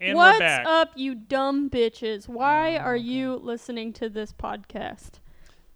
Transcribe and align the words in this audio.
And 0.00 0.16
What's 0.16 0.40
up, 0.66 0.90
you 0.96 1.14
dumb 1.14 1.70
bitches? 1.70 2.28
Why 2.28 2.76
Oh, 2.76 2.80
are 2.80 2.96
you 2.96 3.36
listening 3.36 3.92
to 3.94 4.08
this 4.08 4.32
podcast? 4.32 5.20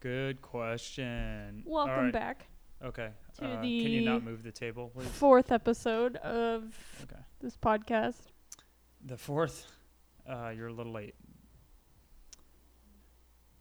Good 0.00 0.42
question. 0.42 1.62
Welcome 1.66 2.04
right. 2.04 2.12
back. 2.12 2.46
Okay. 2.84 3.10
to 3.38 3.44
uh, 3.44 3.60
Can 3.60 3.64
you 3.68 4.02
not 4.02 4.22
move 4.24 4.42
the 4.42 4.52
table, 4.52 4.90
please? 4.94 5.08
Fourth 5.08 5.50
episode 5.52 6.16
of 6.16 6.76
Okay. 7.04 7.20
this 7.40 7.56
podcast. 7.56 8.16
The 9.04 9.16
fourth. 9.16 9.66
Uh, 10.28 10.52
you're 10.54 10.68
a 10.68 10.72
little 10.72 10.92
late. 10.92 11.14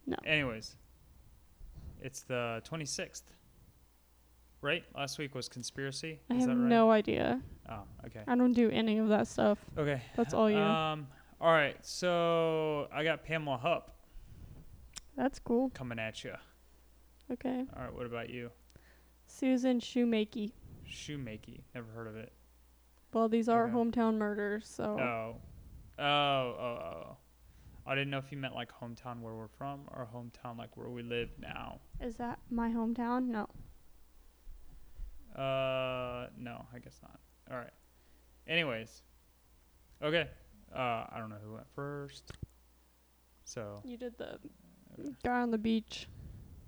No. 0.05 0.17
Anyways, 0.25 0.75
it's 2.01 2.21
the 2.21 2.61
26th. 2.69 3.23
Right? 4.67 4.83
Last 4.93 5.17
week 5.17 5.33
was 5.33 5.47
conspiracy. 5.47 6.19
I 6.29 6.33
Is 6.33 6.41
have 6.41 6.49
that 6.49 6.55
right? 6.57 6.69
no 6.69 6.91
idea. 6.91 7.39
Oh, 7.69 7.83
okay. 8.05 8.19
I 8.27 8.35
don't 8.35 8.51
do 8.51 8.69
any 8.69 8.97
of 8.97 9.07
that 9.07 9.25
stuff. 9.27 9.57
Okay. 9.77 10.01
That's 10.17 10.33
all 10.33 10.51
you. 10.51 10.57
Um. 10.57 11.07
All 11.39 11.53
right. 11.53 11.77
So 11.85 12.89
I 12.93 13.05
got 13.05 13.23
Pamela 13.23 13.55
Hupp 13.57 13.95
That's 15.15 15.39
cool. 15.39 15.69
coming 15.69 15.99
at 15.99 16.21
you. 16.25 16.33
Okay. 17.31 17.63
All 17.77 17.83
right. 17.83 17.93
What 17.93 18.05
about 18.07 18.29
you? 18.29 18.51
Susan 19.25 19.79
Schumake. 19.79 20.51
Schumake. 20.85 21.61
Never 21.73 21.89
heard 21.93 22.07
of 22.07 22.17
it. 22.17 22.33
Well, 23.13 23.29
these 23.29 23.47
are 23.47 23.67
Okay. 23.67 23.73
hometown 23.73 24.17
murders, 24.17 24.67
so 24.67 24.83
Oh. 24.99 25.35
Oh. 25.97 26.03
Oh. 26.03 26.79
Oh. 26.83 27.17
I 27.85 27.95
didn't 27.95 28.09
know 28.09 28.17
if 28.17 28.33
you 28.33 28.37
meant 28.37 28.53
like 28.53 28.69
hometown 28.73 29.21
where 29.21 29.33
we're 29.33 29.47
from 29.47 29.87
or 29.93 30.05
hometown 30.13 30.57
like 30.57 30.75
where 30.75 30.89
we 30.89 31.03
live 31.03 31.29
now. 31.39 31.79
is 32.01 32.17
that 32.17 32.39
my 32.49 32.69
hometown? 32.69 33.27
No. 33.27 33.47
Uh, 35.37 36.27
no, 36.37 36.65
I 36.73 36.79
guess 36.79 36.97
not. 37.01 37.19
All 37.51 37.57
right. 37.57 37.69
Anyways, 38.47 39.01
okay. 40.01 40.27
Uh, 40.75 40.79
I 41.11 41.15
don't 41.17 41.29
know 41.29 41.37
who 41.45 41.53
went 41.53 41.67
first. 41.75 42.31
So 43.45 43.81
You 43.85 43.97
did 43.97 44.17
the 44.17 44.39
guy 45.23 45.39
on 45.41 45.51
the 45.51 45.57
beach. 45.57 46.07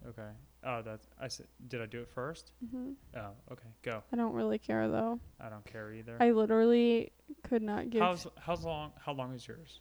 okay. 0.08 0.30
Oh, 0.66 0.82
that's 0.82 1.08
I 1.20 1.30
said. 1.30 1.48
Did 1.70 1.82
I 1.82 1.86
do 1.86 2.02
it 2.02 2.10
first? 2.14 2.52
hmm 2.72 2.92
Oh, 3.16 3.30
okay. 3.52 3.68
Go. 3.82 4.04
I 4.12 4.18
don't 4.18 4.34
really 4.34 4.58
care 4.60 4.88
though. 4.90 5.20
I 5.40 5.48
don't 5.50 5.64
care 5.66 5.94
either. 5.94 6.18
I 6.20 6.32
literally 6.32 7.12
could 7.44 7.62
not 7.62 7.90
give. 7.90 8.02
How's 8.02 8.28
how's 8.40 8.64
long? 8.66 8.92
How 9.04 9.14
long 9.14 9.34
is 9.34 9.48
yours? 9.48 9.80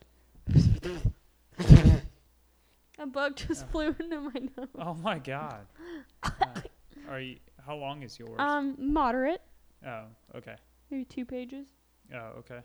A 3.01 3.07
bug 3.07 3.37
just 3.37 3.65
Oh. 3.65 3.69
flew 3.71 3.95
into 3.99 4.21
my 4.21 4.41
nose. 4.57 4.69
Oh 4.79 4.95
my 4.95 5.19
god. 5.19 5.67
Uh, 6.25 6.61
are 7.09 7.21
you? 7.21 7.37
How 7.69 7.77
long 7.77 8.03
is 8.03 8.19
yours? 8.19 8.33
Um, 8.39 8.75
moderate, 8.79 9.43
oh, 9.87 10.05
okay. 10.35 10.57
maybe 10.91 11.05
two 11.05 11.27
pages 11.27 11.67
Oh, 12.15 12.33
okay. 12.39 12.61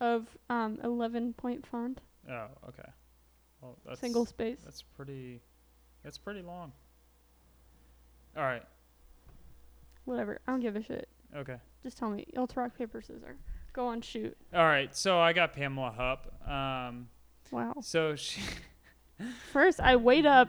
of 0.00 0.28
um 0.48 0.78
11 0.84 1.32
point 1.34 1.66
font, 1.66 2.00
Oh, 2.30 2.46
okay. 2.68 2.88
Well, 3.60 3.76
that's 3.84 4.00
single 4.00 4.24
space. 4.24 4.60
That's 4.64 4.82
pretty. 4.82 5.40
That's 6.04 6.18
pretty 6.18 6.42
long. 6.42 6.72
All 8.36 8.44
right. 8.44 8.62
Whatever. 10.04 10.40
I 10.46 10.52
don't 10.52 10.60
give 10.60 10.76
a 10.76 10.82
shit. 10.82 11.08
Okay. 11.36 11.56
Just 11.82 11.98
tell 11.98 12.10
me. 12.10 12.24
Let's 12.34 12.56
rock 12.56 12.78
paper 12.78 13.00
scissors. 13.02 13.38
Go 13.72 13.86
on, 13.88 14.00
shoot. 14.02 14.36
All 14.54 14.64
right. 14.64 14.94
So 14.96 15.20
I 15.20 15.32
got 15.32 15.52
Pamela 15.52 15.92
Hupp. 15.96 16.48
Um. 16.48 17.08
Wow. 17.50 17.74
So 17.80 18.14
she. 18.14 18.40
First, 19.52 19.80
I 19.80 19.96
wait 19.96 20.26
up 20.26 20.48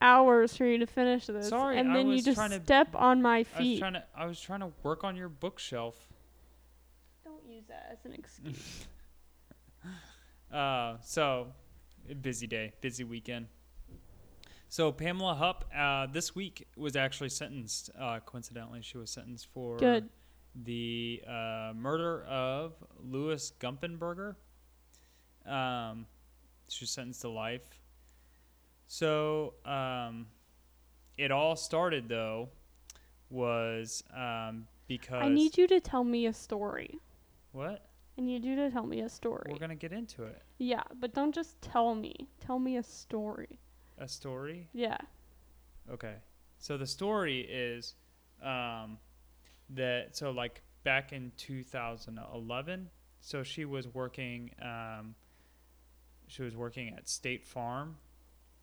hours 0.00 0.56
for 0.56 0.64
you 0.64 0.78
to 0.78 0.86
finish 0.86 1.26
this, 1.26 1.48
Sorry, 1.48 1.78
and 1.78 1.90
I 1.90 1.94
then 1.94 2.08
you 2.08 2.22
just 2.22 2.36
trying 2.36 2.50
to- 2.50 2.62
step 2.62 2.94
on 2.94 3.20
my 3.22 3.36
I 3.36 3.38
was 3.40 3.46
feet. 3.48 3.78
trying 3.80 3.94
to. 3.94 4.04
I 4.16 4.26
was 4.26 4.40
trying 4.40 4.60
to 4.60 4.72
work 4.82 5.04
on 5.04 5.16
your 5.16 5.28
bookshelf. 5.28 5.96
Don't 7.24 7.44
use 7.46 7.64
that 7.68 7.88
as 7.92 8.04
an 8.04 8.14
excuse. 8.14 8.86
Uh. 10.52 10.96
So, 11.02 11.48
busy 12.22 12.46
day, 12.46 12.72
busy 12.80 13.04
weekend. 13.04 13.48
So 14.70 14.92
Pamela 14.92 15.34
Hupp, 15.34 15.64
uh, 15.76 16.06
this 16.06 16.34
week 16.34 16.66
was 16.76 16.96
actually 16.96 17.28
sentenced. 17.28 17.90
Uh, 17.98 18.20
coincidentally, 18.24 18.80
she 18.82 18.96
was 18.98 19.10
sentenced 19.10 19.48
for 19.52 19.76
Good. 19.78 20.08
the 20.54 21.22
uh, 21.26 21.72
murder 21.74 22.22
of 22.24 22.74
Louis 23.02 23.52
Gumpenberger. 23.60 24.36
Um, 25.46 26.06
she 26.68 26.84
was 26.84 26.90
sentenced 26.90 27.20
to 27.22 27.28
life. 27.28 27.68
So 28.88 29.54
um, 29.66 30.26
it 31.18 31.30
all 31.30 31.56
started 31.56 32.08
though 32.08 32.48
was 33.30 34.02
um, 34.16 34.66
because 34.88 35.22
I 35.22 35.28
need 35.28 35.58
you 35.58 35.66
to 35.68 35.78
tell 35.78 36.02
me 36.02 36.26
a 36.26 36.32
story. 36.32 36.98
what 37.52 37.84
I 38.16 38.22
need 38.22 38.44
you 38.44 38.56
to 38.56 38.70
tell 38.70 38.86
me 38.86 39.02
a 39.02 39.08
story. 39.08 39.50
we're 39.52 39.58
gonna 39.58 39.76
get 39.76 39.92
into 39.92 40.24
it. 40.24 40.42
yeah, 40.56 40.82
but 40.98 41.14
don't 41.14 41.34
just 41.34 41.60
tell 41.60 41.94
me. 41.94 42.28
Tell 42.40 42.58
me 42.58 42.78
a 42.78 42.82
story. 42.82 43.60
A 43.98 44.08
story. 44.08 44.68
Yeah. 44.72 44.96
Okay. 45.92 46.14
So 46.58 46.78
the 46.78 46.86
story 46.86 47.40
is 47.40 47.94
um, 48.42 48.98
that 49.70 50.16
so 50.16 50.30
like 50.30 50.62
back 50.82 51.12
in 51.12 51.30
2011, 51.36 52.88
so 53.20 53.42
she 53.42 53.66
was 53.66 53.86
working 53.86 54.50
um, 54.62 55.14
she 56.26 56.42
was 56.42 56.56
working 56.56 56.94
at 56.96 57.06
State 57.06 57.46
Farm. 57.46 57.96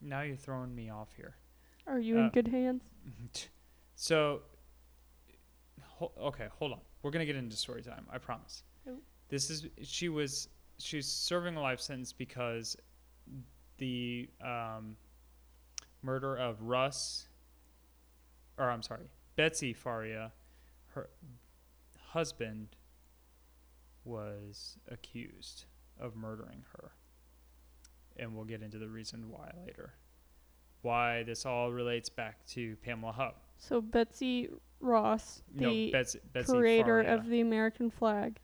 Now 0.00 0.22
you're 0.22 0.36
throwing 0.36 0.74
me 0.74 0.90
off 0.90 1.08
here. 1.16 1.36
Are 1.86 1.98
you 1.98 2.18
Uh, 2.18 2.22
in 2.24 2.30
good 2.30 2.48
hands? 2.48 2.82
So 3.98 4.42
ho- 5.82 6.12
okay, 6.20 6.48
hold 6.58 6.72
on. 6.72 6.80
We're 7.02 7.10
going 7.10 7.20
to 7.20 7.26
get 7.26 7.36
into 7.36 7.56
story 7.56 7.82
time. 7.82 8.06
I 8.12 8.18
promise. 8.18 8.62
Oh. 8.86 8.98
This 9.30 9.48
is 9.48 9.66
she 9.82 10.10
was 10.10 10.48
she's 10.78 11.06
serving 11.06 11.56
a 11.56 11.62
life 11.62 11.80
sentence 11.80 12.12
because 12.12 12.76
the 13.78 14.28
um, 14.42 14.96
murder 16.02 16.36
of 16.36 16.60
Russ 16.60 17.28
or 18.58 18.70
I'm 18.70 18.82
sorry, 18.82 19.08
Betsy 19.36 19.72
Faria, 19.72 20.32
her 20.94 21.08
husband 21.98 22.76
was 24.04 24.78
accused 24.90 25.64
of 25.98 26.16
murdering 26.16 26.64
her. 26.72 26.92
And 28.18 28.34
we'll 28.34 28.44
get 28.44 28.62
into 28.62 28.78
the 28.78 28.88
reason 28.88 29.30
why 29.30 29.50
later. 29.66 29.94
Why 30.82 31.22
this 31.24 31.44
all 31.44 31.72
relates 31.72 32.08
back 32.08 32.44
to 32.48 32.76
Pamela 32.76 33.12
Hupp. 33.12 33.42
So 33.58 33.80
Betsy 33.80 34.48
Ross, 34.80 35.42
no, 35.54 35.68
the 35.70 35.90
Betsy, 35.90 36.20
Betsy 36.32 36.52
creator 36.52 37.02
Faria. 37.02 37.14
of 37.18 37.26
the 37.26 37.40
American 37.40 37.90
flag, 37.90 38.38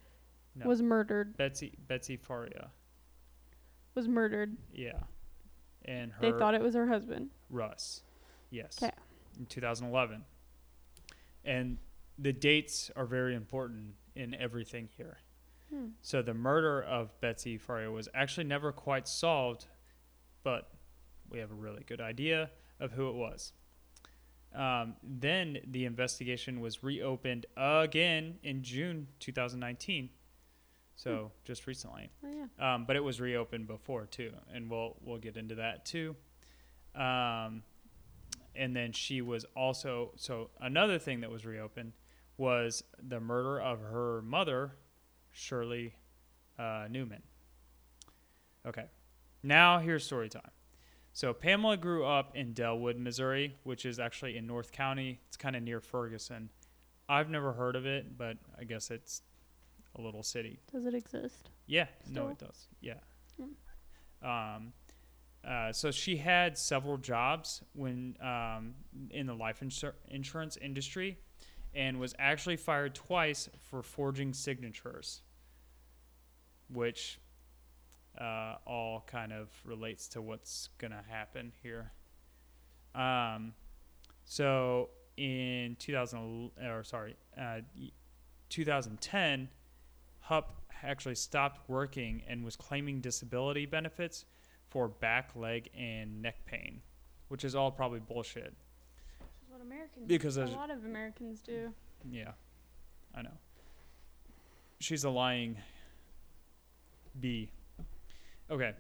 No. 0.55 0.67
was 0.67 0.83
murdered. 0.83 1.37
Betsy 1.37 1.73
Betsy 1.87 2.17
Faria. 2.17 2.71
Was 3.95 4.09
murdered. 4.09 4.57
Yeah. 4.73 5.01
And 5.85 6.13
her 6.13 6.21
They 6.21 6.39
thought 6.39 6.55
it 6.55 6.63
was 6.63 6.75
her 6.75 6.87
husband. 6.87 7.31
Russ. 7.51 8.03
Yes. 8.51 8.79
'Kay. 8.79 8.91
In 9.39 9.47
2011. 9.47 10.25
And 11.45 11.79
the 12.19 12.33
dates 12.33 12.91
are 12.97 13.07
very 13.07 13.35
important 13.35 13.95
in 14.15 14.35
everything 14.35 14.89
here. 14.97 15.19
Hmm. 15.73 15.89
So 16.01 16.23
the 16.23 16.35
murder 16.35 16.83
of 16.83 17.19
Betsy 17.21 17.57
Faria 17.57 17.91
was 17.91 18.09
actually 18.15 18.45
never 18.45 18.73
quite 18.73 19.09
solved, 19.09 19.67
but 20.43 20.71
we 21.31 21.39
have 21.39 21.51
a 21.51 21.55
really 21.55 21.83
good 21.85 22.01
idea 22.01 22.51
of 22.79 22.93
who 22.93 23.09
it 23.09 23.15
was. 23.15 23.53
Um, 24.55 24.97
then 25.03 25.59
the 25.67 25.87
investigation 25.87 26.61
was 26.61 26.83
reopened 26.83 27.47
again 27.57 28.39
in 28.43 28.63
June 28.63 29.09
2019. 29.21 30.11
So 30.95 31.33
just 31.45 31.67
recently. 31.67 32.11
Oh 32.25 32.29
yeah. 32.59 32.75
Um, 32.75 32.85
but 32.85 32.97
it 32.97 33.03
was 33.03 33.21
reopened 33.21 33.67
before 33.67 34.07
too, 34.07 34.33
and 34.53 34.71
we'll 34.71 34.97
we'll 35.01 35.19
get 35.19 35.37
into 35.37 35.55
that 35.57 35.87
too. 35.87 36.15
Um, 36.95 37.63
and 38.55 38.77
then 38.77 38.93
she 38.93 39.23
was 39.23 39.47
also 39.57 40.13
so 40.17 40.51
another 40.61 40.99
thing 40.99 41.21
that 41.23 41.31
was 41.31 41.47
reopened 41.47 41.93
was 42.37 42.85
the 43.03 43.21
murder 43.21 43.61
of 43.61 43.81
her 43.81 44.23
mother, 44.23 44.73
Shirley 45.33 45.95
uh, 46.59 46.87
Neumann. 46.91 47.23
Okay, 48.67 48.87
now 49.43 49.79
here's 49.79 50.05
story 50.05 50.29
time. 50.29 50.51
So 51.15 51.35
Pamela 51.35 51.77
grew 51.77 52.07
up 52.07 52.37
in 52.37 52.55
Dellwood, 52.55 52.99
Missouri, 52.99 53.57
which 53.65 53.85
is 53.85 53.99
actually 53.99 54.37
in 54.37 54.47
North 54.47 54.73
County. 54.73 55.21
It's 55.29 55.37
kind 55.37 55.55
of 55.57 55.63
near 55.63 55.81
Ferguson. 55.81 56.49
I've 57.09 57.29
never 57.29 57.53
heard 57.53 57.77
of 57.77 57.85
it, 57.85 58.17
but 58.17 58.39
I 58.59 58.65
guess 58.65 58.91
it's 58.91 59.23
a 59.97 60.01
little 60.01 60.23
city. 60.23 60.61
Does 60.73 60.87
it 60.87 60.95
exist? 60.95 61.51
Yeah, 61.67 61.87
no, 62.09 62.29
it 62.29 62.39
does. 62.39 62.69
Yeah. 62.81 62.95
Hmm. 63.39 64.27
Um, 64.27 64.73
uh, 65.47 65.73
so 65.73 65.91
she 65.91 66.17
had 66.17 66.57
several 66.57 66.97
jobs 66.97 67.63
when 67.75 68.17
um, 68.23 68.75
in 69.11 69.27
the 69.27 69.35
life 69.35 69.61
insur- 69.61 69.95
insurance 70.09 70.57
industry, 70.57 71.19
and 71.75 71.99
was 71.99 72.15
actually 72.19 72.57
fired 72.57 72.95
twice 72.95 73.49
for 73.71 73.83
forging 73.83 74.33
signatures, 74.33 75.23
which 76.69 77.19
uh, 78.21 78.57
all 78.67 79.05
kind 79.07 79.33
of 79.33 79.49
relates 79.65 80.09
to 80.09 80.21
what's 80.21 80.69
gonna 80.79 81.03
happen 81.09 81.53
here. 81.63 81.93
Um, 82.95 83.55
so 84.25 84.91
in 85.17 85.77
2000 85.79 86.51
or 86.63 86.85
sorry, 86.85 87.17
uh, 87.41 87.61
2010, 88.51 89.49
Hupp 90.21 90.63
actually 90.83 91.15
stopped 91.15 91.69
working 91.69 92.23
and 92.29 92.45
was 92.45 92.57
claiming 92.57 93.01
disability 93.01 93.67
benefits 93.67 94.25
for 94.69 94.89
back, 94.89 95.31
leg, 95.35 95.71
and 95.77 96.23
neck 96.23 96.45
pain, 96.47 96.81
which 97.29 97.45
is 97.45 97.55
all 97.55 97.71
probably 97.71 98.01
bullshit. 98.01 98.55
Which 99.63 99.63
is 99.63 99.63
what 99.63 99.67
Americans 99.67 100.07
Because 100.07 100.37
a 100.37 100.47
lot 100.47 100.71
of 100.71 100.85
Americans 100.85 101.41
do. 101.41 101.73
Yeah, 102.11 102.33
I 103.15 103.23
know. 103.23 103.39
She's 104.81 105.05
a 105.05 105.11
lying 105.11 105.57
bee. 107.21 107.51
Okay, 108.51 108.73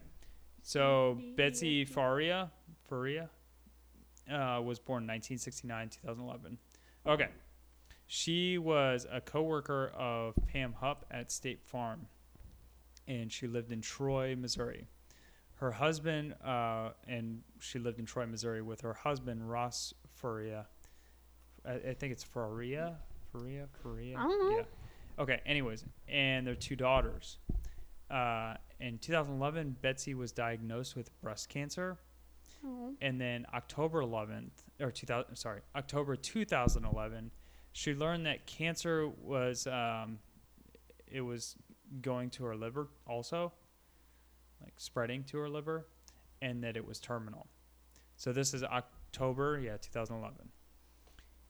so 0.62 1.16
Bee, 1.18 1.34
Betsy. 1.36 1.84
Faria, 1.84 2.50
Faria, 2.88 3.30
uh, 4.28 4.60
was 4.62 4.78
born 4.78 5.04
1969, 5.06 5.90
2011. 5.90 6.58
Okay, 7.06 7.28
she 8.06 8.58
was 8.58 9.06
a 9.10 9.20
coworker 9.20 9.92
of 9.96 10.34
Pam 10.52 10.72
Hupp 10.72 11.06
at 11.10 11.30
State 11.30 11.62
Farm, 11.62 12.06
and 13.06 13.32
she 13.32 13.46
lived 13.46 13.72
in 13.72 13.80
Troy, 13.80 14.34
Missouri. 14.36 14.88
Her 15.56 15.70
husband, 15.70 16.34
uh, 16.44 16.90
and 17.06 17.42
she 17.60 17.78
lived 17.78 18.00
in 18.00 18.04
Troy, 18.04 18.26
Missouri, 18.26 18.62
with 18.62 18.80
her 18.80 18.94
husband 18.94 19.48
Ross 19.48 19.94
Faria. 20.22 20.66
I, 21.66 21.72
I 21.72 21.94
think 21.94 22.12
it's 22.12 22.24
Faria, 22.24 22.96
Faria, 23.32 23.66
Faria. 23.82 24.16
I 24.16 24.22
don't 24.22 24.50
know. 24.50 24.56
Yeah. 24.58 25.22
Okay. 25.22 25.40
Anyways, 25.44 25.84
and 26.08 26.46
their 26.46 26.54
two 26.54 26.76
daughters. 26.76 27.38
Uh, 28.10 28.54
in 28.80 28.98
2011, 28.98 29.76
Betsy 29.82 30.14
was 30.14 30.32
diagnosed 30.32 30.96
with 30.96 31.10
breast 31.20 31.48
cancer, 31.48 31.98
Oh. 32.64 32.94
and 33.00 33.20
then 33.20 33.44
October 33.54 34.02
11th, 34.02 34.50
or 34.80 34.90
2000, 34.92 35.34
sorry, 35.34 35.60
October 35.74 36.14
2011, 36.14 37.30
she 37.72 37.94
learned 37.94 38.26
that 38.26 38.46
cancer 38.46 39.08
was 39.08 39.66
um, 39.66 40.18
it 41.10 41.22
was 41.22 41.56
going 42.02 42.30
to 42.30 42.44
her 42.44 42.54
liver 42.54 42.88
also, 43.08 43.52
like 44.62 44.74
spreading 44.76 45.24
to 45.24 45.38
her 45.38 45.48
liver, 45.48 45.86
and 46.42 46.62
that 46.62 46.76
it 46.76 46.86
was 46.86 47.00
terminal. 47.00 47.46
So 48.16 48.32
this 48.32 48.52
is 48.54 48.62
October, 49.16 49.60
yeah, 49.60 49.76
2011. 49.76 50.48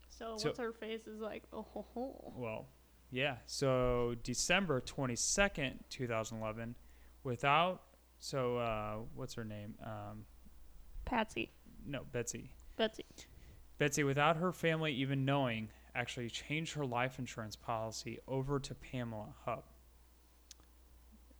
So, 0.09 0.37
So- 0.37 0.49
what's 0.49 0.59
her 0.59 0.73
face 0.73 1.07
is 1.07 1.21
like, 1.21 1.45
oh 1.53 1.63
ho 1.63 1.87
ho. 1.95 2.33
Well, 2.37 2.67
yeah. 3.11 3.37
So 3.47 4.17
December 4.25 4.81
22nd, 4.81 5.79
2011, 5.89 6.75
without, 7.23 7.83
so 8.19 8.57
uh, 8.59 8.97
what's 9.15 9.35
her 9.35 9.45
name? 9.45 9.75
Um, 9.85 10.25
Patsy. 11.05 11.53
no, 11.87 12.03
Betsy. 12.11 12.51
Betsy. 12.77 13.05
Betsy, 13.79 14.03
without 14.05 14.37
her 14.37 14.51
family 14.53 14.93
even 14.95 15.25
knowing, 15.25 15.69
actually 15.95 16.31
changed 16.31 16.73
her 16.75 16.85
life 16.87 17.19
insurance 17.19 17.55
policy 17.57 18.19
over 18.27 18.59
to 18.59 18.75
Pamela 18.75 19.35
Hupp, 19.45 19.69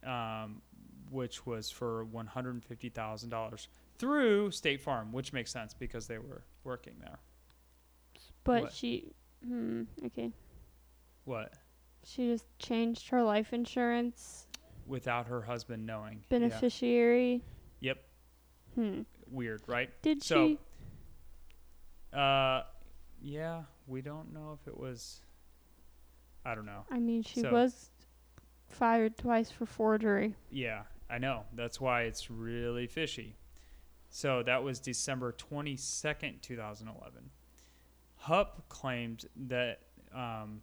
um, 0.05 0.61
which 1.09 1.45
was 1.45 1.69
for 1.69 2.05
$150,000 2.05 3.67
through 3.97 4.51
State 4.51 4.81
Farm, 4.81 5.11
which 5.11 5.33
makes 5.33 5.51
sense 5.51 5.73
because 5.73 6.07
they 6.07 6.17
were 6.17 6.43
working 6.63 6.93
there. 6.99 7.19
But 8.43 8.63
What? 8.63 8.73
she 8.73 9.11
hmm, 9.45 9.83
okay. 10.05 10.31
What? 11.25 11.53
She 12.05 12.27
just 12.27 12.45
changed 12.59 13.09
her 13.09 13.23
life 13.23 13.53
insurance 13.53 14.47
Without 14.85 15.27
her 15.27 15.41
husband 15.41 15.85
knowing. 15.85 16.15
Yeah. 16.29 16.39
beneficiary. 16.39 17.41
Yep. 17.79 18.03
Hmm. 18.75 19.01
Weird, 19.31 19.61
right? 19.67 19.89
Did 20.01 20.21
So- 20.21 20.47
she 20.49 20.59
Uh, 22.11 22.63
yeah, 23.21 23.63
we 23.87 24.01
don't 24.01 24.33
know 24.33 24.57
if 24.59 24.67
it 24.67 24.77
was. 24.77 25.21
I 26.45 26.53
don't 26.55 26.65
know. 26.65 26.85
I 26.91 26.99
mean 26.99 27.23
she 27.23 27.39
so- 27.41 27.51
was 27.51 27.91
fired 28.67 29.17
twice 29.17 29.49
for 29.49 29.65
forgery. 29.65 30.35
Yeah, 30.51 30.83
I 31.09 31.17
know. 31.19 31.45
That's 31.53 31.79
why 31.79 32.03
it's 32.03 32.29
really 32.29 32.87
fishy. 32.87 33.35
So 34.15 34.43
that 34.43 34.63
was 34.63 34.79
December 34.79 35.31
22nd, 35.33 36.43
2011. 36.43 37.31
Hupp 38.17 38.69
claimed 38.69 39.25
that 39.47 39.79
um, 40.13 40.61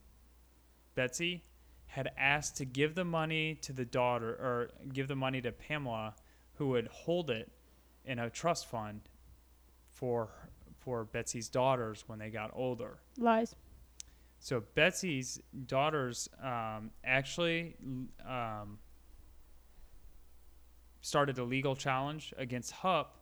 Betsy 0.94 1.42
had 1.86 2.12
asked 2.16 2.58
to 2.58 2.64
give 2.64 2.94
the 2.94 3.04
money 3.04 3.56
to 3.62 3.72
the 3.72 3.84
daughter, 3.84 4.28
or 4.28 4.70
give 4.92 5.08
the 5.08 5.16
money 5.16 5.40
to 5.40 5.50
Pamela, 5.50 6.14
who 6.54 6.68
would 6.68 6.86
hold 6.92 7.28
it 7.28 7.50
in 8.04 8.20
a 8.20 8.30
trust 8.30 8.66
fund 8.66 9.00
for 9.88 10.30
for 10.78 11.04
Betsy's 11.04 11.48
daughters 11.48 12.04
when 12.06 12.20
they 12.20 12.30
got 12.30 12.52
older. 12.54 13.00
Lies. 13.18 13.56
So 14.38 14.62
Betsy's 14.76 15.40
daughters 15.66 16.28
um, 16.40 16.92
actually 17.04 17.74
um, 18.24 18.78
started 21.00 21.36
a 21.38 21.44
legal 21.44 21.74
challenge 21.74 22.32
against 22.38 22.70
Hupp 22.70 23.16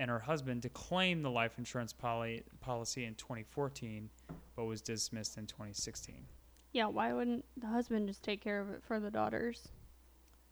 and 0.00 0.10
her 0.10 0.18
husband 0.18 0.62
to 0.62 0.68
claim 0.70 1.20
the 1.20 1.30
life 1.30 1.58
insurance 1.58 1.92
poli- 1.92 2.42
policy 2.62 3.04
in 3.04 3.14
2014, 3.16 4.08
but 4.56 4.64
was 4.64 4.80
dismissed 4.80 5.36
in 5.36 5.46
2016. 5.46 6.24
Yeah, 6.72 6.86
why 6.86 7.12
wouldn't 7.12 7.44
the 7.58 7.66
husband 7.66 8.08
just 8.08 8.22
take 8.22 8.40
care 8.40 8.60
of 8.60 8.70
it 8.70 8.82
for 8.82 8.98
the 8.98 9.10
daughters? 9.10 9.68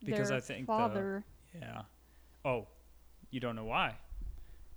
Because 0.05 0.29
Their 0.29 0.37
I 0.37 0.41
think 0.41 0.67
the- 0.67 0.73
father. 0.73 1.25
Yeah. 1.59 1.83
Oh, 2.45 2.67
you 3.31 3.41
don't 3.41 3.56
know 3.56 3.65
why? 3.65 3.97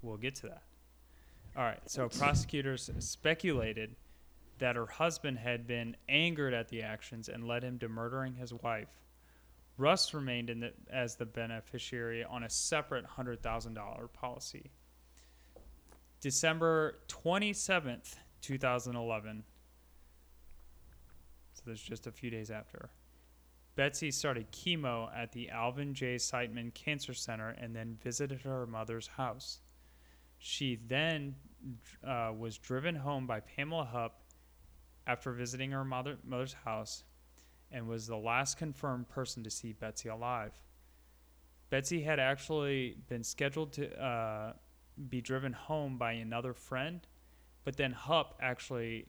We'll 0.01 0.17
get 0.17 0.35
to 0.35 0.43
that. 0.43 0.63
All 1.57 1.63
right. 1.63 1.81
So 1.85 2.07
prosecutors 2.07 2.89
speculated 2.99 3.97
that 4.59 4.77
her 4.77 4.85
husband 4.85 5.39
had 5.39 5.67
been 5.67 5.97
angered 6.07 6.53
at 6.53 6.69
the 6.69 6.81
actions 6.81 7.27
and 7.27 7.45
led 7.45 7.61
him 7.63 7.77
to 7.79 7.89
murdering 7.89 8.35
his 8.35 8.53
wife. 8.53 8.87
Russ 9.77 10.13
remained 10.13 10.49
in 10.49 10.59
the, 10.59 10.73
as 10.91 11.15
the 11.15 11.25
beneficiary 11.25 12.23
on 12.23 12.43
a 12.43 12.49
separate 12.49 13.05
$100,000 13.05 14.13
policy. 14.13 14.71
December 16.19 16.99
27th, 17.07 18.15
2011. 18.41 19.43
So 21.53 21.61
there's 21.65 21.81
just 21.81 22.07
a 22.07 22.11
few 22.11 22.29
days 22.29 22.51
after. 22.51 22.89
Betsy 23.75 24.11
started 24.11 24.51
chemo 24.51 25.09
at 25.15 25.31
the 25.31 25.49
Alvin 25.49 25.93
J. 25.93 26.15
Siteman 26.17 26.73
Cancer 26.73 27.13
Center 27.13 27.49
and 27.49 27.75
then 27.75 27.97
visited 28.03 28.41
her 28.41 28.67
mother's 28.67 29.07
house. 29.07 29.61
She 30.37 30.79
then 30.87 31.35
uh, 32.05 32.33
was 32.37 32.57
driven 32.57 32.95
home 32.95 33.25
by 33.25 33.39
Pamela 33.39 33.85
Hupp 33.85 34.21
after 35.07 35.31
visiting 35.31 35.71
her 35.71 35.85
mother, 35.85 36.17
mother's 36.23 36.53
house 36.53 37.03
and 37.71 37.87
was 37.87 38.07
the 38.07 38.17
last 38.17 38.57
confirmed 38.57 39.07
person 39.09 39.43
to 39.43 39.49
see 39.49 39.73
Betsy 39.73 40.09
alive. 40.09 40.51
Betsy 41.69 42.01
had 42.01 42.19
actually 42.19 42.97
been 43.07 43.23
scheduled 43.23 43.71
to 43.73 44.03
uh, 44.03 44.53
be 45.09 45.21
driven 45.21 45.53
home 45.53 45.97
by 45.97 46.13
another 46.13 46.53
friend, 46.53 47.07
but 47.63 47.77
then 47.77 47.91
Hupp 47.91 48.37
actually 48.41 49.05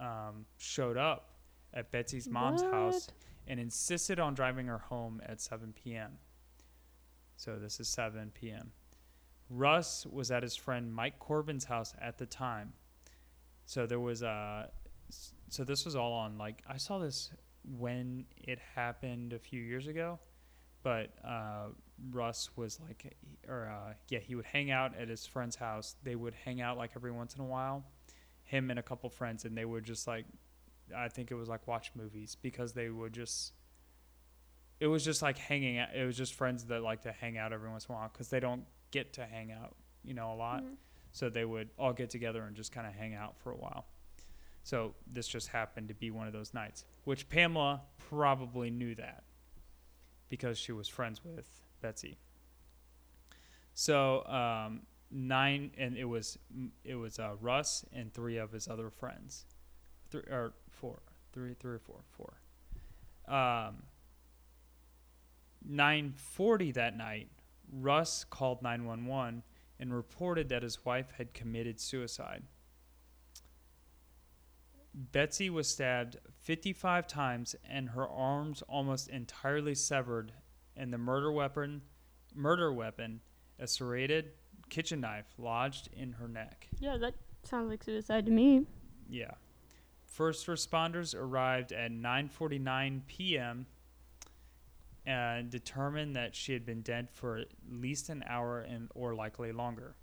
um, 0.00 0.46
showed 0.56 0.96
up 0.96 1.34
at 1.74 1.90
Betsy's 1.92 2.28
mom's 2.28 2.62
house 2.62 3.08
and 3.46 3.60
insisted 3.60 4.18
on 4.18 4.34
driving 4.34 4.66
her 4.66 4.78
home 4.78 5.20
at 5.26 5.40
7 5.40 5.74
p.m. 5.84 6.12
So 7.36 7.56
this 7.56 7.78
is 7.78 7.88
7 7.88 8.32
p.m. 8.34 8.72
Russ 9.50 10.06
was 10.06 10.30
at 10.30 10.42
his 10.42 10.56
friend 10.56 10.92
Mike 10.92 11.18
Corbin's 11.18 11.64
house 11.64 11.94
at 12.00 12.18
the 12.18 12.26
time. 12.26 12.72
So 13.66 13.86
there 13.86 14.00
was 14.00 14.22
a. 14.22 14.70
So 15.48 15.62
this 15.62 15.84
was 15.84 15.94
all 15.94 16.12
on 16.12 16.36
like 16.38 16.62
I 16.68 16.78
saw 16.78 16.98
this 16.98 17.30
when 17.78 18.26
it 18.38 18.58
happened 18.74 19.32
a 19.32 19.38
few 19.38 19.60
years 19.60 19.86
ago, 19.86 20.18
but 20.82 21.12
uh, 21.24 21.66
Russ 22.10 22.50
was 22.56 22.78
like, 22.86 23.16
or 23.48 23.68
uh, 23.68 23.94
yeah, 24.08 24.20
he 24.20 24.34
would 24.34 24.44
hang 24.44 24.70
out 24.70 24.96
at 24.96 25.08
his 25.08 25.26
friend's 25.26 25.56
house. 25.56 25.96
They 26.02 26.14
would 26.14 26.34
hang 26.44 26.60
out 26.60 26.76
like 26.78 26.92
every 26.94 27.10
once 27.10 27.34
in 27.34 27.40
a 27.40 27.46
while, 27.46 27.84
him 28.44 28.70
and 28.70 28.78
a 28.78 28.82
couple 28.82 29.10
friends, 29.10 29.44
and 29.44 29.56
they 29.56 29.64
would 29.64 29.84
just 29.84 30.06
like 30.06 30.26
I 30.94 31.08
think 31.08 31.30
it 31.30 31.34
was 31.34 31.48
like 31.48 31.66
watch 31.66 31.90
movies 31.96 32.36
because 32.40 32.72
they 32.72 32.90
would 32.90 33.12
just. 33.12 33.52
It 34.78 34.88
was 34.88 35.04
just 35.04 35.22
like 35.22 35.38
hanging 35.38 35.78
out. 35.78 35.88
It 35.96 36.04
was 36.04 36.16
just 36.16 36.34
friends 36.34 36.64
that 36.66 36.82
like 36.82 37.02
to 37.02 37.12
hang 37.12 37.38
out 37.38 37.52
every 37.52 37.70
once 37.70 37.86
in 37.86 37.94
a 37.94 37.98
while 37.98 38.10
because 38.12 38.28
they 38.28 38.40
don't 38.40 38.64
get 38.90 39.14
to 39.14 39.24
hang 39.24 39.50
out, 39.50 39.74
you 40.04 40.12
know, 40.14 40.32
a 40.32 40.36
lot. 40.36 40.62
Mhm. 40.62 40.76
So 41.12 41.30
they 41.30 41.46
would 41.46 41.70
all 41.78 41.94
get 41.94 42.10
together 42.10 42.42
and 42.44 42.54
just 42.54 42.72
kind 42.72 42.86
of 42.86 42.92
hang 42.92 43.14
out 43.14 43.38
for 43.38 43.52
a 43.52 43.56
while. 43.56 43.86
So 44.64 44.94
this 45.06 45.26
just 45.26 45.48
happened 45.48 45.88
to 45.88 45.94
be 45.94 46.10
one 46.10 46.26
of 46.26 46.34
those 46.34 46.52
nights, 46.52 46.84
which 47.06 47.28
Pamela 47.28 47.82
probably 48.10 48.68
knew 48.68 48.92
that 48.96 49.22
because 50.28 50.58
she 50.58 50.72
was 50.72 50.88
friends 50.88 51.24
with 51.24 51.48
Betsy. 51.80 52.18
So 53.74 54.26
um, 54.26 54.82
nine, 55.08 55.70
and 55.78 55.96
it 55.96 56.04
was 56.04 56.36
it 56.84 56.96
was 56.96 57.20
uh, 57.20 57.34
Russ 57.40 57.84
and 57.92 58.12
three 58.12 58.38
of 58.38 58.50
his 58.50 58.66
other 58.66 58.90
friends, 58.90 59.46
three 60.10 60.22
or 60.22 60.54
four, 60.68 60.98
three, 61.32 61.54
three 61.54 61.76
or 61.76 61.78
four, 61.78 62.00
four. 62.10 63.32
Um, 63.32 63.84
nine 65.64 66.12
forty 66.16 66.72
that 66.72 66.96
night, 66.96 67.28
Russ 67.72 68.24
called 68.24 68.62
nine 68.62 68.84
one 68.84 69.06
one 69.06 69.44
and 69.78 69.94
reported 69.94 70.48
that 70.48 70.64
his 70.64 70.84
wife 70.84 71.12
had 71.18 71.32
committed 71.34 71.78
suicide. 71.78 72.42
Betsy 74.96 75.50
was 75.50 75.68
stabbed 75.68 76.16
55 76.40 77.06
times 77.06 77.54
and 77.68 77.90
her 77.90 78.08
arms 78.08 78.62
almost 78.62 79.08
entirely 79.08 79.74
severed, 79.74 80.32
and 80.74 80.90
the 80.90 80.98
murder 80.98 81.30
weapon, 81.30 81.82
murder 82.34 82.72
weapon, 82.72 83.20
a 83.58 83.66
serrated 83.66 84.32
kitchen 84.70 85.00
knife, 85.00 85.26
lodged 85.36 85.90
in 85.92 86.12
her 86.12 86.26
neck. 86.26 86.68
Yeah, 86.80 86.96
that 86.96 87.14
sounds 87.42 87.68
like 87.68 87.84
suicide 87.84 88.24
to 88.24 88.32
me. 88.32 88.66
Yeah. 89.08 89.32
First 90.06 90.46
responders 90.46 91.14
arrived 91.14 91.72
at 91.72 91.90
9:49 91.90 93.02
p.m. 93.06 93.66
and 95.04 95.50
determined 95.50 96.16
that 96.16 96.34
she 96.34 96.54
had 96.54 96.64
been 96.64 96.80
dead 96.80 97.10
for 97.10 97.36
at 97.36 97.48
least 97.70 98.08
an 98.08 98.24
hour 98.26 98.60
and 98.60 98.88
or 98.94 99.14
likely 99.14 99.52
longer. 99.52 99.94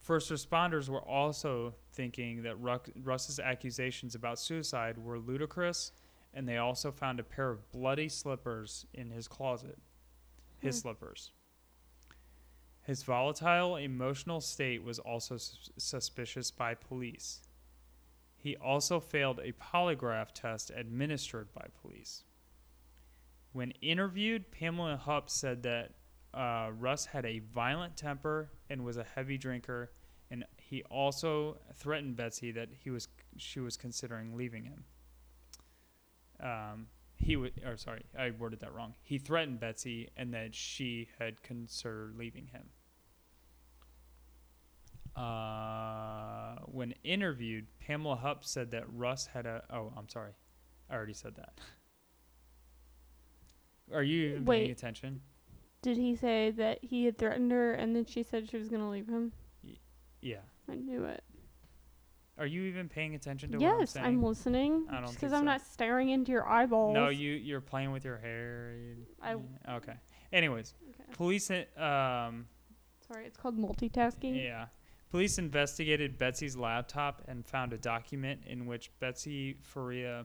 First 0.00 0.30
responders 0.30 0.88
were 0.88 1.02
also 1.06 1.74
thinking 1.92 2.42
that 2.42 2.58
Ruck, 2.60 2.88
Russ's 3.02 3.38
accusations 3.38 4.14
about 4.14 4.38
suicide 4.38 4.96
were 4.98 5.18
ludicrous, 5.18 5.92
and 6.32 6.48
they 6.48 6.56
also 6.56 6.90
found 6.90 7.20
a 7.20 7.24
pair 7.24 7.50
of 7.50 7.70
bloody 7.70 8.08
slippers 8.08 8.86
in 8.94 9.10
his 9.10 9.28
closet. 9.28 9.78
His 10.58 10.76
Hmm. 10.76 10.82
slippers. 10.82 11.32
His 12.82 13.02
volatile 13.02 13.76
emotional 13.76 14.40
state 14.40 14.82
was 14.82 14.98
also 14.98 15.36
sus- 15.36 15.70
suspicious 15.76 16.50
by 16.50 16.74
police. 16.74 17.42
He 18.36 18.56
also 18.56 19.00
failed 19.00 19.38
a 19.38 19.52
polygraph 19.52 20.32
test 20.32 20.70
administered 20.70 21.52
by 21.52 21.68
police. 21.82 22.24
When 23.52 23.72
interviewed, 23.82 24.50
Pamela 24.50 24.96
Hupp 24.96 25.28
said 25.28 25.62
that 25.64 25.92
uh, 26.32 26.70
Russ 26.78 27.06
had 27.06 27.26
a 27.26 27.40
violent 27.52 27.96
temper 27.96 28.50
and 28.68 28.84
was 28.84 28.96
a 28.96 29.04
heavy 29.04 29.36
drinker, 29.36 29.90
and 30.30 30.44
he 30.56 30.82
also 30.84 31.58
threatened 31.74 32.16
Betsy 32.16 32.52
that 32.52 32.68
he 32.72 32.90
was 32.90 33.08
she 33.36 33.60
was 33.60 33.76
considering 33.76 34.36
leaving 34.36 34.64
him. 34.64 34.84
Um, 36.40 36.86
he 37.16 37.36
would, 37.36 37.60
or 37.66 37.76
sorry, 37.76 38.04
I 38.18 38.30
worded 38.30 38.60
that 38.60 38.72
wrong. 38.72 38.94
He 39.02 39.18
threatened 39.18 39.60
Betsy, 39.60 40.08
and 40.16 40.32
that 40.32 40.54
she 40.54 41.08
had 41.18 41.42
considered 41.42 42.14
leaving 42.16 42.46
him. 42.46 42.70
Uh, 45.20 46.54
when 46.66 46.94
interviewed, 47.02 47.66
Pamela 47.80 48.16
Hupp 48.16 48.44
said 48.44 48.70
that 48.70 48.84
Russ 48.92 49.26
had 49.26 49.46
a. 49.46 49.64
Oh, 49.70 49.92
I'm 49.96 50.08
sorry, 50.08 50.32
I 50.88 50.94
already 50.94 51.12
said 51.12 51.34
that. 51.36 51.58
Are 53.92 54.04
you 54.04 54.40
paying 54.46 54.70
attention? 54.70 55.20
Did 55.82 55.96
he 55.96 56.14
say 56.14 56.50
that 56.52 56.78
he 56.82 57.06
had 57.06 57.16
threatened 57.16 57.50
her 57.52 57.72
and 57.72 57.96
then 57.96 58.04
she 58.04 58.22
said 58.22 58.48
she 58.50 58.56
was 58.58 58.68
going 58.68 58.82
to 58.82 58.88
leave 58.88 59.08
him? 59.08 59.32
Yeah. 60.20 60.40
I 60.70 60.74
knew 60.74 61.04
it. 61.04 61.22
Are 62.38 62.46
you 62.46 62.62
even 62.64 62.88
paying 62.88 63.14
attention 63.14 63.50
to 63.52 63.58
what 63.58 63.66
I'm 63.66 63.80
Yes, 63.80 63.90
saying? 63.92 64.06
I'm 64.06 64.22
listening. 64.22 64.86
I 64.90 64.94
don't 64.96 65.06
Just 65.06 65.18
think 65.18 65.32
I'm 65.32 65.40
so. 65.40 65.44
not 65.44 65.60
staring 65.62 66.10
into 66.10 66.32
your 66.32 66.46
eyeballs. 66.48 66.94
No, 66.94 67.08
you 67.08 67.32
you're 67.32 67.60
playing 67.60 67.92
with 67.92 68.04
your 68.04 68.16
hair. 68.18 68.74
You- 68.76 69.06
I- 69.20 69.32
yeah, 69.34 69.76
okay. 69.76 69.94
Anyways, 70.32 70.74
Okay. 70.90 71.12
police 71.12 71.50
i- 71.50 71.66
um 72.26 72.48
Sorry, 73.06 73.26
it's 73.26 73.36
called 73.36 73.58
multitasking. 73.58 74.42
yeah. 74.42 74.66
Police 75.10 75.38
investigated 75.38 76.16
Betsy's 76.18 76.56
laptop 76.56 77.22
and 77.26 77.44
found 77.44 77.72
a 77.72 77.78
document 77.78 78.42
in 78.46 78.66
which 78.66 78.90
Betsy 79.00 79.54
Faria 79.62 80.24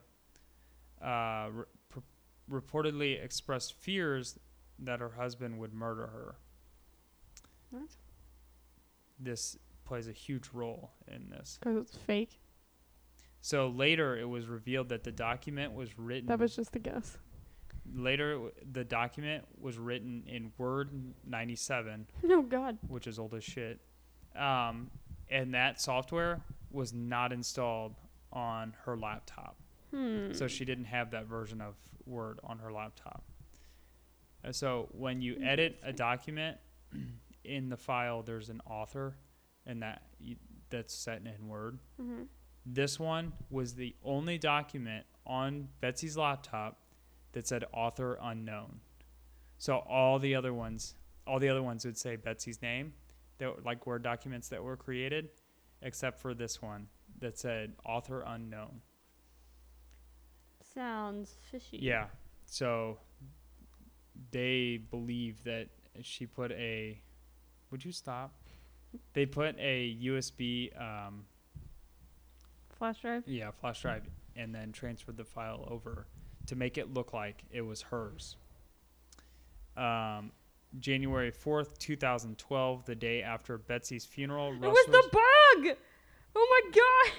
uh, 1.01 1.49
re- 1.51 1.65
pur- 1.89 2.03
reportedly 2.49 3.21
expressed 3.21 3.73
fears 3.73 4.37
that 4.79 4.99
her 4.99 5.09
husband 5.11 5.57
would 5.59 5.73
murder 5.73 6.07
her. 6.07 6.35
What? 7.71 7.89
This 9.19 9.57
plays 9.85 10.07
a 10.07 10.11
huge 10.11 10.49
role 10.53 10.91
in 11.07 11.29
this. 11.29 11.57
Because 11.61 11.77
it's 11.77 11.97
fake. 11.97 12.39
So 13.41 13.67
later, 13.67 14.17
it 14.17 14.27
was 14.27 14.47
revealed 14.47 14.89
that 14.89 15.03
the 15.03 15.11
document 15.11 15.73
was 15.73 15.97
written. 15.99 16.27
That 16.27 16.39
was 16.39 16.55
just 16.55 16.75
a 16.75 16.79
guess. 16.79 17.17
later, 17.93 18.39
the 18.71 18.83
document 18.83 19.45
was 19.59 19.77
written 19.77 20.23
in 20.27 20.51
Word 20.57 20.89
97, 21.27 22.07
Oh, 22.29 22.41
God. 22.41 22.77
which 22.87 23.05
is 23.07 23.19
old 23.19 23.33
as 23.35 23.43
shit. 23.43 23.79
Um, 24.35 24.89
and 25.29 25.53
that 25.53 25.79
software 25.79 26.41
was 26.71 26.91
not 26.93 27.31
installed 27.31 27.93
on 28.33 28.73
her 28.85 28.97
laptop. 28.97 29.55
Hmm. 29.91 30.33
So 30.33 30.47
she 30.47 30.65
didn't 30.65 30.85
have 30.85 31.11
that 31.11 31.25
version 31.27 31.61
of 31.61 31.75
Word 32.07 32.39
on 32.43 32.57
her 32.59 32.71
laptop. 32.71 33.23
So 34.51 34.89
when 34.91 35.21
you 35.21 35.37
edit 35.43 35.79
a 35.83 35.93
document 35.93 36.57
in 37.43 37.69
the 37.69 37.77
file, 37.77 38.21
there's 38.21 38.49
an 38.49 38.61
author, 38.69 39.17
and 39.65 39.81
that 39.81 40.03
you, 40.19 40.35
that's 40.69 40.93
set 40.93 41.21
in 41.21 41.47
Word. 41.47 41.79
hmm 41.99 42.23
This 42.65 42.99
one 42.99 43.33
was 43.49 43.73
the 43.75 43.95
only 44.03 44.37
document 44.37 45.05
on 45.25 45.69
Betsy's 45.81 46.17
laptop 46.17 46.79
that 47.31 47.47
said 47.47 47.65
author 47.73 48.17
unknown. 48.21 48.79
So 49.57 49.77
all 49.77 50.19
the 50.19 50.35
other 50.35 50.53
ones, 50.53 50.95
all 51.25 51.39
the 51.39 51.49
other 51.49 51.63
ones 51.63 51.85
would 51.85 51.97
say 51.97 52.15
Betsy's 52.15 52.61
name, 52.61 52.93
that 53.39 53.65
like 53.65 53.85
Word 53.85 54.03
documents 54.03 54.49
that 54.49 54.63
were 54.63 54.77
created, 54.77 55.29
except 55.81 56.19
for 56.19 56.33
this 56.33 56.61
one 56.61 56.87
that 57.19 57.37
said 57.37 57.73
author 57.85 58.21
unknown. 58.25 58.81
Sounds 60.73 61.37
fishy. 61.51 61.79
Yeah. 61.81 62.07
So 62.45 62.97
they 64.31 64.79
believe 64.91 65.43
that 65.43 65.67
she 66.01 66.25
put 66.25 66.51
a. 66.51 66.99
Would 67.71 67.83
you 67.85 67.91
stop? 67.91 68.33
They 69.13 69.25
put 69.25 69.55
a 69.59 69.97
USB, 70.03 70.71
um, 70.79 71.25
Flash 72.77 73.01
drive? 73.01 73.23
yeah, 73.25 73.51
flash 73.51 73.81
drive, 73.81 74.03
and 74.35 74.53
then 74.55 74.71
transferred 74.71 75.17
the 75.17 75.25
file 75.25 75.67
over 75.69 76.07
to 76.47 76.55
make 76.55 76.77
it 76.77 76.93
look 76.93 77.11
like 77.13 77.43
it 77.51 77.61
was 77.61 77.81
hers. 77.81 78.37
Um, 79.75 80.31
January 80.79 81.31
fourth, 81.31 81.77
two 81.79 81.95
thousand 81.95 82.37
twelve, 82.37 82.85
the 82.85 82.95
day 82.95 83.21
after 83.21 83.57
Betsy's 83.57 84.05
funeral. 84.05 84.53
It 84.53 84.59
Russ 84.59 84.73
was 84.73 84.85
the 84.87 85.09
bug! 85.11 85.77
Oh 86.35 86.61
my 86.63 86.71
god! 86.71 87.13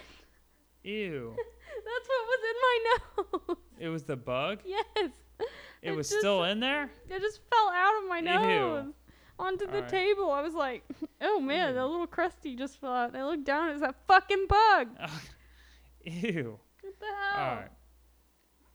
ew. 0.84 1.34
That's 1.84 2.08
what 2.08 2.26
was 2.26 2.40
in 2.50 2.56
my 2.62 3.44
nose. 3.48 3.56
It 3.78 3.88
was 3.88 4.02
the 4.04 4.16
bug. 4.16 4.60
yes. 4.64 5.10
It 5.86 5.92
It 5.92 5.96
was 5.96 6.08
just- 6.08 6.20
still 6.20 6.44
in 6.44 6.60
there. 6.60 6.90
It 7.08 7.20
just 7.20 7.40
fell 7.50 7.70
out 7.70 8.02
of 8.02 8.08
my 8.08 8.18
Ew. 8.18 8.24
nose 8.24 8.94
onto 9.38 9.66
the 9.66 9.74
Alright. 9.76 9.88
table. 9.88 10.30
I 10.32 10.40
was 10.42 10.54
like, 10.54 10.84
oh 11.20 11.40
man, 11.40 11.68
Ew. 11.70 11.74
that 11.74 11.86
little 11.86 12.06
crusty 12.06 12.56
just 12.56 12.80
fell 12.80 12.92
out. 12.92 13.08
And 13.10 13.18
I 13.18 13.24
looked 13.26 13.44
down, 13.44 13.68
it 13.68 13.72
was 13.72 13.80
that 13.82 13.96
fucking 14.06 14.46
bug. 14.48 14.88
ew. 16.04 16.58
What 16.82 17.00
the 17.00 17.06
hell? 17.06 17.44
All 17.48 17.54
right. 17.56 17.70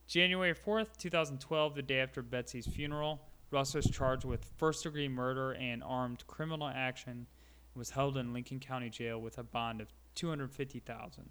January 0.08 0.54
4th, 0.54 0.98
2012, 0.98 1.76
the 1.76 1.82
day 1.82 2.00
after 2.02 2.22
Betsy's 2.22 2.68
funeral, 2.68 3.22
Russ 3.50 3.74
was 3.74 3.86
charged 3.90 4.26
with 4.26 4.44
first 4.58 4.84
degree 4.84 5.08
murder 5.08 5.54
and 5.54 5.82
armed 5.84 6.26
criminal 6.28 6.68
action 6.68 7.12
and 7.14 7.76
was 7.80 7.90
held 7.92 8.18
in 8.18 8.34
Lincoln 8.34 8.60
County 8.60 8.90
Jail 8.90 9.20
with 9.20 9.38
a 9.38 9.44
bond 9.44 9.80
of 9.82 9.88
250000 10.16 11.30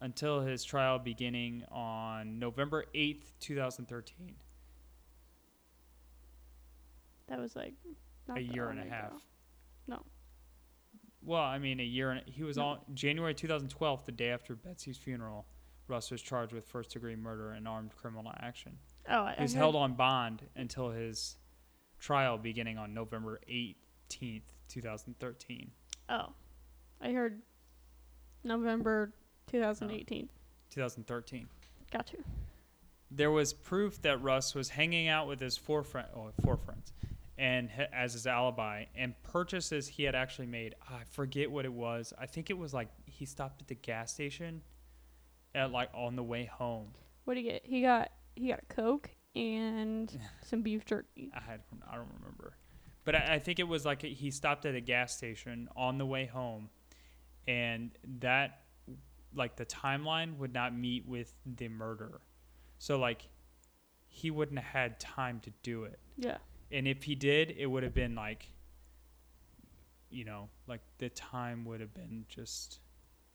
until 0.00 0.40
his 0.40 0.64
trial 0.64 0.98
beginning 0.98 1.62
on 1.70 2.38
November 2.40 2.84
8th, 2.94 3.32
2013, 3.40 4.34
That 7.28 7.38
was 7.40 7.56
like 7.56 7.74
a 8.34 8.40
year 8.40 8.68
and 8.68 8.80
a 8.80 8.84
half. 8.84 9.10
ago. 9.10 9.20
No. 9.86 10.02
Well, 11.22 11.42
I 11.42 11.58
mean, 11.58 11.80
a 11.80 11.84
year 11.84 12.10
and 12.10 12.22
he 12.28 12.42
was 12.42 12.56
No. 12.56 12.64
on 12.64 12.78
January 12.94 13.34
2012, 13.34 14.04
the 14.04 14.12
day 14.12 14.30
after 14.30 14.54
Betsy's 14.54 14.98
funeral. 14.98 15.46
Russ 15.86 16.10
was 16.10 16.22
charged 16.22 16.52
with 16.54 16.66
first 16.66 16.90
degree 16.92 17.14
murder 17.16 17.52
and 17.52 17.68
armed 17.68 17.94
criminal 17.94 18.32
action. 18.38 18.78
Oh, 19.08 19.22
I, 19.24 19.34
He 19.36 19.42
was 19.42 19.54
I 19.54 19.58
held 19.58 19.76
on 19.76 19.94
bond 19.94 20.42
until 20.56 20.90
his 20.90 21.36
trial 21.98 22.38
beginning 22.38 22.78
on 22.78 22.94
November 22.94 23.38
18th, 23.50 24.42
2013. 24.68 25.70
Oh, 26.08 26.32
I 27.02 27.12
heard 27.12 27.42
November 28.44 29.12
2018. 29.48 30.30
2013. 30.70 31.48
Got 31.90 32.12
you. 32.14 32.24
There 33.10 33.30
was 33.30 33.52
proof 33.52 34.00
that 34.02 34.22
Russ 34.22 34.54
was 34.54 34.70
hanging 34.70 35.08
out 35.08 35.28
with 35.28 35.38
his 35.40 35.56
four 35.58 35.82
friend, 35.82 36.08
oh, 36.16 36.30
four 36.42 36.56
friends, 36.56 36.93
and 37.36 37.68
as 37.92 38.12
his 38.12 38.26
alibi, 38.26 38.84
and 38.94 39.14
purchases 39.22 39.88
he 39.88 40.04
had 40.04 40.14
actually 40.14 40.46
made. 40.46 40.74
I 40.88 41.02
forget 41.10 41.50
what 41.50 41.64
it 41.64 41.72
was. 41.72 42.12
I 42.18 42.26
think 42.26 42.50
it 42.50 42.58
was 42.58 42.72
like 42.72 42.88
he 43.06 43.24
stopped 43.26 43.60
at 43.62 43.68
the 43.68 43.74
gas 43.74 44.12
station, 44.12 44.62
at 45.54 45.72
like 45.72 45.90
on 45.94 46.16
the 46.16 46.22
way 46.22 46.44
home. 46.44 46.88
What 47.24 47.34
did 47.34 47.40
he 47.44 47.50
get? 47.50 47.62
He 47.64 47.82
got 47.82 48.10
he 48.36 48.48
got 48.48 48.60
a 48.60 48.74
coke 48.74 49.10
and 49.34 50.16
some 50.44 50.62
beef 50.62 50.84
jerky. 50.84 51.30
I 51.34 51.40
don't, 51.50 51.82
I 51.90 51.96
don't 51.96 52.08
remember, 52.20 52.56
but 53.04 53.14
I, 53.14 53.34
I 53.34 53.38
think 53.38 53.58
it 53.58 53.68
was 53.68 53.84
like 53.84 54.02
he 54.02 54.30
stopped 54.30 54.66
at 54.66 54.74
a 54.74 54.80
gas 54.80 55.16
station 55.16 55.68
on 55.76 55.98
the 55.98 56.06
way 56.06 56.26
home, 56.26 56.70
and 57.48 57.90
that 58.20 58.60
like 59.34 59.56
the 59.56 59.66
timeline 59.66 60.36
would 60.38 60.52
not 60.54 60.76
meet 60.76 61.08
with 61.08 61.32
the 61.44 61.68
murder, 61.68 62.20
so 62.78 62.96
like 62.98 63.28
he 64.06 64.30
wouldn't 64.30 64.60
have 64.60 64.72
had 64.72 65.00
time 65.00 65.40
to 65.40 65.50
do 65.64 65.82
it, 65.82 65.98
Yeah. 66.16 66.36
And 66.74 66.86
if 66.86 67.04
he 67.04 67.14
did, 67.14 67.54
it 67.56 67.66
would 67.66 67.82
have 67.82 67.94
been 67.94 68.14
like, 68.14 68.46
you 70.10 70.24
know, 70.24 70.48
like 70.66 70.80
the 70.98 71.08
time 71.08 71.64
would 71.64 71.80
have 71.80 71.94
been 71.94 72.26
just 72.28 72.80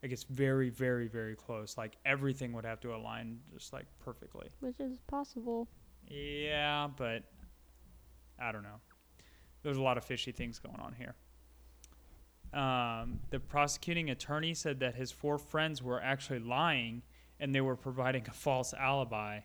I 0.04 0.08
guess, 0.08 0.24
very, 0.24 0.70
very, 0.70 1.08
very 1.08 1.36
close. 1.36 1.78
Like 1.78 1.98
everything 2.06 2.54
would 2.54 2.66
have 2.66 2.80
to 2.82 2.96
align 2.96 3.40
just 3.54 3.74
like 3.74 3.86
perfectly. 4.00 4.48
Which 4.62 4.80
is 4.80 4.98
possible. 5.08 5.68
Yeah, 6.08 6.88
but 6.96 7.24
I 8.40 8.52
don't 8.52 8.64
know. 8.64 8.80
There's 9.62 9.78
a 9.78 9.82
lot 9.82 9.98
of 9.98 10.06
fishy 10.06 10.32
things 10.32 10.58
going 10.58 10.80
on 10.80 10.96
here. 10.98 11.16
Um, 12.60 13.20
the 13.30 13.40
prosecuting 13.40 14.10
attorney 14.10 14.54
said 14.54 14.80
that 14.80 14.96
his 14.96 15.12
four 15.12 15.38
friends 15.38 15.84
were 15.84 16.02
actually 16.02 16.40
lying 16.40 17.04
and 17.40 17.54
they 17.54 17.62
were 17.62 17.76
providing 17.76 18.26
a 18.28 18.32
false 18.32 18.74
alibi 18.74 19.42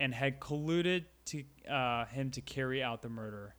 and 0.00 0.14
had 0.14 0.40
colluded 0.40 1.04
to 1.26 1.44
uh, 1.70 2.04
him 2.06 2.30
to 2.32 2.40
carry 2.40 2.82
out 2.82 3.02
the 3.02 3.08
murder. 3.08 3.54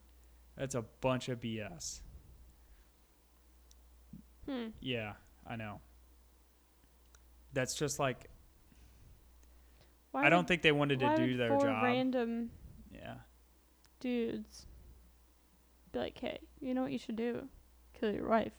That's 0.56 0.74
a 0.74 0.82
bunch 1.00 1.28
of 1.28 1.40
BS. 1.40 2.00
Hmm. 4.48 4.68
Yeah, 4.80 5.12
I 5.46 5.56
know. 5.56 5.80
That's 7.52 7.74
just 7.74 7.98
like 7.98 8.30
Why 10.12 10.26
I 10.26 10.30
don't 10.30 10.40
would- 10.40 10.48
think 10.48 10.62
they 10.62 10.72
wanted 10.72 11.00
to 11.00 11.16
do 11.16 11.36
their 11.36 11.50
job. 11.58 11.82
random 11.84 12.50
yeah. 12.92 13.14
dudes 14.00 14.66
be 15.92 15.98
like, 15.98 16.18
hey, 16.18 16.38
you 16.60 16.74
know 16.74 16.82
what 16.82 16.92
you 16.92 16.98
should 16.98 17.16
do? 17.16 17.48
Kill 17.98 18.12
your 18.12 18.28
wife. 18.28 18.52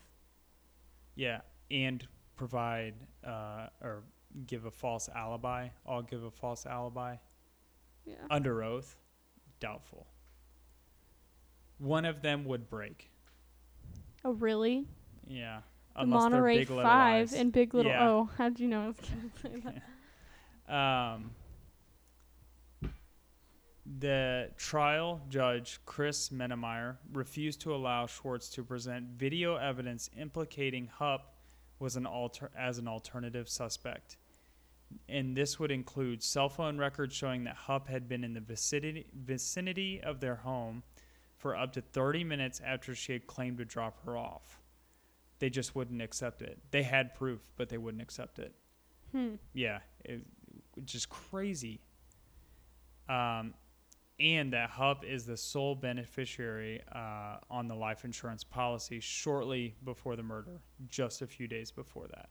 Yeah, 1.16 1.42
and 1.70 2.06
provide 2.36 2.96
uh, 3.26 3.68
or 3.82 4.04
give 4.48 4.66
a 4.66 4.72
false 4.72 5.10
alibi. 5.10 5.70
I'll 5.88 6.02
give 6.02 6.24
a 6.24 6.32
false 6.32 6.66
alibi 6.66 7.16
Yeah. 8.06 8.16
under 8.30 8.64
oath. 8.64 8.98
Doubtful. 9.60 10.08
One 11.78 12.06
of 12.06 12.22
them 12.22 12.46
would 12.46 12.70
break. 12.70 13.12
oh, 14.26 14.32
really? 14.34 14.88
Yeah, 15.28 15.62
The 15.96 16.02
unless 16.02 16.22
Monterey 16.22 16.58
Big 16.60 16.70
Little 16.70 16.84
Five 16.84 17.32
Lies. 17.32 17.34
and 17.40 17.52
Big 17.52 17.74
Little. 17.74 17.92
Yeah. 17.92 18.08
Oh, 18.08 18.30
how'd 18.38 18.60
you 18.60 18.68
know 18.68 18.84
I 18.84 18.88
was 18.88 18.98
gonna 18.98 19.32
say 19.42 19.62
that? 19.62 19.84
Um, 20.74 21.32
the 24.00 24.52
trial 24.58 25.22
judge, 25.30 25.80
Chris 25.86 26.30
Mennemeyer, 26.30 26.98
refused 27.12 27.62
to 27.62 27.76
allow 27.76 28.06
Schwartz 28.06 28.48
to 28.52 28.64
present 28.64 29.06
video 29.18 29.56
evidence 29.58 30.10
implicating 30.18 30.88
Hupp 30.88 31.36
was 31.80 31.96
an 31.98 32.06
alter- 32.06 32.52
as 32.58 32.78
an 32.78 32.88
alternative 32.88 33.50
suspect. 33.50 34.18
And 35.10 35.36
this 35.36 35.60
would 35.60 35.72
include 35.72 36.24
cell 36.24 36.50
phone 36.50 36.78
records 36.78 37.16
showing 37.16 37.44
that 37.46 37.56
Hupp 37.56 37.88
had 37.88 38.08
been 38.08 38.24
in 38.24 38.34
the 38.34 38.40
vicinity, 38.40 39.06
vicinity 39.14 40.02
of 40.02 40.20
their 40.20 40.36
home 40.36 40.84
for 41.38 41.56
up 41.56 41.74
to 41.74 41.82
30 41.82 42.24
minutes 42.24 42.62
after 42.64 42.94
she 42.96 43.14
had 43.14 43.28
claimed 43.28 43.58
to 43.58 43.66
drop 43.66 44.06
her 44.06 44.18
off. 44.18 44.60
They 45.40 45.50
just 45.50 45.76
wouldn't 45.76 46.02
accept 46.02 46.42
it. 46.42 46.60
They 46.70 46.84
had 46.84 47.16
proof, 47.16 47.42
but 47.58 47.70
they 47.70 47.78
wouldn't 47.78 48.02
accept 48.04 48.40
it 48.40 48.54
Hmm. 49.12 49.36
yeah, 49.54 49.80
it, 50.06 50.22
which 50.76 50.96
is 50.96 51.06
crazy. 51.06 51.82
Um, 53.10 53.54
and 54.20 54.54
that 54.54 54.70
Hupp 54.70 55.04
is 55.04 55.26
the 55.26 55.36
sole 55.36 55.76
beneficiary 55.76 56.82
uh, 56.94 57.38
on 57.50 57.68
the 57.68 57.76
life 57.76 58.06
insurance 58.06 58.44
policy 58.44 59.00
shortly 59.00 59.76
before 59.84 60.16
the 60.16 60.24
murder, 60.24 60.62
just 60.88 61.22
a 61.22 61.28
few 61.28 61.48
days 61.48 61.72
before 61.72 62.08
that. 62.08 62.30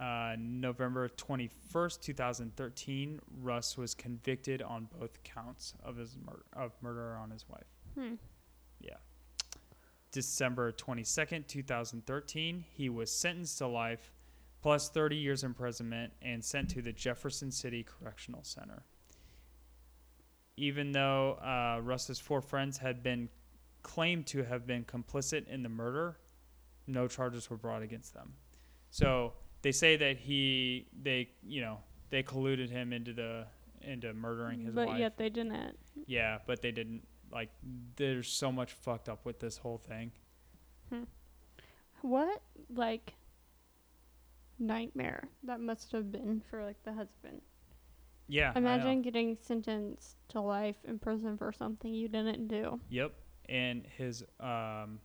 Uh, 0.00 0.36
November 0.38 1.08
21st, 1.08 2.00
2013, 2.00 3.20
Russ 3.42 3.76
was 3.76 3.94
convicted 3.94 4.62
on 4.62 4.88
both 4.98 5.22
counts 5.24 5.74
of 5.82 5.96
his 5.96 6.16
mur- 6.24 6.44
of 6.52 6.72
murder 6.82 7.16
on 7.16 7.30
his 7.30 7.48
wife. 7.48 7.66
Hmm. 7.94 8.14
December 10.10 10.72
22nd, 10.72 11.46
2013, 11.46 12.64
he 12.72 12.88
was 12.88 13.10
sentenced 13.10 13.58
to 13.58 13.66
life 13.66 14.10
plus 14.62 14.88
30 14.88 15.16
years 15.16 15.44
imprisonment 15.44 16.12
and 16.22 16.44
sent 16.44 16.70
to 16.70 16.82
the 16.82 16.92
Jefferson 16.92 17.50
City 17.50 17.84
Correctional 17.84 18.42
Center. 18.42 18.82
Even 20.56 20.92
though 20.92 21.34
uh, 21.34 21.80
Russ's 21.82 22.18
four 22.18 22.40
friends 22.40 22.78
had 22.78 23.02
been 23.02 23.28
claimed 23.82 24.26
to 24.28 24.42
have 24.42 24.66
been 24.66 24.84
complicit 24.84 25.46
in 25.46 25.62
the 25.62 25.68
murder, 25.68 26.18
no 26.86 27.06
charges 27.06 27.48
were 27.48 27.56
brought 27.56 27.82
against 27.82 28.14
them. 28.14 28.32
So 28.90 29.34
they 29.62 29.72
say 29.72 29.96
that 29.96 30.18
he, 30.18 30.86
they, 31.02 31.30
you 31.42 31.60
know, 31.60 31.78
they 32.10 32.22
colluded 32.22 32.70
him 32.70 32.92
into 32.92 33.12
the 33.12 33.46
into 33.80 34.12
murdering 34.12 34.60
his 34.60 34.74
wife. 34.74 34.86
but 34.86 34.88
wife. 34.88 34.98
yet 34.98 35.16
they 35.18 35.28
didn't. 35.28 35.76
Yeah, 36.06 36.38
but 36.46 36.62
they 36.62 36.72
didn't 36.72 37.06
like. 37.32 37.50
There's 37.96 38.28
so 38.28 38.50
much 38.50 38.72
fucked 38.72 39.08
up 39.08 39.24
with 39.24 39.40
this 39.40 39.58
whole 39.58 39.78
thing. 39.78 40.12
What 42.02 42.42
like 42.74 43.14
nightmare 44.58 45.28
that 45.44 45.60
must 45.60 45.92
have 45.92 46.10
been 46.10 46.42
for 46.48 46.64
like 46.64 46.82
the 46.84 46.92
husband. 46.92 47.42
Yeah, 48.28 48.52
I 48.54 48.60
know. 48.60 48.74
Imagine 48.74 49.02
getting 49.02 49.36
sentenced 49.40 50.16
to 50.28 50.40
life 50.40 50.76
in 50.84 50.98
prison 50.98 51.36
for 51.36 51.52
something 51.52 51.92
you 51.92 52.08
didn't 52.08 52.48
do. 52.48 52.78
Yep, 52.90 53.14
and 53.48 53.86
his 53.96 54.22
um, 54.38 55.00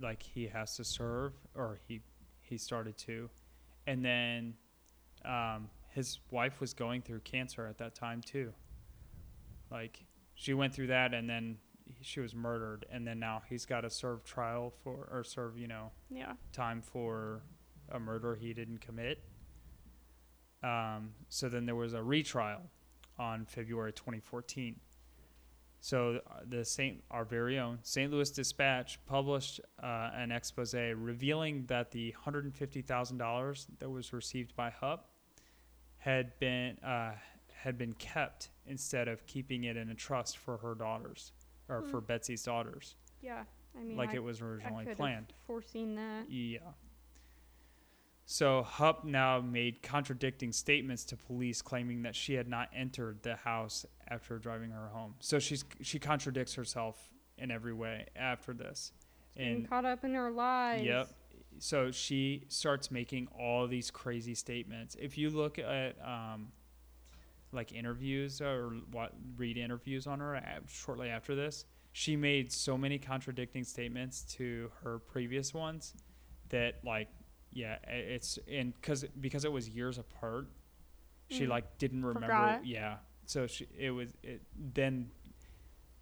like 0.00 0.22
he 0.22 0.46
has 0.46 0.76
to 0.76 0.84
serve, 0.84 1.34
or 1.54 1.78
he 1.86 2.00
he 2.48 2.58
started 2.58 2.96
to, 2.98 3.28
and 3.86 4.04
then 4.04 4.54
um, 5.24 5.68
his 5.90 6.18
wife 6.30 6.60
was 6.60 6.74
going 6.74 7.02
through 7.02 7.20
cancer 7.20 7.66
at 7.66 7.78
that 7.78 7.94
time 7.94 8.20
too. 8.22 8.52
Like 9.70 10.04
she 10.34 10.54
went 10.54 10.74
through 10.74 10.88
that, 10.88 11.14
and 11.14 11.28
then 11.28 11.58
she 12.00 12.20
was 12.20 12.34
murdered, 12.34 12.86
and 12.90 13.06
then 13.06 13.18
now 13.18 13.42
he's 13.48 13.64
got 13.66 13.80
to 13.82 13.90
serve 13.90 14.24
trial 14.24 14.72
for 14.82 15.08
or 15.10 15.24
serve 15.24 15.58
you 15.58 15.68
know 15.68 15.90
Yeah. 16.10 16.32
time 16.52 16.82
for 16.82 17.42
a 17.90 17.98
murder 17.98 18.34
he 18.36 18.52
didn't 18.52 18.80
commit. 18.80 19.22
Um, 20.62 21.10
so 21.28 21.48
then 21.48 21.66
there 21.66 21.76
was 21.76 21.94
a 21.94 22.02
retrial 22.02 22.62
on 23.18 23.44
February 23.46 23.92
2014. 23.92 24.76
So 25.80 26.20
uh, 26.28 26.40
the 26.48 26.64
Saint, 26.64 27.02
our 27.10 27.24
very 27.24 27.58
own 27.58 27.78
St. 27.82 28.10
Louis 28.10 28.30
Dispatch 28.30 28.98
published 29.06 29.60
uh, 29.82 30.10
an 30.14 30.32
expose 30.32 30.74
revealing 30.74 31.64
that 31.66 31.90
the 31.92 32.14
$150,000 32.26 33.66
that 33.78 33.88
was 33.88 34.12
received 34.12 34.54
by 34.56 34.70
Hupp 34.70 35.08
had 35.98 36.38
been 36.38 36.78
uh, 36.78 37.12
had 37.52 37.76
been 37.76 37.92
kept 37.94 38.50
instead 38.66 39.08
of 39.08 39.26
keeping 39.26 39.64
it 39.64 39.76
in 39.76 39.90
a 39.90 39.94
trust 39.94 40.38
for 40.38 40.56
her 40.58 40.74
daughters 40.74 41.32
or 41.68 41.82
for 41.82 41.98
Hmm. 42.00 42.06
Betsy's 42.06 42.42
daughters, 42.44 42.94
Yeah. 43.20 43.44
I 43.78 43.82
mean, 43.82 43.96
like 43.96 44.10
I, 44.10 44.14
it 44.14 44.22
was 44.22 44.40
originally 44.40 44.86
planned. 44.94 45.32
foreseen 45.46 45.94
that. 45.96 46.30
Yeah. 46.30 46.60
So 48.30 48.62
Hupp 48.62 49.06
now 49.06 49.40
made 49.40 49.82
contradicting 49.82 50.52
statements 50.52 51.02
to 51.06 51.16
police, 51.16 51.62
claiming 51.62 52.02
that 52.02 52.14
she 52.14 52.34
had 52.34 52.46
not 52.46 52.68
entered 52.76 53.22
the 53.22 53.36
house 53.36 53.86
after 54.06 54.36
driving 54.38 54.70
her 54.70 54.88
home. 54.88 55.14
So 55.18 55.38
she's 55.38 55.64
she 55.80 55.98
contradicts 55.98 56.52
herself 56.52 57.08
in 57.38 57.50
every 57.50 57.72
way 57.72 58.04
after 58.14 58.52
this. 58.52 58.92
And 59.34 59.66
caught 59.66 59.86
up 59.86 60.04
in 60.04 60.12
her 60.12 60.30
lies. 60.30 60.84
yep. 60.84 61.08
So 61.58 61.90
she 61.90 62.44
starts 62.48 62.90
making 62.90 63.28
all 63.28 63.66
these 63.66 63.90
crazy 63.90 64.34
statements. 64.34 64.94
If 65.00 65.16
you 65.16 65.30
look 65.30 65.58
at 65.58 65.96
um, 66.04 66.48
like 67.52 67.72
interviews 67.72 68.42
or 68.42 68.74
what 68.90 69.14
read 69.38 69.56
interviews 69.56 70.06
on 70.06 70.20
her 70.20 70.38
shortly 70.66 71.08
after 71.08 71.34
this, 71.34 71.64
she 71.92 72.14
made 72.14 72.52
so 72.52 72.76
many 72.76 72.98
contradicting 72.98 73.64
statements 73.64 74.20
to 74.34 74.70
her 74.82 74.98
previous 74.98 75.54
ones 75.54 75.94
that 76.50 76.74
like 76.84 77.08
yeah 77.52 77.76
it's 77.88 78.38
and 78.50 78.74
because 78.80 79.04
because 79.20 79.44
it 79.44 79.52
was 79.52 79.68
years 79.68 79.98
apart 79.98 80.48
she 81.30 81.44
Mm. 81.44 81.48
like 81.48 81.78
didn't 81.78 82.04
remember 82.04 82.26
Forgot. 82.26 82.66
yeah 82.66 82.96
so 83.26 83.46
she 83.46 83.66
it 83.78 83.90
was 83.90 84.10
it 84.22 84.42
then 84.74 85.10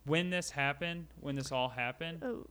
when 0.04 0.30
this 0.30 0.50
happened 0.50 1.06
when 1.20 1.35
this 1.37 1.50
all 1.52 1.68
happened 1.68 2.22
Oh. 2.24 2.46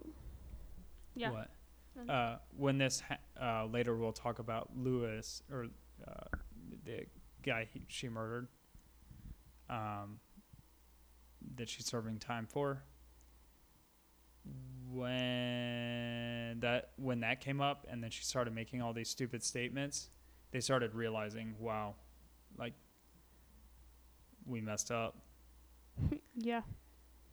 Yeah. 1.15 1.31
what 1.31 1.49
Mm. 1.97 2.09
uh 2.09 2.37
when 2.57 2.77
this 2.77 2.99
ha- 3.01 3.17
uh 3.41 3.65
later 3.67 3.95
we'll 3.95 4.11
talk 4.11 4.39
about 4.39 4.69
Louis 4.75 5.41
or 5.51 5.67
uh 6.05 6.37
the 6.83 7.05
guy 7.43 7.67
he, 7.73 7.85
she 7.87 8.09
murdered 8.09 8.47
um 9.69 10.19
that 11.55 11.69
she's 11.69 11.85
serving 11.85 12.19
time 12.19 12.47
for 12.47 12.83
when 14.91 16.59
that 16.61 16.91
when 16.97 17.19
that 17.21 17.41
came 17.41 17.59
up 17.61 17.85
and 17.89 18.03
then 18.03 18.09
she 18.09 18.23
started 18.23 18.53
making 18.53 18.81
all 18.81 18.93
these 18.93 19.09
stupid 19.09 19.43
statements 19.43 20.09
they 20.51 20.59
started 20.59 20.93
realizing 20.93 21.53
wow 21.59 21.95
like 22.57 22.73
we 24.45 24.61
messed 24.61 24.91
up 24.91 25.15
Yeah. 26.35 26.61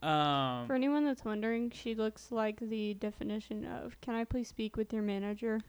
um 0.02 0.66
For 0.66 0.74
anyone 0.74 1.04
that's 1.04 1.24
wondering, 1.24 1.70
she 1.70 1.94
looks 1.94 2.30
like 2.32 2.58
the 2.60 2.94
definition 2.94 3.64
of 3.64 4.00
"Can 4.00 4.14
I 4.14 4.24
please 4.24 4.48
speak 4.48 4.76
with 4.76 4.92
your 4.92 5.02
manager?" 5.02 5.60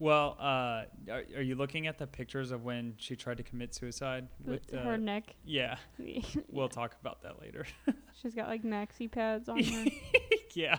Well 0.00 0.36
uh 0.40 0.84
are, 1.10 1.22
are 1.36 1.42
you 1.42 1.54
looking 1.54 1.86
at 1.86 1.98
the 1.98 2.06
pictures 2.08 2.50
of 2.50 2.64
when 2.64 2.94
she 2.96 3.14
tried 3.14 3.36
to 3.36 3.42
commit 3.44 3.74
suicide 3.74 4.26
with 4.44 4.62
uh, 4.74 4.78
her 4.82 4.98
neck. 4.98 5.36
yeah 5.44 5.76
we'll 6.50 6.68
talk 6.68 6.96
about 7.00 7.22
that 7.22 7.40
later 7.40 7.66
She's 8.20 8.34
got 8.34 8.48
like 8.48 8.62
maxi 8.64 9.08
pads 9.10 9.48
on 9.48 9.62
her. 9.62 9.84
yeah 10.54 10.78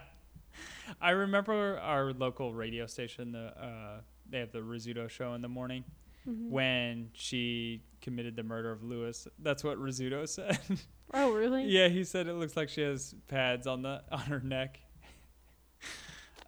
I 0.99 1.12
remember 1.12 1.79
our 1.79 2.12
local 2.12 2.53
radio 2.53 2.86
station. 2.86 3.31
The 3.31 3.53
uh, 3.57 4.01
they 4.29 4.39
have 4.39 4.51
the 4.51 4.60
Rizzuto 4.60 5.10
show 5.10 5.34
in 5.34 5.41
the 5.41 5.47
morning 5.49 5.86
Mhm. 6.27 6.49
when 6.51 7.10
she 7.13 7.81
committed 7.99 8.36
the 8.36 8.43
murder 8.43 8.71
of 8.71 8.84
Louis. 8.84 9.27
That's 9.39 9.63
what 9.63 9.79
Rizzuto 9.79 10.27
said. 10.29 10.60
Oh, 11.13 11.31
really? 11.34 11.65
yeah, 11.65 11.88
he 11.88 12.03
said 12.03 12.27
it 12.27 12.34
looks 12.36 12.55
like 12.55 12.69
she 12.69 12.81
has 12.81 13.15
pads 13.27 13.65
on 13.65 13.81
the 13.81 14.03
on 14.12 14.19
her 14.21 14.39
neck. 14.39 14.79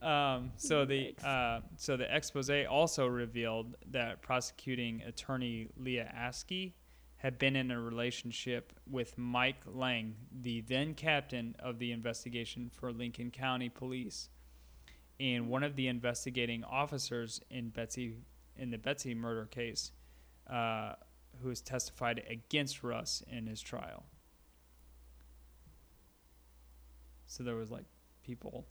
Um, 0.04 0.52
so 0.58 0.84
the 0.84 1.16
uh, 1.24 1.62
so 1.78 1.96
the 1.96 2.14
expose 2.14 2.50
also 2.70 3.08
revealed 3.08 3.78
that 3.92 4.22
prosecuting 4.22 5.02
attorney 5.04 5.70
Leah 5.78 6.14
Askey 6.14 6.74
had 7.16 7.40
been 7.40 7.56
in 7.56 7.72
a 7.72 7.80
relationship 7.80 8.74
with 8.86 9.18
Mike 9.18 9.62
Lang, 9.66 10.14
the 10.42 10.60
then 10.62 10.94
captain 10.94 11.56
of 11.58 11.80
the 11.80 11.94
investigation 11.94 12.70
for 12.70 12.92
Lincoln 12.92 13.32
County 13.32 13.70
Police, 13.70 14.28
and 15.22 15.48
one 15.48 15.64
of 15.64 15.78
the 15.78 15.88
investigating 15.88 16.66
officers 16.66 17.40
in 17.50 17.70
Betsy 17.70 18.18
in 18.58 18.72
the 18.72 18.78
Betsy 18.78 19.16
murder 19.16 19.46
case, 19.46 19.94
uh, 20.50 20.96
who 21.42 21.48
has 21.48 21.62
testified 21.62 22.22
against 22.30 22.84
Russ 22.84 23.24
in 23.32 23.48
his 23.48 23.62
trial. 23.62 24.04
So 27.26 27.42
there 27.42 27.56
was 27.56 27.72
like 27.72 27.86
people. 28.26 28.68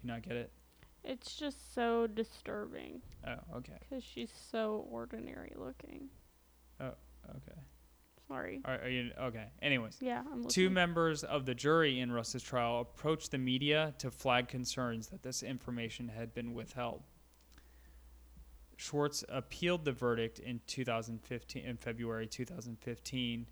Do 0.00 0.08
you 0.08 0.14
not 0.14 0.22
get 0.22 0.36
it? 0.36 0.52
It's 1.02 1.34
just 1.34 1.74
so 1.74 2.06
disturbing 2.06 3.00
Oh, 3.26 3.58
okay, 3.58 3.78
because 3.88 4.04
she's 4.04 4.30
so 4.50 4.86
ordinary 4.90 5.52
looking. 5.56 6.08
Oh, 6.80 6.92
okay. 7.36 7.58
Sorry. 8.28 8.60
Are, 8.64 8.80
are 8.82 8.88
you 8.88 9.10
okay? 9.20 9.48
Anyways, 9.60 9.96
Yeah, 10.00 10.22
I'm 10.32 10.44
two 10.44 10.70
members 10.70 11.24
of 11.24 11.46
the 11.46 11.54
jury 11.54 12.00
in 12.00 12.12
Russ's 12.12 12.42
trial 12.42 12.80
approached 12.80 13.30
the 13.32 13.38
media 13.38 13.92
to 13.98 14.10
flag 14.10 14.48
concerns 14.48 15.08
that 15.08 15.22
this 15.22 15.42
information 15.42 16.08
had 16.08 16.32
been 16.32 16.54
withheld. 16.54 17.02
Schwartz 18.76 19.24
appealed 19.28 19.84
the 19.84 19.92
verdict 19.92 20.38
in 20.38 20.60
2015 20.66 21.64
in 21.64 21.76
February 21.76 22.26
2015. 22.26 23.46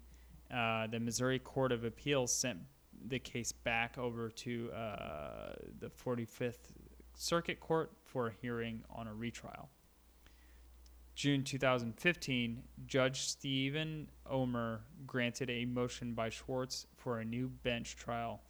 Uh, 0.51 0.87
the 0.87 1.01
Missouri 1.01 1.39
Court 1.39 1.73
of 1.73 1.85
Appeals 1.85 2.33
sent 2.33 2.59
the 3.07 3.19
case 3.19 3.53
back 3.53 3.99
over 3.99 4.29
to 4.29 4.71
uh, 4.73 5.53
the 5.81 5.89
45th 5.89 6.73
Circuit 7.15 7.61
Court 7.61 7.91
for 8.05 8.29
a 8.29 8.33
hearing 8.41 8.83
on 8.91 9.07
a 9.07 9.15
retrial. 9.15 9.69
June 11.15 11.43
2015, 11.43 12.63
Judge 12.87 13.23
Steven 13.23 14.09
Ohmer 14.31 14.79
granted 15.05 15.51
a 15.51 15.65
motion 15.65 16.15
by 16.15 16.29
Schwartz 16.29 16.87
for 16.97 17.19
a 17.19 17.25
new 17.25 17.49
bench 17.49 17.97
trial 17.97 18.41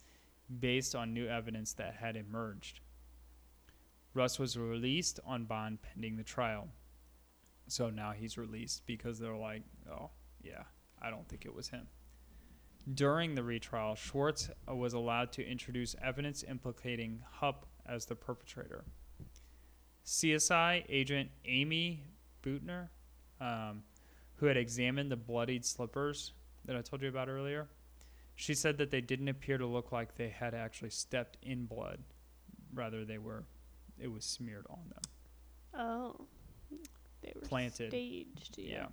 based 0.59 0.93
on 0.93 1.13
new 1.13 1.27
evidence 1.27 1.73
that 1.73 1.95
had 1.95 2.15
emerged. 2.15 2.81
Russ 4.13 4.37
was 4.37 4.57
released 4.57 5.19
on 5.25 5.45
bond 5.45 5.79
pending 5.81 6.17
the 6.17 6.23
trial. 6.23 6.67
So 7.67 7.89
now 7.89 8.11
he's 8.11 8.37
released 8.37 8.85
because 8.85 9.17
they're 9.17 9.35
like, 9.35 9.63
oh, 9.91 10.09
yeah, 10.43 10.63
I 11.01 11.09
don't 11.09 11.27
think 11.27 11.45
it 11.45 11.53
was 11.53 11.69
him. 11.69 11.87
During 12.91 13.35
the 13.35 13.43
retrial, 13.43 13.95
Schwartz 13.95 14.49
uh, 14.67 14.75
was 14.75 14.93
allowed 14.93 15.31
to 15.33 15.45
introduce 15.45 15.95
evidence 16.01 16.43
implicating 16.47 17.21
Hupp 17.33 17.65
as 17.85 18.05
the 18.05 18.15
perpetrator. 18.15 18.83
CSI 20.05 20.85
agent 20.89 21.29
Amy 21.45 22.03
Bootner, 22.43 22.87
um, 23.39 23.83
who 24.37 24.47
had 24.47 24.57
examined 24.57 25.11
the 25.11 25.15
bloodied 25.15 25.65
slippers 25.65 26.33
that 26.65 26.75
I 26.75 26.81
told 26.81 27.01
you 27.01 27.09
about 27.09 27.29
earlier, 27.29 27.67
she 28.35 28.55
said 28.55 28.77
that 28.77 28.89
they 28.89 29.01
didn't 29.01 29.27
appear 29.27 29.57
to 29.57 29.67
look 29.67 29.91
like 29.91 30.15
they 30.15 30.29
had 30.29 30.53
actually 30.53 30.89
stepped 30.89 31.37
in 31.43 31.65
blood. 31.65 31.99
Rather, 32.73 33.03
they 33.05 33.17
were, 33.17 33.43
it 33.99 34.07
was 34.11 34.23
smeared 34.25 34.65
on 34.69 34.79
them. 34.89 35.01
Oh, 35.81 36.25
they 37.21 37.33
were 37.35 37.41
Planted. 37.41 37.89
staged. 37.89 38.55
Yeah. 38.57 38.71
Yeah. 38.73 38.85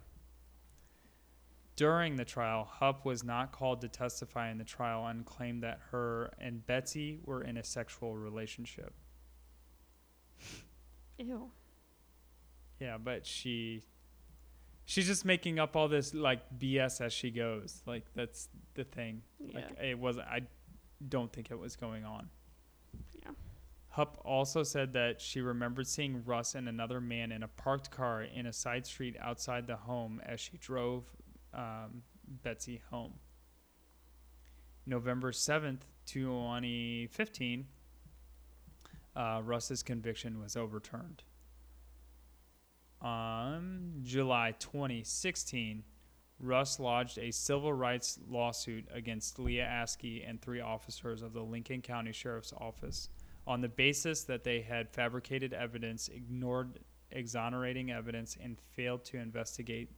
During 1.77 2.17
the 2.17 2.25
trial, 2.25 2.65
Hupp 2.65 3.05
was 3.05 3.23
not 3.23 3.53
called 3.53 3.83
to 3.83 3.89
testify 3.89 4.51
in 4.51 4.57
the 4.57 4.65
trial 4.65 5.07
and 5.07 5.27
claimed 5.27 5.62
that 5.62 5.79
her 5.91 6.33
and 6.41 6.67
Betsy 6.67 7.19
were 7.23 7.43
in 7.43 7.59
a 7.59 7.65
sexual 7.65 8.17
relationship. 8.17 8.95
Ew. 11.19 11.51
Yeah, 12.81 12.97
but 12.99 13.27
she 13.27 13.83
she's 14.87 15.07
just 15.07 15.25
making 15.25 15.59
up 15.59 15.77
all 15.77 15.89
this 15.89 16.15
like 16.15 16.41
BS 16.59 17.03
as 17.03 17.12
she 17.12 17.31
goes. 17.31 17.83
Like 17.87 18.05
that's 18.15 18.49
the 18.75 18.85
thing. 18.85 19.23
Yeah. 19.39 19.57
Like 19.57 19.79
it 19.83 19.99
wasn't 19.99 20.29
I 20.29 20.43
don't 21.07 21.31
think 21.33 21.51
it 21.51 21.59
was 21.59 21.77
going 21.77 22.05
on. 22.05 22.29
Yeah. 23.23 23.33
Hupp 23.89 24.21
also 24.25 24.62
said 24.62 24.93
that 24.95 25.21
she 25.21 25.41
remembered 25.41 25.87
seeing 25.87 26.23
Russ 26.25 26.55
and 26.55 26.69
another 26.69 27.01
man 27.01 27.33
in 27.33 27.43
a 27.43 27.49
parked 27.49 27.91
car 27.91 28.23
in 28.23 28.47
a 28.47 28.53
side 28.53 28.87
street 28.87 29.17
outside 29.21 29.67
the 29.67 29.77
home 29.77 30.21
as 30.25 30.41
she 30.41 30.57
drove 30.59 31.05
um, 31.57 32.03
Betsy 32.42 32.83
home. 32.90 33.14
November 34.87 35.33
7th, 35.33 35.81
2015, 36.07 37.66
uh, 39.16 39.40
Russ's 39.45 39.83
conviction 39.83 40.40
was 40.40 40.57
overturned. 40.57 41.25
On 43.01 44.01
July 44.03 44.55
2016, 44.59 45.83
Russ 46.38 46.79
lodged 46.79 47.19
a 47.19 47.31
civil 47.31 47.73
rights 47.73 48.19
lawsuit 48.29 48.87
against 48.92 49.38
Leah 49.38 49.66
Askey 49.66 50.29
and 50.29 50.40
three 50.40 50.61
officers 50.61 51.23
of 51.23 51.33
the 51.33 51.42
Lincoln 51.42 51.83
County 51.83 52.12
Sheriff's 52.12 52.53
Office 52.53 53.09
on 53.47 53.61
the 53.61 53.69
basis 53.69 54.25
that 54.25 54.45
they 54.45 54.61
had 54.61 54.90
fabricated 54.90 55.53
evidence, 55.53 56.09
ignored 56.09 56.79
exonerating 57.11 57.90
evidence, 57.90 58.37
and 58.40 58.59
failed 58.75 59.05
to 59.07 59.19
investigate 59.19 59.90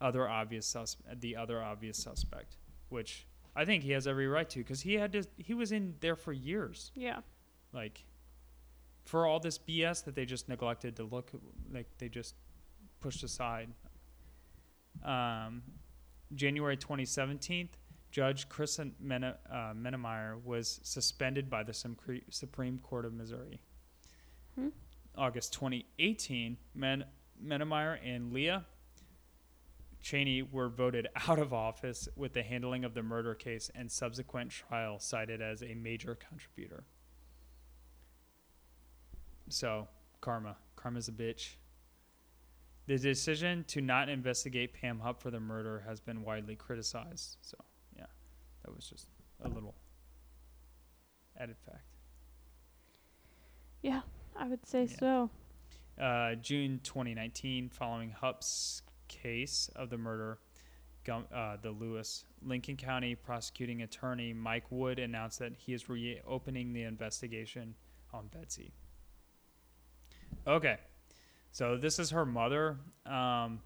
other 0.00 0.28
obvious 0.28 0.66
sus- 0.66 0.96
the 1.20 1.36
other 1.36 1.62
obvious 1.62 1.96
suspect, 1.98 2.56
which 2.88 3.26
I 3.54 3.64
think 3.64 3.82
he 3.82 3.92
has 3.92 4.06
every 4.06 4.26
right 4.26 4.48
to 4.50 4.58
because 4.60 4.82
he 4.82 4.94
had 4.94 5.12
to. 5.12 5.24
He 5.38 5.54
was 5.54 5.72
in 5.72 5.94
there 6.00 6.16
for 6.16 6.32
years, 6.32 6.92
Yeah. 6.94 7.20
like 7.72 8.04
for 9.04 9.24
all 9.26 9.40
this 9.40 9.56
BS 9.58 10.02
that 10.04 10.14
they 10.14 10.26
just 10.26 10.48
neglected 10.48 10.96
to 10.96 11.04
look, 11.04 11.30
like 11.70 11.86
they 11.98 12.08
just 12.08 12.34
pushed 13.00 13.22
aside. 13.22 13.70
Um, 15.02 15.62
January 16.34 16.76
2017, 16.76 17.68
Judge 18.10 18.48
Chris 18.48 18.78
Mene, 18.98 19.24
uh, 19.24 19.34
Mennemeyer 19.74 20.42
was 20.42 20.80
suspended 20.82 21.48
by 21.48 21.62
the 21.62 21.72
Supreme 21.72 22.78
Court 22.78 23.04
of 23.04 23.12
Missouri. 23.12 23.60
Hmm. 24.54 24.68
August 25.16 25.52
2018, 25.54 26.56
Men- 26.74 27.04
Mennemeyer 27.42 27.98
and 28.02 28.32
Leah 28.32 28.64
Cheney 30.06 30.40
were 30.40 30.68
voted 30.68 31.08
out 31.28 31.40
of 31.40 31.52
office 31.52 32.08
with 32.14 32.32
the 32.32 32.44
handling 32.44 32.84
of 32.84 32.94
the 32.94 33.02
murder 33.02 33.34
case 33.34 33.72
and 33.74 33.90
subsequent 33.90 34.52
trial 34.52 35.00
cited 35.00 35.42
as 35.42 35.64
a 35.64 35.74
major 35.74 36.14
contributor. 36.14 36.84
So, 39.48 39.88
karma. 40.20 40.58
Karma's 40.76 41.08
a 41.08 41.12
bitch. 41.12 41.54
The 42.86 42.96
decision 42.98 43.64
to 43.66 43.80
not 43.80 44.08
investigate 44.08 44.74
Pam 44.74 45.00
Hupp 45.00 45.20
for 45.20 45.32
the 45.32 45.40
murder 45.40 45.82
has 45.88 45.98
been 45.98 46.22
widely 46.22 46.54
criticized. 46.54 47.38
So, 47.40 47.56
yeah, 47.96 48.06
that 48.64 48.72
was 48.72 48.88
just 48.88 49.08
a 49.42 49.48
little 49.48 49.74
added 51.36 51.56
fact. 51.68 51.82
Yeah. 53.82 54.02
I 54.36 54.46
would 54.46 54.64
say 54.66 54.84
Yeah. 54.84 54.98
so. 54.98 55.30
Uh, 55.98 56.34
June 56.36 56.78
2019, 56.84 57.70
following 57.70 58.10
Hupp's 58.10 58.82
case 59.08 59.70
of 59.76 59.90
the 59.90 59.98
murder, 59.98 60.38
uh, 61.08 61.56
the 61.62 61.70
Lewis 61.70 62.24
Lincoln 62.42 62.76
County 62.76 63.14
prosecuting 63.14 63.82
attorney 63.82 64.32
Mike 64.32 64.64
Wood 64.70 64.98
announced 64.98 65.38
that 65.38 65.52
he 65.56 65.72
is 65.72 65.88
reopening 65.88 66.72
the 66.72 66.82
investigation 66.82 67.74
on 68.12 68.28
Betsy. 68.28 68.72
Okay, 70.46 70.78
so 71.52 71.76
this 71.76 71.98
is 71.98 72.10
her 72.10 72.26
mother. 72.26 72.78
Um, 73.04 73.60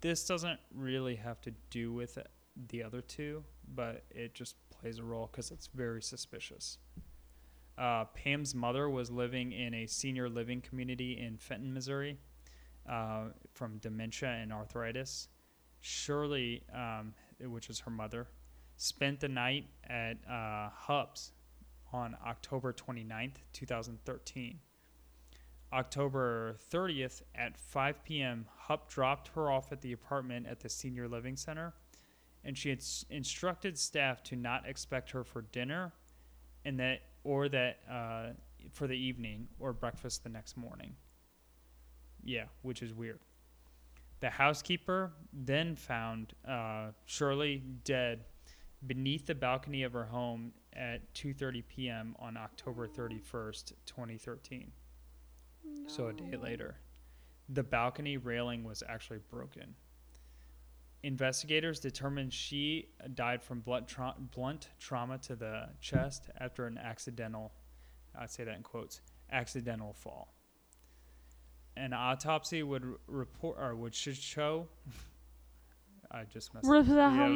this 0.00 0.26
doesn't 0.26 0.60
really 0.74 1.16
have 1.16 1.40
to 1.42 1.52
do 1.70 1.92
with 1.92 2.18
the 2.68 2.82
other 2.82 3.00
two, 3.00 3.42
but 3.74 4.04
it 4.10 4.34
just 4.34 4.56
plays 4.70 4.98
a 4.98 5.02
role 5.02 5.28
because 5.30 5.50
it's 5.50 5.68
very 5.68 6.02
suspicious. 6.02 6.78
Uh, 7.76 8.04
Pam's 8.14 8.54
mother 8.54 8.88
was 8.88 9.10
living 9.10 9.52
in 9.52 9.74
a 9.74 9.86
senior 9.86 10.28
living 10.28 10.60
community 10.60 11.18
in 11.18 11.38
Fenton, 11.38 11.72
Missouri, 11.72 12.18
uh, 12.88 13.24
from 13.52 13.78
dementia 13.78 14.30
and 14.30 14.52
arthritis. 14.52 15.28
Shirley, 15.80 16.62
um, 16.74 17.12
which 17.40 17.68
is 17.68 17.80
her 17.80 17.90
mother, 17.90 18.26
spent 18.76 19.20
the 19.20 19.28
night 19.28 19.66
at 19.88 20.16
uh, 20.28 20.70
Hupp's 20.70 21.32
on 21.92 22.16
October 22.26 22.72
29th, 22.72 23.36
2013. 23.52 24.58
October 25.72 26.56
30th 26.72 27.22
at 27.34 27.56
5 27.56 28.04
p.m., 28.04 28.46
Hupp 28.56 28.88
dropped 28.88 29.28
her 29.34 29.50
off 29.50 29.72
at 29.72 29.80
the 29.80 29.92
apartment 29.92 30.46
at 30.46 30.60
the 30.60 30.68
senior 30.68 31.08
living 31.08 31.36
center, 31.36 31.74
and 32.44 32.56
she 32.56 32.68
had 32.68 32.78
s- 32.78 33.04
instructed 33.10 33.76
staff 33.76 34.22
to 34.24 34.36
not 34.36 34.66
expect 34.66 35.10
her 35.10 35.24
for 35.24 35.42
dinner 35.42 35.92
and 36.64 36.78
that 36.78 37.00
or 37.24 37.48
that 37.48 37.78
uh, 37.90 38.28
for 38.72 38.86
the 38.86 38.96
evening 38.96 39.48
or 39.58 39.72
breakfast 39.72 40.22
the 40.22 40.28
next 40.28 40.56
morning. 40.56 40.94
Yeah, 42.24 42.44
which 42.62 42.82
is 42.82 42.92
weird. 42.92 43.20
The 44.20 44.30
housekeeper 44.30 45.12
then 45.32 45.76
found 45.76 46.32
uh, 46.48 46.88
Shirley 47.04 47.62
dead 47.84 48.24
beneath 48.86 49.26
the 49.26 49.34
balcony 49.34 49.82
of 49.82 49.92
her 49.92 50.04
home 50.04 50.52
at 50.72 51.12
2:30 51.14 51.62
p.m. 51.68 52.16
on 52.18 52.36
October 52.36 52.88
31st, 52.88 53.72
2013. 53.86 54.72
So 55.86 56.08
a 56.08 56.12
day 56.12 56.36
later, 56.36 56.76
the 57.48 57.62
balcony 57.62 58.16
railing 58.16 58.64
was 58.64 58.82
actually 58.88 59.20
broken. 59.30 59.74
Investigators 61.02 61.80
determined 61.80 62.32
she 62.32 62.88
died 63.12 63.42
from 63.42 63.60
blunt, 63.60 63.86
tra- 63.86 64.14
blunt 64.34 64.70
trauma 64.78 65.18
to 65.18 65.36
the 65.36 65.68
chest 65.80 66.30
after 66.38 66.66
an 66.66 66.78
accidental, 66.78 67.52
I 68.18 68.24
say 68.24 68.44
that 68.44 68.56
in 68.56 68.62
quotes, 68.62 69.02
accidental 69.30 69.92
fall. 69.92 70.32
An 71.76 71.92
autopsy 71.92 72.62
would 72.62 72.84
report, 73.08 73.56
or 73.60 73.74
would 73.74 73.94
should 73.94 74.16
show, 74.16 74.68
I 76.10 76.24
just 76.24 76.54
messed 76.54 76.66
up. 76.78 76.86
Yeah, 77.08 77.26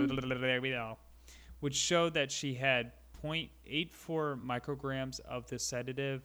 would 1.60 1.74
show 1.74 2.08
that 2.10 2.30
she 2.30 2.54
had 2.54 2.92
0.84 3.24 4.40
micrograms 4.44 5.20
of 5.20 5.46
the 5.48 5.58
sedative 5.58 6.22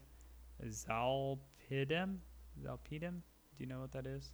zolpidem. 0.63 2.17
Zolpidem? 2.63 3.21
Do 3.57 3.57
you 3.59 3.65
know 3.65 3.79
what 3.79 3.91
that 3.93 4.05
is? 4.05 4.29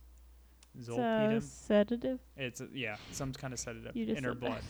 Zolpidem. 0.78 1.38
It's 1.38 1.46
a 1.46 1.50
sedative. 1.50 2.20
It's 2.38 2.62
a, 2.62 2.68
yeah, 2.74 2.98
some 3.12 3.32
kind 3.34 3.54
of 3.54 3.60
sedative 3.60 3.96
in 3.96 4.24
her 4.26 4.34
blood. 4.36 4.62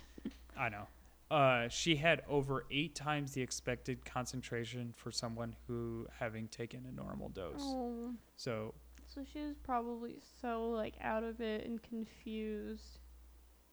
I 0.58 0.68
know. 0.70 0.88
Uh, 1.30 1.68
she 1.68 1.96
had 1.96 2.22
over 2.28 2.64
eight 2.70 2.94
times 2.94 3.32
the 3.32 3.42
expected 3.42 4.04
concentration 4.04 4.92
for 4.96 5.10
someone 5.10 5.56
who 5.66 6.06
having 6.20 6.46
taken 6.48 6.86
a 6.86 6.92
normal 6.92 7.28
dose. 7.30 7.54
Oh, 7.60 8.12
So 8.36 8.74
so 9.08 9.22
she 9.32 9.40
was 9.40 9.56
probably 9.56 10.18
so 10.40 10.68
like 10.70 10.94
out 11.00 11.24
of 11.24 11.40
it 11.40 11.64
and 11.66 11.82
confused, 11.82 13.00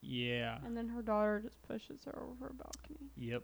yeah, 0.02 0.58
and 0.66 0.76
then 0.76 0.88
her 0.90 1.02
daughter 1.02 1.42
just 1.44 1.62
pushes 1.64 2.04
her 2.06 2.24
over 2.24 2.48
a 2.48 2.54
balcony. 2.54 3.10
yep. 3.18 3.44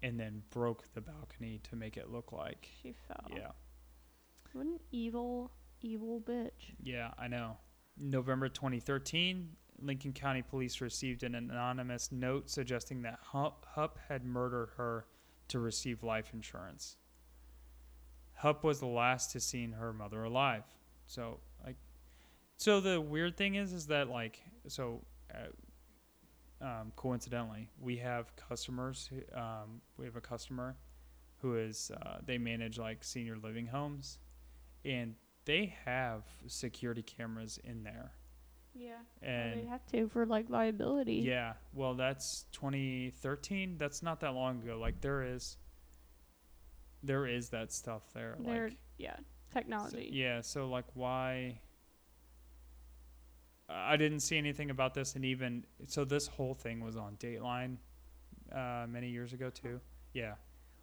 And 0.00 0.18
then 0.18 0.42
broke 0.50 0.84
the 0.94 1.00
balcony 1.00 1.60
to 1.64 1.74
make 1.76 1.96
it 1.96 2.08
look 2.10 2.30
like 2.30 2.68
She 2.82 2.94
fell. 3.08 3.26
yeah. 3.34 3.48
What 4.52 4.66
an 4.66 4.78
evil, 4.92 5.50
evil 5.80 6.20
bitch. 6.20 6.74
Yeah, 6.80 7.10
I 7.18 7.26
know. 7.26 7.56
November 7.96 8.48
2013, 8.48 9.48
Lincoln 9.80 10.12
County 10.12 10.42
Police 10.42 10.80
received 10.80 11.22
an 11.22 11.34
anonymous 11.34 12.10
note 12.12 12.50
suggesting 12.50 13.02
that 13.02 13.18
Hupp, 13.22 13.66
had 14.08 14.24
murdered 14.24 14.70
her 14.76 15.06
to 15.48 15.58
receive 15.58 16.02
life 16.02 16.30
insurance. 16.32 16.96
Hupp 18.34 18.64
was 18.64 18.80
the 18.80 18.86
last 18.86 19.32
to 19.32 19.40
see 19.40 19.66
her 19.70 19.92
mother 19.92 20.24
alive. 20.24 20.64
So, 21.06 21.40
like, 21.64 21.76
so 22.56 22.80
the 22.80 23.00
weird 23.00 23.36
thing 23.36 23.56
is, 23.56 23.72
is 23.72 23.86
that 23.86 24.08
like, 24.08 24.40
so, 24.66 25.00
uh, 25.34 25.48
um, 26.60 26.92
coincidentally, 26.96 27.68
we 27.80 27.96
have 27.98 28.34
customers. 28.36 29.08
Who, 29.10 29.38
um, 29.38 29.80
we 29.96 30.06
have 30.06 30.16
a 30.16 30.20
customer 30.20 30.76
who 31.40 31.56
is 31.56 31.92
uh, 32.02 32.18
they 32.24 32.36
manage 32.36 32.78
like 32.78 33.04
senior 33.04 33.36
living 33.36 33.66
homes, 33.66 34.18
and 34.84 35.14
they 35.44 35.74
have 35.84 36.24
security 36.46 37.02
cameras 37.02 37.58
in 37.62 37.84
there. 37.84 38.12
Yeah. 38.78 38.98
And 39.22 39.60
they 39.60 39.66
have 39.66 39.84
to 39.88 40.08
for 40.08 40.24
like 40.24 40.48
liability. 40.48 41.16
yeah, 41.16 41.54
well, 41.72 41.94
that's 41.94 42.44
2013. 42.52 43.76
That's 43.78 44.02
not 44.02 44.20
that 44.20 44.34
long 44.34 44.62
ago. 44.62 44.78
Like 44.78 45.00
there 45.00 45.22
is, 45.24 45.56
there 47.02 47.26
is 47.26 47.48
that 47.50 47.72
stuff 47.72 48.02
there. 48.14 48.36
They're 48.40 48.64
like 48.68 48.76
yeah 48.98 49.16
so- 49.16 49.22
technology. 49.52 50.10
yeah. 50.12 50.40
So 50.42 50.68
like, 50.68 50.84
why? 50.94 51.60
I 53.70 53.96
didn't 53.96 54.20
see 54.20 54.38
anything 54.38 54.70
about 54.70 54.94
this, 54.94 55.14
and 55.14 55.24
even 55.26 55.64
so, 55.86 56.04
this 56.04 56.26
whole 56.26 56.54
thing 56.54 56.80
was 56.82 56.96
on 56.96 57.16
Dateline 57.16 57.76
uh, 58.50 58.86
many 58.88 59.10
years 59.10 59.32
ago 59.34 59.50
too. 59.50 59.80
Yeah. 60.14 60.34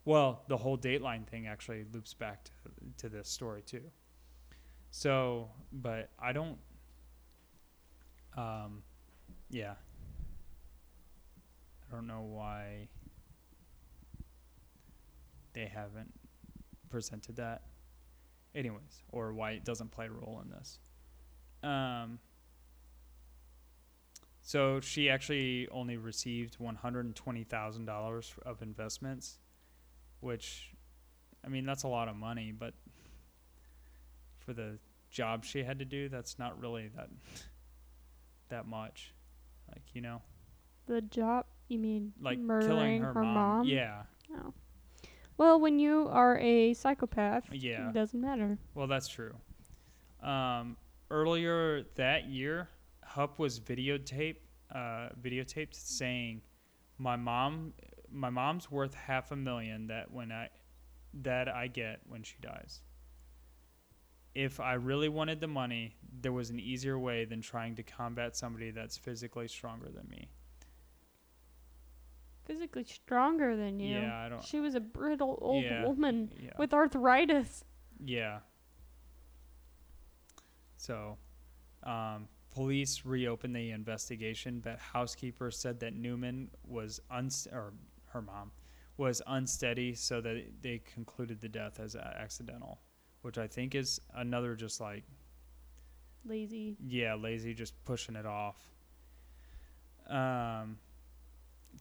Well, 0.04 0.44
the 0.46 0.56
whole 0.56 0.78
Dateline 0.78 1.26
thing 1.26 1.48
actually 1.48 1.84
loops 1.92 2.14
back 2.14 2.44
to 2.44 2.50
to 2.98 3.08
this 3.08 3.28
story 3.28 3.62
too. 3.62 3.82
So, 4.92 5.50
but 5.72 6.10
I 6.18 6.32
don't. 6.32 6.58
Um, 8.36 8.82
yeah. 9.50 9.74
I 11.90 11.94
don't 11.94 12.06
know 12.06 12.22
why 12.22 12.88
they 15.52 15.66
haven't 15.66 16.12
presented 16.90 17.36
that. 17.36 17.62
Anyways, 18.54 19.02
or 19.10 19.32
why 19.34 19.52
it 19.52 19.64
doesn't 19.64 19.90
play 19.90 20.06
a 20.06 20.10
role 20.10 20.40
in 20.42 20.50
this. 20.50 20.78
Um, 21.62 22.18
so 24.40 24.80
she 24.80 25.10
actually 25.10 25.68
only 25.70 25.96
received 25.96 26.58
one 26.58 26.74
hundred 26.74 27.04
and 27.04 27.14
twenty 27.14 27.44
thousand 27.44 27.84
dollars 27.84 28.34
of 28.46 28.62
investments, 28.62 29.38
which, 30.20 30.72
I 31.44 31.48
mean, 31.48 31.66
that's 31.66 31.82
a 31.82 31.88
lot 31.88 32.08
of 32.08 32.16
money, 32.16 32.50
but 32.50 32.72
for 34.38 34.52
the 34.54 34.78
job 35.10 35.44
she 35.44 35.62
had 35.62 35.78
to 35.80 35.84
do, 35.84 36.08
that's 36.08 36.38
not 36.38 36.58
really 36.60 36.88
that 36.96 37.08
that 38.48 38.66
much. 38.66 39.12
Like 39.68 39.82
you 39.94 40.00
know, 40.00 40.22
The 40.86 41.00
job 41.02 41.46
you 41.68 41.78
mean 41.78 42.12
like 42.20 42.38
murdering 42.38 42.68
killing 42.68 43.02
her, 43.02 43.14
mom. 43.14 43.66
Yeah, 43.66 44.02
Oh. 44.32 44.52
Well, 45.38 45.60
when 45.60 45.78
you 45.78 46.08
are 46.10 46.38
a 46.38 46.72
psychopath, 46.74 47.44
yeah. 47.52 47.88
it 47.90 47.92
doesn't 47.92 48.20
matter. 48.20 48.58
Well, 48.74 48.86
that's 48.86 49.06
true. 49.06 49.34
Um, 50.22 50.78
earlier 51.10 51.82
that 51.96 52.26
year, 52.26 52.70
Hupp 53.04 53.38
was 53.38 53.60
videotaped, 53.60 54.38
uh, 54.74 55.10
videotaped 55.20 55.74
saying, 55.74 56.40
"My 56.96 57.16
mom, 57.16 57.74
my 58.10 58.30
mom's 58.30 58.70
worth 58.70 58.94
half 58.94 59.30
a 59.30 59.36
million 59.36 59.88
that 59.88 60.10
when 60.10 60.32
I 60.32 60.48
that 61.22 61.48
I 61.48 61.66
get 61.68 62.00
when 62.08 62.22
she 62.22 62.36
dies. 62.40 62.80
If 64.36 64.60
I 64.60 64.74
really 64.74 65.08
wanted 65.08 65.40
the 65.40 65.46
money, 65.46 65.96
there 66.20 66.30
was 66.30 66.50
an 66.50 66.60
easier 66.60 66.98
way 66.98 67.24
than 67.24 67.40
trying 67.40 67.74
to 67.76 67.82
combat 67.82 68.36
somebody 68.36 68.70
that's 68.70 68.98
physically 68.98 69.48
stronger 69.48 69.88
than 69.88 70.06
me." 70.10 70.28
Physically 72.44 72.84
stronger 72.84 73.56
than 73.56 73.80
you. 73.80 73.98
Yeah, 73.98 74.24
I 74.24 74.28
don't. 74.28 74.44
She 74.44 74.60
was 74.60 74.74
a 74.74 74.80
brittle 74.80 75.38
old 75.40 75.64
Yeah. 75.64 75.86
woman 75.86 76.30
Yeah. 76.38 76.52
with 76.58 76.74
arthritis. 76.74 77.64
Yeah. 77.98 78.40
So, 80.76 81.16
um, 81.82 82.28
police 82.50 83.06
reopened 83.06 83.56
the 83.56 83.70
investigation, 83.70 84.60
but 84.60 84.78
housekeeper 84.78 85.50
said 85.50 85.80
that 85.80 85.94
Neumann 85.94 86.50
was 86.62 87.00
uns 87.10 87.46
or 87.46 87.72
her 88.08 88.20
mom 88.20 88.52
was 88.98 89.22
unsteady, 89.26 89.94
so 89.94 90.20
that 90.20 90.62
they 90.62 90.78
concluded 90.80 91.40
the 91.40 91.48
death 91.48 91.80
as 91.80 91.96
accidental, 91.96 92.82
which 93.26 93.38
I 93.38 93.48
think 93.48 93.74
is 93.74 94.00
another 94.14 94.54
just 94.54 94.80
like 94.80 95.02
Lazy. 96.24 96.76
yeah, 96.86 97.16
lazy, 97.16 97.54
just 97.54 97.74
pushing 97.84 98.14
it 98.14 98.24
off. 98.24 98.56
Um, 100.08 100.78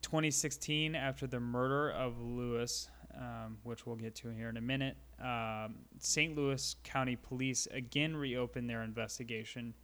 2016, 0.01 0.95
after 0.95 1.27
the 1.27 1.39
murder 1.39 1.91
of 1.91 2.19
Louis, 2.19 2.89
um, 3.15 3.59
which 3.61 3.85
we'll 3.85 3.95
get 3.95 4.15
to 4.15 4.29
here 4.29 4.49
in 4.49 4.57
a 4.57 4.61
minute, 4.61 4.97
um, 5.23 5.75
St. 5.99 6.35
Louis 6.35 6.75
County 6.83 7.15
Police 7.15 7.67
again 7.69 8.15
reopened 8.15 8.67
their 8.67 8.81
investigation. 8.81 9.75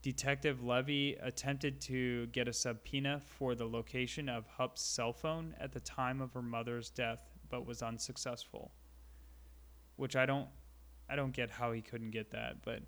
Detective 0.00 0.64
Levy 0.64 1.16
attempted 1.20 1.82
to 1.82 2.28
get 2.28 2.48
a 2.48 2.52
subpoena 2.54 3.20
for 3.38 3.54
the 3.54 3.66
location 3.66 4.30
of 4.30 4.46
Hupp's 4.46 4.80
cell 4.80 5.12
phone 5.12 5.54
at 5.60 5.72
the 5.72 5.80
time 5.80 6.22
of 6.22 6.32
her 6.32 6.40
mother's 6.40 6.88
death, 6.88 7.20
but 7.50 7.66
was 7.66 7.82
unsuccessful. 7.82 8.70
Which 9.96 10.16
I 10.16 10.24
don't, 10.24 10.48
I 11.10 11.16
don't 11.16 11.32
get 11.32 11.50
how 11.50 11.72
he 11.72 11.82
couldn't 11.82 12.10
get 12.10 12.30
that, 12.30 12.56
but 12.64 12.82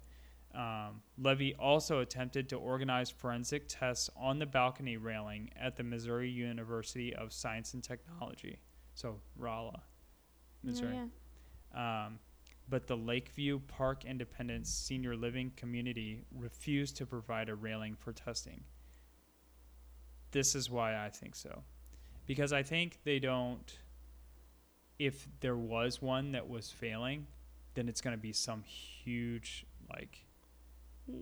um, 0.54 1.00
Levy 1.18 1.54
also 1.54 2.00
attempted 2.00 2.48
to 2.50 2.56
organize 2.56 3.10
forensic 3.10 3.64
tests 3.68 4.10
on 4.16 4.38
the 4.38 4.46
balcony 4.46 4.96
railing 4.96 5.50
at 5.58 5.76
the 5.76 5.82
Missouri 5.82 6.30
University 6.30 7.14
of 7.14 7.32
Science 7.32 7.74
and 7.74 7.82
Technology, 7.82 8.58
so 8.94 9.18
Rolla, 9.36 9.82
Missouri. 10.62 10.94
Oh, 10.94 11.08
yeah. 11.74 12.06
Um, 12.06 12.18
but 12.68 12.86
the 12.86 12.96
Lakeview 12.96 13.60
Park 13.66 14.04
Independence 14.04 14.70
Senior 14.70 15.16
Living 15.16 15.52
Community 15.56 16.24
refused 16.34 16.96
to 16.98 17.06
provide 17.06 17.48
a 17.48 17.54
railing 17.54 17.96
for 17.96 18.12
testing. 18.12 18.62
This 20.30 20.54
is 20.54 20.70
why 20.70 21.04
I 21.04 21.10
think 21.10 21.34
so. 21.34 21.62
Because 22.26 22.52
I 22.52 22.62
think 22.62 22.98
they 23.04 23.18
don't, 23.18 23.78
if 24.98 25.28
there 25.40 25.56
was 25.56 26.00
one 26.00 26.32
that 26.32 26.48
was 26.48 26.70
failing, 26.70 27.26
then 27.74 27.88
it's 27.88 28.00
going 28.00 28.16
to 28.16 28.20
be 28.20 28.32
some 28.32 28.62
huge, 28.62 29.66
like, 29.90 30.24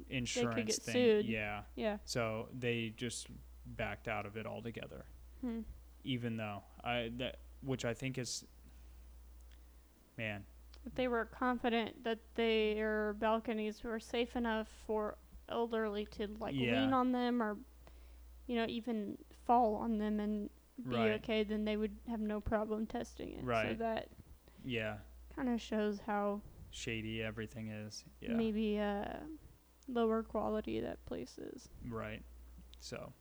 insurance 0.08 0.78
thing. 0.78 0.92
sued. 0.94 1.26
Yeah. 1.26 1.62
Yeah. 1.76 1.98
So 2.04 2.48
they 2.58 2.92
just 2.96 3.28
backed 3.66 4.08
out 4.08 4.26
of 4.26 4.36
it 4.36 4.46
altogether 4.46 5.04
Hmm. 5.40 5.60
even 6.04 6.36
though 6.36 6.62
I 6.84 7.10
that 7.18 7.38
which 7.62 7.84
I 7.84 7.94
think 7.94 8.18
is, 8.18 8.44
man, 10.16 10.44
If 10.86 10.94
they 10.94 11.08
were 11.08 11.26
confident 11.26 12.04
that 12.04 12.18
their 12.34 13.14
balconies 13.14 13.82
were 13.84 14.00
safe 14.00 14.34
enough 14.36 14.68
for 14.86 15.16
elderly 15.48 16.06
to 16.06 16.26
like 16.40 16.54
Yeah. 16.54 16.80
lean 16.80 16.92
on 16.92 17.12
them 17.12 17.42
or, 17.42 17.58
you 18.46 18.56
know, 18.56 18.66
even 18.66 19.18
fall 19.46 19.74
on 19.76 19.98
them 19.98 20.20
and 20.20 20.48
be 20.88 20.96
Right. 20.96 21.12
okay, 21.22 21.42
then 21.44 21.64
they 21.64 21.76
would 21.76 21.96
have 22.08 22.20
no 22.20 22.40
problem 22.40 22.86
testing 22.86 23.32
it. 23.34 23.44
Right. 23.44 23.68
So 23.72 23.74
that 23.84 24.08
yeah, 24.64 24.98
kind 25.34 25.48
of 25.48 25.60
shows 25.60 26.00
how 26.06 26.40
shady 26.70 27.22
everything 27.22 27.68
is. 27.68 28.04
Yeah, 28.20 28.34
maybe 28.34 28.78
uh, 28.78 29.04
lower 29.88 30.22
quality 30.22 30.80
that 30.80 31.04
place 31.06 31.38
is. 31.38 31.68
right. 31.88 32.22
So, 32.82 33.12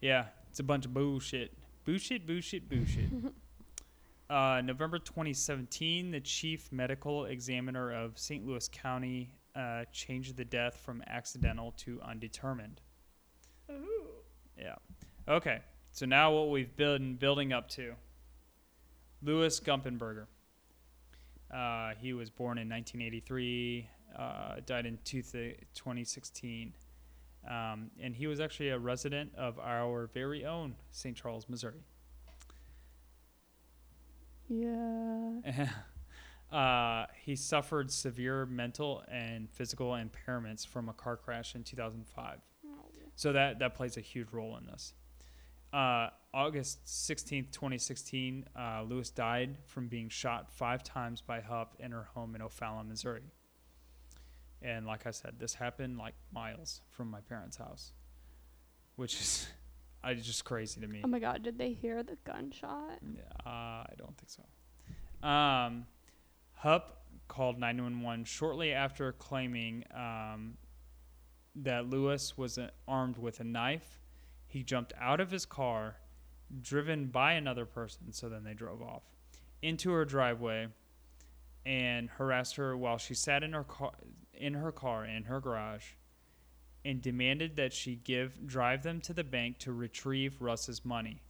yeah, 0.00 0.26
it's 0.50 0.60
a 0.60 0.62
bunch 0.62 0.86
of 0.86 0.94
bullshit, 0.94 1.52
bullshit, 1.84 2.26
bullshit, 2.26 2.68
bullshit. 2.68 3.10
Uh, 4.30 4.60
November 4.62 4.98
2017, 4.98 6.10
the 6.10 6.20
chief 6.20 6.70
medical 6.70 7.24
examiner 7.24 7.90
of 7.90 8.18
St. 8.18 8.46
Louis 8.46 8.68
County 8.68 9.30
uh, 9.56 9.84
changed 9.90 10.36
the 10.36 10.44
death 10.44 10.76
from 10.84 11.02
accidental 11.06 11.72
to 11.78 11.98
undetermined. 12.02 12.82
Yeah. 14.58 14.74
Okay. 15.26 15.60
So 15.92 16.04
now 16.04 16.30
what 16.32 16.50
we've 16.50 16.76
been 16.76 17.14
building 17.14 17.54
up 17.54 17.68
to. 17.70 17.94
Louis 19.22 19.58
Gumpenberger. 19.60 20.26
Uh, 21.52 21.92
he 21.98 22.12
was 22.12 22.30
born 22.30 22.58
in 22.58 22.68
1983, 22.68 23.88
uh, 24.18 24.56
died 24.66 24.86
in 24.86 24.98
two 25.04 25.22
th- 25.22 25.58
2016. 25.74 26.74
Um, 27.48 27.90
and 28.00 28.14
he 28.14 28.26
was 28.26 28.40
actually 28.40 28.70
a 28.70 28.78
resident 28.78 29.34
of 29.36 29.58
our 29.58 30.10
very 30.12 30.44
own 30.44 30.74
St. 30.90 31.16
Charles, 31.16 31.46
Missouri. 31.48 31.84
Yeah. 34.48 35.68
uh, 36.52 37.06
he 37.22 37.36
suffered 37.36 37.90
severe 37.90 38.44
mental 38.46 39.02
and 39.10 39.48
physical 39.50 39.92
impairments 39.92 40.66
from 40.66 40.88
a 40.88 40.92
car 40.92 41.16
crash 41.16 41.54
in 41.54 41.62
2005. 41.62 42.38
So 43.14 43.32
that, 43.32 43.58
that 43.58 43.74
plays 43.74 43.96
a 43.96 44.00
huge 44.00 44.28
role 44.30 44.56
in 44.56 44.66
this. 44.66 44.94
Uh, 45.72 46.08
August 46.32 46.84
16th, 46.86 47.50
2016, 47.52 48.44
uh, 48.56 48.82
Louis 48.86 49.10
died 49.10 49.56
from 49.66 49.88
being 49.88 50.08
shot 50.08 50.50
five 50.50 50.82
times 50.82 51.20
by 51.20 51.40
Hupp 51.40 51.76
in 51.78 51.90
her 51.92 52.08
home 52.14 52.34
in 52.34 52.42
O'Fallon, 52.42 52.88
Missouri. 52.88 53.22
And 54.62 54.86
like 54.86 55.06
I 55.06 55.10
said, 55.10 55.34
this 55.38 55.54
happened 55.54 55.98
like 55.98 56.14
miles 56.32 56.80
from 56.90 57.10
my 57.10 57.20
parents' 57.20 57.56
house, 57.56 57.92
which 58.96 59.14
is 59.14 59.48
I, 60.02 60.14
just 60.14 60.44
crazy 60.44 60.80
to 60.80 60.86
me. 60.86 61.02
Oh 61.04 61.08
my 61.08 61.18
god, 61.18 61.42
did 61.42 61.58
they 61.58 61.72
hear 61.72 62.02
the 62.02 62.16
gunshot? 62.24 62.98
Yeah, 63.02 63.22
uh, 63.44 63.84
I 63.84 63.92
don't 63.96 64.16
think 64.16 64.30
so. 64.30 65.28
Um, 65.28 65.86
Hupp 66.54 67.04
called 67.28 67.58
911 67.58 68.24
shortly 68.24 68.72
after 68.72 69.12
claiming 69.12 69.84
um, 69.94 70.56
that 71.56 71.88
Louis 71.88 72.36
was 72.36 72.58
uh, 72.58 72.70
armed 72.86 73.18
with 73.18 73.40
a 73.40 73.44
knife. 73.44 74.00
He 74.48 74.64
jumped 74.64 74.92
out 74.98 75.20
of 75.20 75.30
his 75.30 75.46
car, 75.46 75.98
driven 76.60 77.06
by 77.06 77.34
another 77.34 77.66
person, 77.66 78.12
so 78.12 78.28
then 78.28 78.42
they 78.42 78.54
drove 78.54 78.82
off 78.82 79.02
into 79.62 79.90
her 79.90 80.04
driveway 80.04 80.68
and 81.66 82.08
harassed 82.10 82.56
her 82.56 82.76
while 82.76 82.98
she 82.98 83.14
sat 83.14 83.42
in 83.42 83.52
her 83.52 83.64
car 83.64 83.92
in 84.32 84.54
her 84.54 84.72
car 84.72 85.04
in 85.04 85.24
her 85.24 85.40
garage 85.40 85.84
and 86.84 87.02
demanded 87.02 87.56
that 87.56 87.72
she 87.72 87.96
give 87.96 88.46
drive 88.46 88.84
them 88.84 89.00
to 89.00 89.12
the 89.12 89.24
bank 89.24 89.58
to 89.58 89.72
retrieve 89.72 90.40
Russ's 90.40 90.84
money 90.84 91.20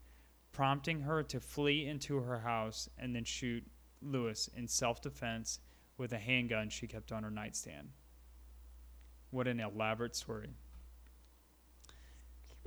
prompting 0.59 1.03
her 1.03 1.23
to 1.23 1.39
flee 1.39 1.87
into 1.87 2.19
her 2.19 2.41
house 2.41 2.89
and 2.99 3.15
then 3.15 3.25
shoot 3.25 3.65
Louis 4.03 4.51
in 4.57 4.67
self 4.67 5.01
defense 5.01 5.61
with 5.97 6.13
a 6.13 6.19
handgun 6.19 6.69
she 6.69 6.87
kept 6.87 7.13
on 7.13 7.23
her 7.23 7.31
nightstand. 7.31 7.91
What 9.31 9.47
an 9.47 9.61
elaborate 9.61 10.17
story. 10.17 10.51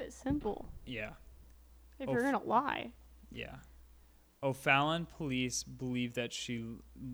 It 0.02 0.14
simple. 0.14 0.66
Yeah, 0.86 1.12
If 2.00 2.10
you're 2.10 2.22
gonna 2.22 2.44
lie. 2.44 2.92
yeah. 3.32 3.58
O'Fallon 4.44 5.06
police 5.06 5.64
believe 5.64 6.16
that 6.16 6.34
she 6.34 6.66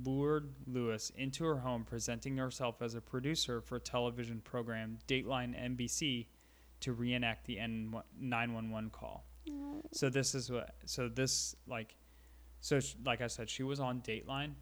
lured 0.06 0.54
Louis 0.66 1.12
into 1.18 1.44
her 1.44 1.58
home, 1.60 1.84
presenting 1.84 2.38
herself 2.38 2.82
as 2.82 2.96
a 2.96 3.02
producer 3.02 3.60
for 3.60 3.80
television 3.80 4.40
program 4.40 4.98
Dateline 5.10 5.54
NBC 5.76 6.28
to 6.80 6.94
reenact 6.94 7.46
the 7.46 7.60
N 7.60 7.94
911 8.18 8.92
call. 8.92 9.26
So 9.92 10.10
this 10.10 10.34
is 10.36 10.50
what. 10.50 10.76
So 10.86 11.10
this 11.10 11.54
like, 11.68 11.98
so 12.62 12.80
sh- 12.80 12.96
like 13.06 13.20
I 13.20 13.28
said, 13.28 13.50
she 13.50 13.64
was 13.64 13.82
on 13.82 14.00
Dateline 14.02 14.54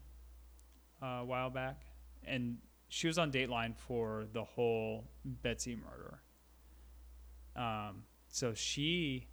uh, 1.00 1.06
a 1.06 1.24
while 1.24 1.50
back, 1.50 1.82
and 2.24 2.58
she 2.88 3.06
was 3.06 3.16
on 3.16 3.30
Dateline 3.30 3.76
for 3.76 4.26
the 4.32 4.42
whole 4.42 5.04
Betsy 5.24 5.76
murder. 5.76 6.20
Um, 7.54 8.02
so 8.36 8.52
she 8.52 9.28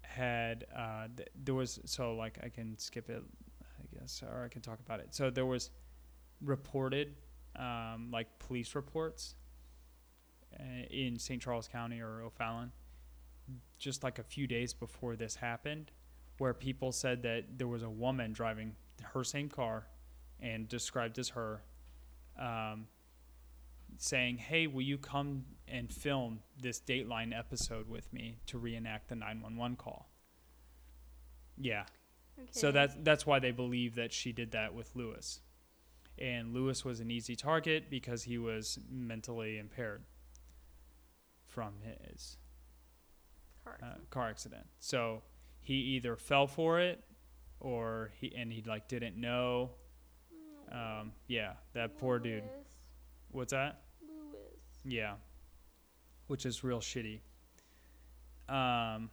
had 0.00 0.64
uh, 0.74 1.06
th- 1.14 1.28
there 1.44 1.54
was 1.54 1.78
so 1.84 2.14
like 2.14 2.38
I 2.42 2.48
can 2.48 2.78
skip 2.78 3.10
it, 3.10 3.22
I 3.62 3.98
guess, 3.98 4.22
or 4.22 4.42
I 4.42 4.48
can 4.48 4.62
talk 4.62 4.78
about 4.80 5.00
it. 5.00 5.08
So 5.14 5.28
there 5.28 5.44
was 5.44 5.68
reported 6.40 7.14
um, 7.56 8.08
like 8.10 8.26
police 8.38 8.74
reports 8.74 9.34
uh, 10.58 10.86
in 10.90 11.18
St. 11.18 11.42
Charles 11.42 11.68
County 11.68 12.00
or 12.00 12.22
O'Fallon 12.22 12.72
just 13.78 14.02
like 14.02 14.18
a 14.18 14.22
few 14.22 14.46
days 14.46 14.72
before 14.72 15.14
this 15.14 15.34
happened, 15.34 15.90
where 16.38 16.54
people 16.54 16.90
said 16.90 17.22
that 17.24 17.58
there 17.58 17.68
was 17.68 17.82
a 17.82 17.90
woman 17.90 18.32
driving 18.32 18.74
her 19.12 19.22
same 19.22 19.50
car 19.50 19.86
and 20.40 20.68
described 20.68 21.18
as 21.18 21.28
her, 21.28 21.60
um, 22.40 22.86
saying, 23.98 24.38
Hey, 24.38 24.66
will 24.66 24.80
you 24.80 24.96
come 24.96 25.44
and 25.70 25.92
film 25.92 26.40
this 26.60 26.80
Dateline 26.80 27.36
episode 27.36 27.88
with 27.88 28.12
me 28.12 28.38
to 28.46 28.58
reenact 28.58 29.08
the 29.08 29.14
911 29.14 29.76
call? 29.76 30.08
Yeah. 31.56 31.84
Okay. 32.38 32.48
So 32.52 32.70
that's, 32.70 32.94
that's 33.02 33.26
why 33.26 33.38
they 33.38 33.50
believe 33.50 33.96
that 33.96 34.12
she 34.12 34.32
did 34.32 34.52
that 34.52 34.74
with 34.74 34.94
Louis. 34.94 35.40
And 36.18 36.52
Louis 36.52 36.84
was 36.84 37.00
an 37.00 37.10
easy 37.10 37.36
target 37.36 37.90
because 37.90 38.24
he 38.24 38.38
was 38.38 38.78
mentally 38.90 39.58
impaired 39.58 40.02
from 41.46 41.74
his 41.82 42.36
uh, 43.66 43.94
car 44.10 44.28
accident. 44.28 44.66
So 44.78 45.22
he 45.60 45.74
either 45.74 46.16
fell 46.16 46.46
for 46.46 46.80
it 46.80 47.02
or 47.60 48.10
he 48.20 48.34
and 48.36 48.52
he 48.52 48.62
like 48.62 48.88
didn't 48.88 49.16
know. 49.16 49.70
Um, 50.70 51.12
yeah, 51.26 51.54
that 51.74 51.98
poor 51.98 52.18
dude. 52.18 52.44
What's 53.30 53.52
that? 53.52 53.82
Louis. 54.02 54.94
Yeah, 54.96 55.14
which 56.28 56.46
is 56.46 56.62
real 56.62 56.80
shitty. 56.80 57.20
Um, 58.48 59.10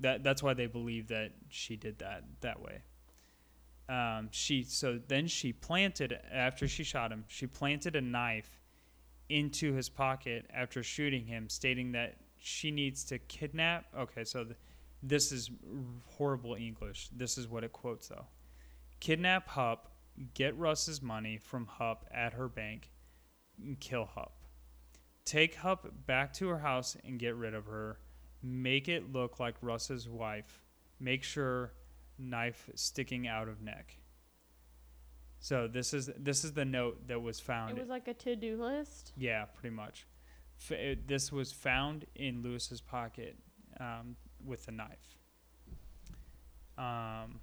that 0.00 0.22
that's 0.22 0.42
why 0.42 0.54
they 0.54 0.66
believe 0.66 1.08
that 1.08 1.32
she 1.48 1.76
did 1.76 1.98
that 1.98 2.24
that 2.40 2.60
way. 2.60 2.82
Um, 3.88 4.28
she 4.30 4.64
so 4.64 5.00
then 5.08 5.26
she 5.26 5.52
planted 5.52 6.18
after 6.32 6.68
she 6.68 6.84
shot 6.84 7.10
him. 7.10 7.24
She 7.28 7.46
planted 7.46 7.96
a 7.96 8.00
knife 8.00 8.60
into 9.28 9.72
his 9.72 9.88
pocket 9.88 10.46
after 10.54 10.82
shooting 10.82 11.26
him, 11.26 11.48
stating 11.48 11.92
that 11.92 12.16
she 12.36 12.70
needs 12.70 13.04
to 13.04 13.18
kidnap. 13.18 13.86
Okay, 13.98 14.24
so 14.24 14.44
th- 14.44 14.56
this 15.02 15.32
is 15.32 15.50
horrible 16.06 16.54
English. 16.54 17.08
This 17.16 17.38
is 17.38 17.48
what 17.48 17.64
it 17.64 17.72
quotes 17.72 18.08
though. 18.08 18.26
Kidnap 19.00 19.48
Hupp, 19.48 19.90
get 20.34 20.56
Russ's 20.56 21.00
money 21.00 21.38
from 21.38 21.66
Hupp 21.66 22.04
at 22.12 22.32
her 22.34 22.48
bank, 22.48 22.90
and 23.62 23.78
kill 23.80 24.04
Hupp. 24.04 24.37
Take 25.28 25.56
Hupp 25.56 25.86
back 26.06 26.32
to 26.34 26.48
her 26.48 26.58
house 26.58 26.96
and 27.04 27.18
get 27.18 27.36
rid 27.36 27.52
of 27.52 27.66
her. 27.66 27.98
Make 28.42 28.88
it 28.88 29.12
look 29.12 29.38
like 29.38 29.56
Russ's 29.60 30.08
wife. 30.08 30.62
Make 31.00 31.22
sure 31.22 31.74
knife 32.18 32.70
sticking 32.74 33.28
out 33.28 33.46
of 33.46 33.60
neck. 33.60 33.98
So 35.38 35.68
this 35.68 35.92
is 35.92 36.08
this 36.18 36.44
is 36.44 36.54
the 36.54 36.64
note 36.64 37.08
that 37.08 37.20
was 37.20 37.40
found. 37.40 37.76
It 37.76 37.78
was 37.78 37.90
like 37.90 38.08
a 38.08 38.14
to-do 38.14 38.56
list. 38.56 39.12
Yeah, 39.18 39.44
pretty 39.44 39.76
much. 39.76 40.06
F- 40.62 40.72
it, 40.72 41.06
this 41.06 41.30
was 41.30 41.52
found 41.52 42.06
in 42.14 42.42
Louis's 42.42 42.80
pocket 42.80 43.36
um, 43.78 44.16
with 44.42 44.66
a 44.68 44.72
knife. 44.72 45.18
Um, 46.78 47.40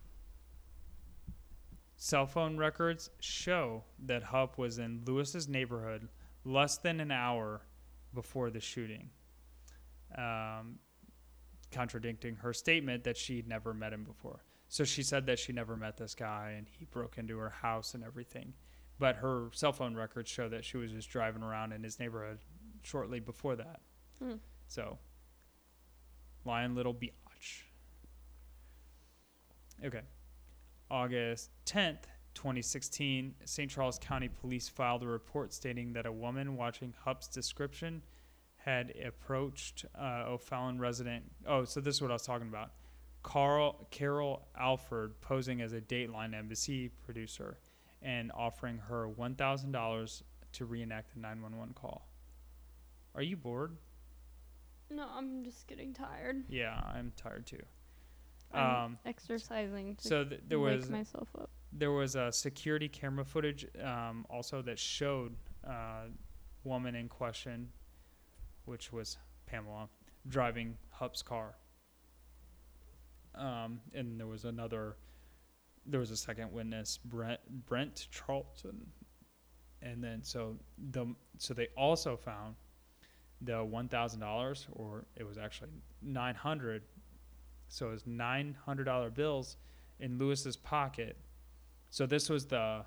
cell 1.98 2.26
phone 2.26 2.58
records 2.58 3.12
show 3.20 3.84
that 4.08 4.24
Hupp 4.24 4.58
was 4.58 4.80
in 4.80 5.04
Louis's 5.06 5.48
neighborhood 5.48 6.10
less 6.44 6.80
than 6.80 7.00
an 7.00 7.12
hour 7.12 7.62
before 8.16 8.50
the 8.50 8.60
shooting, 8.60 9.10
um, 10.18 10.80
contradicting 11.72 12.38
her 12.38 12.54
statement 12.54 13.04
that 13.04 13.18
she'd 13.18 13.48
never 13.48 13.74
met 13.74 13.94
him 13.94 14.04
before. 14.04 14.44
So 14.70 14.84
she 14.84 15.04
said 15.04 15.28
that 15.28 15.38
she 15.38 15.54
never 15.54 15.76
met 15.76 15.98
this 15.98 16.16
guy 16.16 16.56
and 16.58 16.68
he 16.68 16.86
broke 16.86 17.18
into 17.18 17.38
her 17.38 17.50
house 17.50 17.94
and 17.94 18.04
everything. 18.04 18.54
But 18.98 19.18
her 19.18 19.50
cell 19.52 19.74
phone 19.74 19.94
records 19.96 20.30
show 20.30 20.50
that 20.50 20.66
she 20.66 20.78
was 20.78 20.92
just 20.92 21.10
driving 21.10 21.44
around 21.44 21.74
in 21.74 21.84
his 21.84 22.00
neighborhood 22.00 22.40
shortly 22.82 23.20
before 23.20 23.56
that. 23.58 23.82
Hmm. 24.20 24.36
So, 24.68 24.98
lying 26.46 26.76
little 26.76 26.94
biatch. 26.94 27.64
Okay. 29.84 30.02
August 30.90 31.50
10th, 31.66 32.04
2016, 32.36 33.34
St. 33.46 33.72
Charles 33.72 33.98
County 33.98 34.30
Police 34.30 34.70
filed 34.70 35.02
a 35.04 35.08
report 35.08 35.54
stating 35.54 35.94
that 35.94 36.06
a 36.06 36.12
woman 36.12 36.56
watching 36.56 36.94
Hupp's 37.04 37.28
description 37.28 38.02
had 38.58 38.94
approached 39.04 39.86
uh, 40.00 40.26
O'Fallon 40.28 40.80
resident. 40.80 41.24
Oh, 41.48 41.64
so 41.66 41.80
this 41.80 41.96
is 41.96 42.02
what 42.02 42.12
I 42.12 42.16
was 42.16 42.24
talking 42.26 42.48
about. 42.48 42.72
Carl 43.24 43.88
Carol 43.90 44.48
Alford 44.56 45.20
posing 45.22 45.62
as 45.62 45.74
a 45.74 45.82
Dateline 45.82 46.34
NBC 46.36 46.92
producer 47.04 47.58
and 48.04 48.32
offering 48.36 48.78
her 48.78 49.08
$1,000 49.18 50.24
to 50.54 50.66
reenact 50.66 51.14
the 51.16 51.20
911 51.22 51.74
call. 51.74 52.08
Are 53.16 53.24
you 53.24 53.36
bored? 53.36 53.76
No, 54.92 55.08
I'm 55.16 55.44
just 55.44 55.66
getting 55.68 55.94
tired. 55.94 56.44
Yeah, 56.50 56.80
I'm 56.94 57.12
tired 57.18 57.48
too. 57.48 57.62
I'm 58.54 58.86
Um, 58.86 58.98
exercising 59.06 59.96
to 59.96 60.08
so 60.08 60.24
th- 60.24 60.42
there 60.48 60.60
wake 60.60 60.78
was 60.82 60.90
myself 60.90 61.28
up. 61.40 61.50
There 61.78 61.92
was 61.92 62.16
a 62.16 62.32
security 62.32 62.88
camera 62.88 63.26
footage 63.26 63.68
um, 63.84 64.26
also 64.30 64.62
that 64.62 64.80
showed 64.80 65.36
uh, 65.68 66.06
woman 66.64 66.96
in 66.96 67.10
question, 67.10 67.68
which 68.64 68.94
was 68.94 69.18
Pamela, 69.46 69.90
driving 70.26 70.78
Hupp's 70.90 71.22
car. 71.22 71.56
Um, 73.36 73.82
and 73.94 74.18
there 74.18 74.28
was 74.28 74.46
another, 74.46 74.96
there 75.86 76.00
was 76.00 76.12
a 76.12 76.16
second 76.16 76.54
witness, 76.54 76.98
Brent 77.04 77.42
Brent 77.66 78.08
Charlton, 78.10 78.88
and 79.82 80.02
then 80.02 80.24
so 80.24 80.56
the 80.92 81.14
so 81.38 81.54
they 81.54 81.68
also 81.76 82.16
found 82.16 82.56
the 83.42 83.62
one 83.66 83.90
thousand 83.90 84.22
dollars, 84.22 84.68
or 84.72 85.06
it 85.18 85.28
was 85.28 85.38
actually 85.38 85.72
nine 86.02 86.36
hundred. 86.36 86.84
So 87.68 87.90
it 87.90 87.92
was 87.92 88.08
nine 88.08 88.56
hundred 88.66 88.86
dollar 88.86 89.10
bills 89.10 89.58
in 90.00 90.18
Louis's 90.18 90.56
pocket. 90.56 91.18
So 91.96 92.06
this 92.06 92.30
was 92.30 92.46
the 92.48 92.84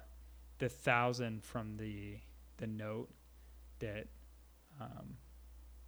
the 0.58 0.68
thousand 0.68 1.42
from 1.42 1.78
the 1.78 2.18
the 2.58 2.66
note 2.66 3.08
that 3.78 4.06
um, 4.78 5.16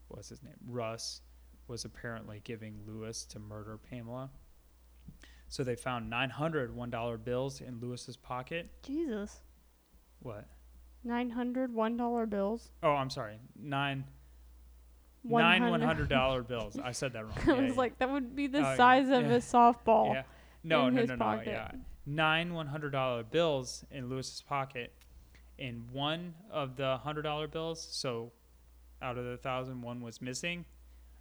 what 0.09 0.17
was 0.21 0.31
his 0.31 0.43
name 0.43 0.55
Russ 0.67 1.21
was 1.69 1.85
apparently 1.85 2.41
giving 2.45 2.79
Louis 2.87 3.27
to 3.27 3.39
murder 3.39 3.77
Pamela. 3.77 4.31
So 5.49 5.63
they 5.63 5.77
found 5.77 6.09
nine 6.09 6.31
hundred 6.31 6.75
one 6.75 6.89
dollar 6.89 7.19
bills 7.19 7.61
in 7.61 7.79
Louis's 7.79 8.17
pocket. 8.17 8.71
Jesus. 8.83 9.43
What? 10.21 10.47
Nine 11.05 11.29
hundred 11.29 11.75
one 11.75 11.99
dollar 11.99 12.25
bills. 12.25 12.71
Oh, 12.83 12.93
I'm 12.93 13.11
sorry. 13.11 13.39
Nine 13.55 14.03
One 15.25 15.43
nine 15.43 15.61
hundred- 15.61 15.71
one 15.73 15.81
hundred 15.83 16.09
dollar 16.09 16.43
bills. 16.55 16.79
I 16.83 16.93
said 16.93 17.13
that 17.13 17.25
wrong. 17.27 17.35
I 17.47 17.51
Yeah, 17.51 17.61
was 17.65 17.73
yeah. 17.73 17.77
like, 17.77 17.99
that 17.99 18.11
would 18.11 18.35
be 18.35 18.47
the 18.47 18.61
Oh, 18.61 18.63
yeah, 18.63 18.77
size 18.79 19.11
of 19.11 19.25
yeah. 19.27 19.33
a 19.33 19.41
softball. 19.41 20.15
Yeah. 20.15 20.23
No, 20.65 20.87
in 20.87 20.95
no, 20.95 21.01
his 21.03 21.09
no, 21.11 21.17
no. 21.17 21.23
pocket. 21.23 21.49
Yeah. 21.49 21.71
Nine 22.07 22.55
one 22.55 22.67
hundred 22.69 22.91
dollar 22.91 23.23
bills 23.23 23.85
in 23.91 24.09
Louis's 24.09 24.41
pocket, 24.43 24.93
and 25.59 25.89
one 25.91 26.35
of 26.51 26.77
the 26.77 26.97
hundred 26.99 27.23
dollar 27.23 27.47
bills. 27.47 27.87
So, 27.91 28.33
out 29.03 29.19
of 29.19 29.25
the 29.25 29.37
thousand, 29.37 29.83
one 29.83 30.01
was 30.01 30.21
missing, 30.23 30.65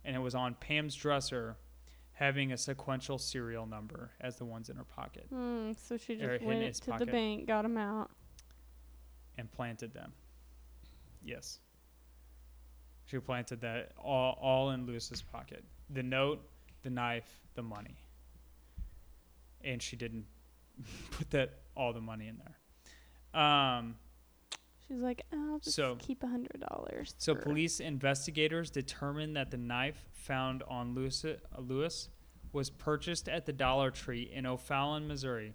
and 0.05 0.15
it 0.15 0.19
was 0.19 0.35
on 0.35 0.55
Pam's 0.55 0.95
dresser, 0.95 1.57
having 2.13 2.51
a 2.53 2.57
sequential 2.57 3.17
serial 3.17 3.65
number 3.65 4.11
as 4.21 4.37
the 4.37 4.45
ones 4.45 4.69
in 4.69 4.77
her 4.77 4.83
pocket, 4.85 5.25
Hmm, 5.29 5.71
so 5.77 5.97
she 5.97 6.15
just 6.15 6.41
went 6.43 6.73
to 6.75 6.91
the 6.97 7.05
bank, 7.05 7.45
got 7.47 7.61
them 7.63 7.77
out. 7.77 8.09
and 9.37 9.51
planted 9.51 9.93
them. 9.93 10.11
Yes. 11.23 11.59
She 13.05 13.17
planted 13.19 13.61
that 13.61 13.91
all 13.97 14.37
all 14.41 14.69
in 14.71 14.85
Louis's 14.85 15.21
pocket. 15.21 15.63
The 15.89 16.03
note, 16.03 16.41
the 16.83 16.89
knife, 16.89 17.39
the 17.55 17.63
money. 17.63 17.97
And 19.63 19.81
she 19.81 19.95
didn't 19.95 20.25
put 21.11 21.29
that 21.31 21.59
all 21.75 21.93
the 21.93 22.01
money 22.01 22.27
in 22.27 22.37
there. 22.37 23.41
Um, 23.41 23.95
She's 24.87 24.97
like, 24.97 25.23
oh, 25.31 25.51
I'll 25.53 25.59
just 25.59 25.75
So- 25.75 25.97
keep 25.99 26.23
a 26.23 26.27
hundred 26.27 26.63
dollars. 26.67 27.13
so 27.19 27.35
police 27.35 27.79
investigators 27.79 28.71
determined 28.71 29.35
that 29.35 29.51
the 29.51 29.57
knife 29.57 30.07
found 30.13 30.63
on 30.67 30.95
Louis, 30.95 31.23
uh, 31.25 31.35
Louis 31.59 32.09
was 32.53 32.71
purchased 32.71 33.29
at 33.29 33.45
the 33.45 33.53
Dollar 33.53 33.91
Tree 33.91 34.23
in 34.33 34.47
O'Fallon, 34.47 35.07
Missouri, 35.07 35.53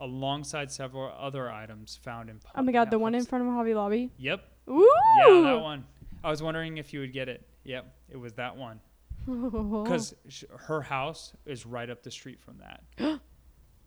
alongside 0.00 0.72
several 0.72 1.12
other 1.16 1.48
items 1.48 1.96
found 2.02 2.28
in. 2.28 2.40
Oh 2.56 2.62
my 2.62 2.72
god, 2.72 2.90
the 2.90 2.98
one 2.98 3.14
in 3.14 3.24
front 3.24 3.46
of 3.46 3.52
Hobby 3.52 3.74
Lobby. 3.74 4.10
Yep. 4.18 4.42
Ooh. 4.68 4.88
Yeah, 5.28 5.40
that 5.42 5.60
one. 5.62 5.84
I 6.24 6.30
was 6.30 6.42
wondering 6.42 6.78
if 6.78 6.92
you 6.92 6.98
would 7.00 7.12
get 7.12 7.28
it. 7.28 7.46
Yep, 7.64 7.94
it 8.10 8.16
was 8.16 8.32
that 8.34 8.56
one. 8.56 8.80
Because 9.26 10.14
sh- 10.28 10.42
her 10.58 10.80
house 10.82 11.32
is 11.46 11.64
right 11.64 11.88
up 11.88 12.02
the 12.02 12.10
street 12.10 12.40
from 12.40 12.58
that. 12.58 13.20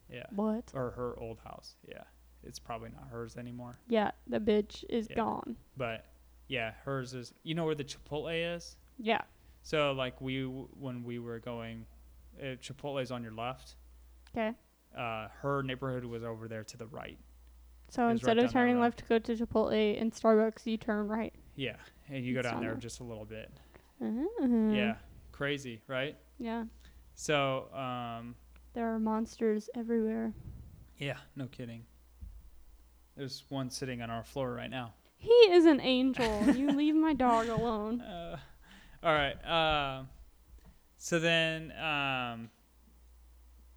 yeah. 0.10 0.26
what? 0.36 0.72
Or 0.74 0.91
her 0.91 1.16
old 1.20 1.39
house. 1.43 1.76
Yeah. 1.88 2.03
It's 2.43 2.60
probably 2.60 2.89
not 2.89 3.08
hers 3.10 3.38
anymore. 3.38 3.80
Yeah, 3.88 4.12
the 4.28 4.39
bitch 4.39 4.84
is 4.89 5.08
Yeah. 5.10 5.16
gone. 5.16 5.56
But 5.78 6.06
yeah, 6.47 6.74
hers 6.84 7.14
is. 7.14 7.34
You 7.43 7.56
know 7.56 7.66
where 7.66 7.76
the 7.76 7.84
Chipotle 7.84 8.56
is? 8.56 8.76
Yeah. 8.99 9.22
So, 9.64 9.93
like, 9.93 10.22
we, 10.22 10.43
when 10.43 11.03
we 11.03 11.18
were 11.18 11.39
going, 11.39 11.86
uh, 12.39 12.56
Chipotle 12.62 13.01
is 13.01 13.12
on 13.12 13.24
your 13.24 13.32
left. 13.34 13.76
Okay. 14.36 14.53
Uh, 14.95 15.28
her 15.41 15.64
neighborhood 15.64 16.06
was 16.06 16.24
over 16.24 16.47
there 16.47 16.64
to 16.64 16.78
the 16.78 16.86
right. 16.88 17.18
So 17.89 18.08
instead 18.10 18.38
right 18.38 18.45
of 18.45 18.51
turning 18.51 18.80
left 18.80 18.99
to 18.99 19.06
go 19.06 19.20
to 19.20 19.36
Chipotle 19.36 19.99
and 20.01 20.12
Starbucks, 20.12 20.66
you 20.66 20.78
turn 20.78 21.08
right. 21.08 21.34
Yeah. 21.56 21.76
And 22.10 22.24
you 22.24 22.34
go 22.36 22.41
down 22.41 22.62
there 22.62 22.76
just 22.76 22.99
a 22.99 23.03
little 23.03 23.26
bit. 23.26 23.51
Mhm. 24.01 24.76
Yeah. 24.76 24.95
Crazy, 25.32 25.82
right? 25.88 26.16
Yeah. 26.38 26.66
So, 27.16 27.74
um, 27.74 28.36
There 28.76 28.93
are 28.93 28.99
monsters 28.99 29.69
everywhere. 29.73 30.34
Yeah, 30.97 31.15
no 31.38 31.45
kidding. 31.45 31.86
There's 33.15 33.45
one 33.47 33.69
sitting 33.69 34.01
on 34.01 34.09
our 34.09 34.26
floor 34.26 34.53
right 34.53 34.69
now. 34.69 34.93
He 35.15 35.32
is 35.32 35.63
an 35.65 35.80
angel. 35.80 36.43
you 36.53 36.71
leave 36.76 36.93
my 36.93 37.13
dog 37.13 37.47
alone. 37.47 38.01
Uh, 38.01 38.38
all 39.01 39.13
right. 39.13 39.45
Uh, 39.45 40.03
so 40.97 41.19
then, 41.19 41.71
um, 41.82 42.49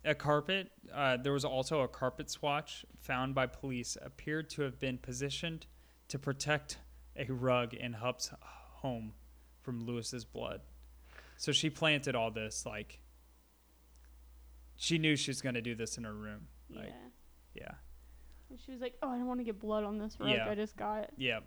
a 0.05 0.17
carpet. 0.17 0.73
Uh, 0.93 1.17
there 1.17 1.33
was 1.33 1.45
also 1.45 1.83
a 1.83 1.89
carpet 1.89 2.29
swatch 2.29 2.85
found 3.01 3.37
by 3.37 3.47
police 3.47 3.97
appeared 4.03 4.51
to 4.51 4.63
have 4.63 4.81
been 4.81 4.99
positioned 4.99 5.67
to 6.09 6.19
protect 6.19 6.79
a 7.17 7.25
rug 7.33 7.73
in 7.73 7.93
Hupp's 7.93 8.33
home 8.41 9.13
from 9.61 9.87
Louis's 9.87 10.25
blood. 10.25 10.63
So 11.37 11.53
she 11.53 11.71
planted 11.71 12.17
all 12.17 12.33
this 12.33 12.67
like. 12.67 12.99
She 14.81 14.97
knew 14.97 15.17
she 15.17 15.31
was 15.31 15.43
going 15.43 15.57
to 15.57 15.61
do 15.61 15.75
this 15.75 15.99
in 15.99 16.05
her 16.05 16.15
room. 16.15 16.47
Yeah. 16.71 16.81
Like, 16.81 16.93
yeah. 17.55 17.73
And 18.49 18.59
she 18.65 18.71
was 18.71 18.81
like, 18.81 18.95
"Oh, 19.03 19.11
I 19.11 19.17
don't 19.17 19.27
want 19.27 19.41
to 19.41 19.45
get 19.45 19.59
blood 19.59 19.85
on 19.85 19.99
this 19.99 20.17
rug. 20.21 20.31
Yeah. 20.31 20.49
I 20.49 20.55
just 20.55 20.77
got 20.77 21.03
it." 21.03 21.13
Yep. 21.19 21.45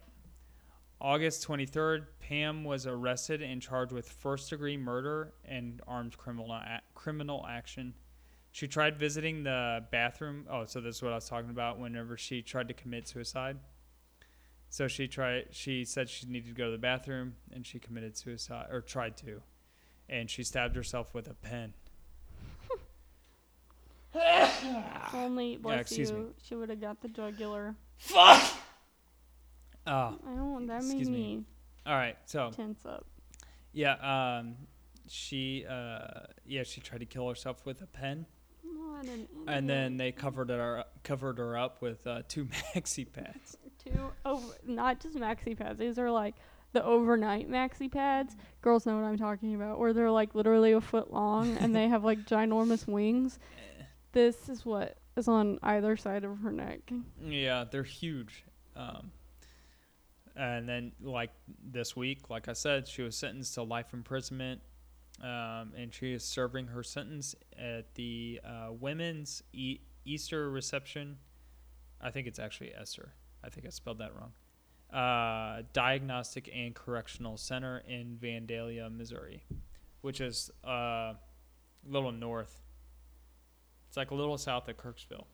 August 0.99 1.47
23rd, 1.47 2.05
Pam 2.19 2.63
was 2.63 2.85
arrested 2.85 3.41
and 3.41 3.59
charged 3.59 3.91
with 3.91 4.07
first 4.07 4.51
degree 4.51 4.77
murder 4.77 5.33
and 5.45 5.81
armed 5.87 6.15
criminal 6.17 6.51
a- 6.51 6.81
criminal 6.93 7.43
action. 7.49 7.95
She 8.51 8.67
tried 8.67 8.99
visiting 8.99 9.43
the 9.43 9.85
bathroom. 9.91 10.45
Oh, 10.51 10.65
so 10.65 10.81
this 10.81 10.97
is 10.97 11.01
what 11.01 11.13
I 11.13 11.15
was 11.15 11.27
talking 11.27 11.49
about 11.49 11.79
whenever 11.79 12.17
she 12.17 12.41
tried 12.41 12.67
to 12.67 12.73
commit 12.73 13.07
suicide. 13.07 13.57
So 14.69 14.87
she 14.89 15.07
tried 15.07 15.47
she 15.51 15.85
said 15.85 16.09
she 16.09 16.27
needed 16.27 16.49
to 16.49 16.53
go 16.53 16.65
to 16.65 16.71
the 16.71 16.77
bathroom 16.77 17.35
and 17.51 17.65
she 17.65 17.79
committed 17.79 18.17
suicide 18.17 18.67
or 18.69 18.81
tried 18.81 19.15
to. 19.17 19.41
And 20.09 20.29
she 20.29 20.43
stabbed 20.43 20.75
herself 20.75 21.13
with 21.13 21.29
a 21.29 21.33
pen. 21.33 21.73
If 24.13 25.13
only, 25.13 25.57
bless 25.57 25.81
excuse 25.81 26.11
you, 26.11 26.17
me. 26.17 26.25
she 26.43 26.55
would 26.55 26.69
have 26.69 26.81
got 26.81 27.01
the 27.01 27.07
jugular. 27.07 27.75
Fuck. 27.97 28.41
Oh, 29.87 29.91
I 29.91 30.09
don't. 30.35 30.51
Want 30.51 30.67
that 30.67 30.83
made 30.83 30.89
Excuse 30.89 31.09
me. 31.09 31.37
me 31.37 31.43
all 31.85 31.95
right. 31.95 32.17
So 32.25 32.51
tense 32.55 32.85
up. 32.85 33.05
Yeah, 33.73 33.93
um, 34.39 34.55
she 35.07 35.65
uh, 35.67 36.21
yeah 36.45 36.63
she 36.63 36.81
tried 36.81 36.99
to 36.99 37.05
kill 37.05 37.27
herself 37.27 37.65
with 37.65 37.81
a 37.81 37.87
pen, 37.87 38.25
No, 38.63 38.95
I 38.99 39.01
didn't. 39.01 39.29
and 39.47 39.69
then 39.69 39.97
they 39.97 40.11
covered 40.11 40.49
her 40.49 40.83
covered 41.03 41.37
her 41.39 41.57
up 41.57 41.81
with 41.81 42.05
uh, 42.05 42.21
two 42.27 42.45
maxi 42.75 43.11
pads. 43.11 43.57
two 43.83 44.11
over, 44.25 44.53
not 44.65 44.99
just 44.99 45.15
maxi 45.17 45.57
pads. 45.57 45.79
These 45.79 45.97
are 45.97 46.11
like 46.11 46.35
the 46.73 46.83
overnight 46.85 47.49
maxi 47.49 47.91
pads. 47.91 48.35
Girls 48.61 48.85
know 48.85 48.95
what 48.95 49.03
I'm 49.05 49.17
talking 49.17 49.55
about. 49.55 49.79
Where 49.79 49.93
they're 49.93 50.11
like 50.11 50.35
literally 50.35 50.73
a 50.73 50.81
foot 50.81 51.11
long 51.11 51.57
and 51.57 51.75
they 51.75 51.87
have 51.87 52.03
like 52.03 52.19
ginormous 52.25 52.87
wings. 52.87 53.39
This 54.13 54.49
is 54.49 54.65
what 54.65 54.97
is 55.15 55.27
on 55.27 55.59
either 55.63 55.95
side 55.95 56.23
of 56.23 56.39
her 56.39 56.51
neck. 56.51 56.91
Yeah, 57.23 57.65
they're 57.69 57.83
huge. 57.83 58.43
Um, 58.75 59.11
and 60.35 60.67
then 60.67 60.91
like 61.01 61.31
this 61.63 61.95
week, 61.95 62.29
like 62.29 62.47
I 62.47 62.53
said, 62.53 62.87
she 62.87 63.01
was 63.01 63.17
sentenced 63.17 63.53
to 63.55 63.63
life 63.63 63.93
imprisonment, 63.93 64.61
um, 65.21 65.73
and 65.77 65.93
she 65.93 66.13
is 66.13 66.23
serving 66.23 66.67
her 66.67 66.83
sentence 66.83 67.35
at 67.57 67.93
the 67.95 68.41
uh, 68.43 68.71
women's 68.71 69.43
e- 69.53 69.79
Easter 70.05 70.49
reception. 70.49 71.17
I 72.01 72.11
think 72.11 72.27
it's 72.27 72.39
actually 72.39 72.73
Esther. 72.73 73.13
I 73.43 73.49
think 73.49 73.65
I 73.65 73.69
spelled 73.69 73.99
that 73.99 74.11
wrong. 74.15 74.31
Uh, 74.91 75.63
Diagnostic 75.73 76.49
and 76.53 76.73
Correctional 76.75 77.37
Center 77.37 77.81
in 77.87 78.17
Vandalia, 78.21 78.93
Missouri, 78.95 79.43
which 80.01 80.19
is 80.19 80.49
uh, 80.65 80.69
a 80.69 81.17
little 81.87 82.11
north 82.11 82.60
It's 83.91 83.97
like 83.97 84.11
a 84.11 84.15
little 84.15 84.37
south 84.37 84.69
of 84.69 84.77
Kirksville. 84.77 85.25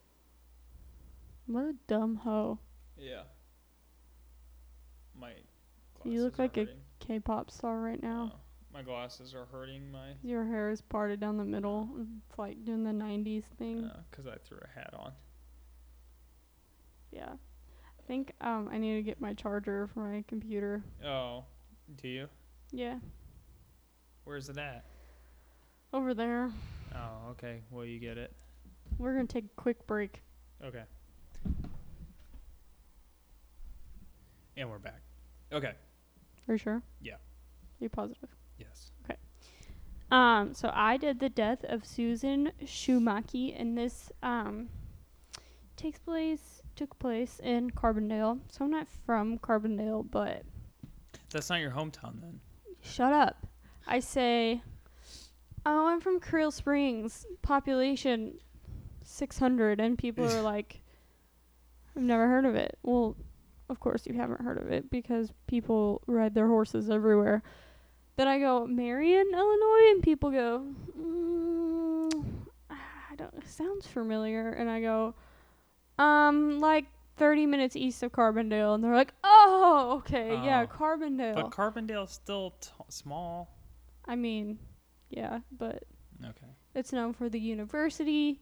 What 1.46 1.66
a 1.66 1.76
dumb 1.86 2.16
hoe. 2.16 2.58
Yeah. 2.98 3.22
My. 5.14 5.34
You 6.04 6.24
look 6.24 6.40
like 6.40 6.58
a 6.58 6.62
hurting. 6.62 6.76
K-pop 6.98 7.52
star 7.52 7.80
right 7.80 8.02
now. 8.02 8.32
Oh, 8.34 8.40
my 8.74 8.82
glasses 8.82 9.36
are 9.36 9.46
hurting 9.46 9.92
my. 9.92 10.14
Your 10.24 10.44
hair 10.44 10.72
is 10.72 10.82
parted 10.82 11.20
down 11.20 11.38
the 11.38 11.46
middle. 11.46 11.88
It's 12.00 12.40
like 12.40 12.66
doing 12.66 12.84
the 12.84 12.90
90s 12.90 13.44
thing. 13.60 13.92
Because 14.10 14.26
I 14.26 14.38
threw 14.44 14.58
a 14.58 14.80
hat 14.80 14.92
on. 14.98 15.12
Yeah. 17.12 17.30
I 17.30 18.08
think 18.08 18.34
um 18.42 18.70
I 18.72 18.80
need 18.80 18.96
to 18.96 19.04
get 19.04 19.22
my 19.22 19.36
charger 19.36 19.86
for 19.86 20.00
my 20.00 20.24
computer. 20.28 20.82
Oh, 21.06 21.44
do 22.02 22.08
you? 22.08 22.28
Yeah. 22.72 22.96
Where's 24.24 24.50
it 24.50 24.58
at? 24.58 24.84
Over 25.94 26.16
there. 26.16 26.50
Oh, 26.96 27.30
okay. 27.34 27.62
Well, 27.70 27.86
you 27.86 28.00
get 28.00 28.18
it. 28.18 28.34
We're 28.98 29.14
going 29.14 29.28
to 29.28 29.34
take 29.34 29.46
a 29.46 29.62
quick 29.62 29.86
break. 29.88 30.22
Okay. 30.64 30.84
And 34.56 34.70
we're 34.70 34.80
back. 34.80 35.02
Okay. 35.52 35.74
Are 36.48 36.54
you 36.54 36.58
sure? 36.58 36.82
Yeah. 37.02 37.14
Are 37.14 37.20
you 37.80 37.90
positive? 37.90 38.30
Yes. 38.58 38.92
Okay. 39.06 39.18
Um, 40.12 40.54
so 40.54 40.72
I 40.74 40.98
did 40.98 41.20
the 41.20 41.30
death 41.30 41.64
of 41.66 41.86
Susan 41.86 42.52
Schumake, 42.64 43.54
and 43.60 43.78
this 43.78 44.12
um 44.24 44.70
takes 45.76 46.00
place 46.00 46.62
took 46.76 46.98
place 46.98 47.40
in 47.44 47.70
Carbondale. 47.72 48.40
So 48.50 48.66
I'm 48.66 48.72
not 48.72 48.88
from 49.06 49.38
Carbondale, 49.40 50.10
but 50.10 50.44
That's 51.30 51.50
not 51.50 51.60
your 51.60 51.72
hometown 51.72 52.20
then. 52.22 52.40
shut 52.82 53.14
up. 53.14 53.46
I 53.86 54.00
say, 54.00 54.62
oh, 55.66 55.88
I'm 55.88 56.02
from 56.02 56.20
Creal 56.20 56.52
Springs, 56.52 57.26
population 57.42 58.40
600, 59.08 59.80
and 59.80 59.98
people 59.98 60.26
are 60.26 60.42
like, 60.54 60.82
I've 61.96 62.02
never 62.04 62.28
heard 62.28 62.46
of 62.46 62.56
it. 62.56 62.78
Well, 62.84 63.16
of 63.70 63.80
course 63.80 64.06
you 64.06 64.14
haven't 64.14 64.42
heard 64.42 64.58
of 64.58 64.72
it 64.72 64.90
because 64.90 65.34
people 65.48 66.02
ride 66.08 66.34
their 66.36 66.48
horses 66.48 66.90
everywhere. 66.90 67.44
Then 68.16 68.28
I 68.28 68.40
go 68.40 68.66
Marion, 68.66 69.28
Illinois, 69.34 69.92
and 69.92 70.02
people 70.04 70.32
go, 70.32 70.64
mm, 71.00 72.24
I 72.70 73.16
don't. 73.16 73.48
Sounds 73.48 73.86
familiar, 73.88 74.50
and 74.50 74.70
I 74.70 74.82
go, 74.82 75.14
um, 76.00 76.60
like 76.60 76.86
30 77.18 77.46
minutes 77.46 77.76
east 77.76 78.02
of 78.04 78.12
Carbondale, 78.12 78.76
and 78.76 78.84
they're 78.84 78.96
like, 78.96 79.14
oh, 79.24 79.96
okay, 80.00 80.30
yeah, 80.44 80.66
Oh. 80.70 80.74
Carbondale. 80.74 81.36
But 81.36 81.52
Carbondale's 81.52 82.12
still 82.12 82.52
t- 82.62 82.70
small. 82.90 83.50
I 84.06 84.16
mean, 84.16 84.58
yeah, 85.10 85.40
but 85.58 85.84
Okay. 86.24 86.48
it's 86.76 86.94
known 86.94 87.14
for 87.14 87.30
the 87.30 87.40
university, 87.40 88.42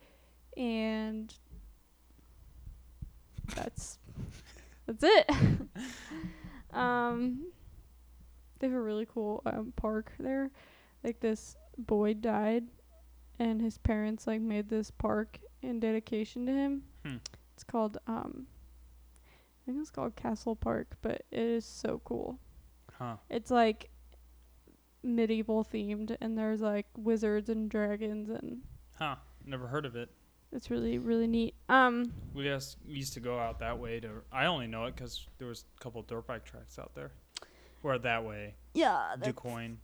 and 0.57 1.33
that's 3.55 3.99
that's 4.85 5.03
it. 5.03 5.29
um, 6.73 7.47
they 8.59 8.67
have 8.67 8.75
a 8.75 8.81
really 8.81 9.07
cool 9.11 9.41
um, 9.45 9.73
park 9.75 10.11
there. 10.19 10.51
Like 11.03 11.19
this 11.19 11.55
boy 11.77 12.15
died, 12.15 12.65
and 13.39 13.61
his 13.61 13.77
parents 13.77 14.27
like 14.27 14.41
made 14.41 14.69
this 14.69 14.91
park 14.91 15.39
in 15.61 15.79
dedication 15.79 16.45
to 16.45 16.51
him. 16.51 16.83
Hmm. 17.05 17.17
It's 17.53 17.63
called 17.63 17.97
um, 18.07 18.47
I 19.65 19.71
think 19.71 19.81
it's 19.81 19.91
called 19.91 20.15
Castle 20.15 20.55
Park, 20.55 20.95
but 21.01 21.23
it 21.31 21.39
is 21.39 21.65
so 21.65 22.01
cool. 22.05 22.39
Huh. 22.97 23.15
It's 23.29 23.51
like 23.51 23.89
medieval 25.03 25.63
themed, 25.63 26.15
and 26.21 26.37
there's 26.37 26.61
like 26.61 26.87
wizards 26.97 27.49
and 27.49 27.69
dragons, 27.69 28.29
and 28.29 28.61
Huh. 28.97 29.15
Never 29.45 29.67
heard 29.67 29.85
of 29.85 29.95
it. 29.95 30.09
It's 30.51 30.69
really 30.69 30.97
really 30.97 31.27
neat. 31.27 31.55
Um, 31.69 32.11
We 32.33 32.43
just 32.43 32.77
used 32.85 33.13
to 33.13 33.19
go 33.19 33.37
out 33.39 33.59
that 33.59 33.77
way 33.79 33.99
to. 33.99 34.09
I 34.31 34.45
only 34.45 34.67
know 34.67 34.85
it 34.85 34.95
because 34.95 35.27
there 35.37 35.47
was 35.47 35.65
a 35.77 35.83
couple 35.83 36.01
dirt 36.03 36.27
bike 36.27 36.45
tracks 36.45 36.79
out 36.79 36.93
there. 36.95 37.11
Or 37.83 37.99
that 37.99 38.25
way, 38.25 38.55
yeah, 38.73 39.15
DuQuoin. 39.19 39.75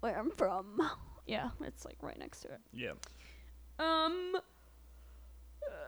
where 0.00 0.16
I'm 0.16 0.30
from. 0.30 0.80
Yeah, 1.26 1.50
it's 1.62 1.84
like 1.84 1.96
right 2.00 2.18
next 2.18 2.40
to 2.42 2.48
it. 2.48 2.60
Yeah. 2.72 2.92
Um. 3.78 4.34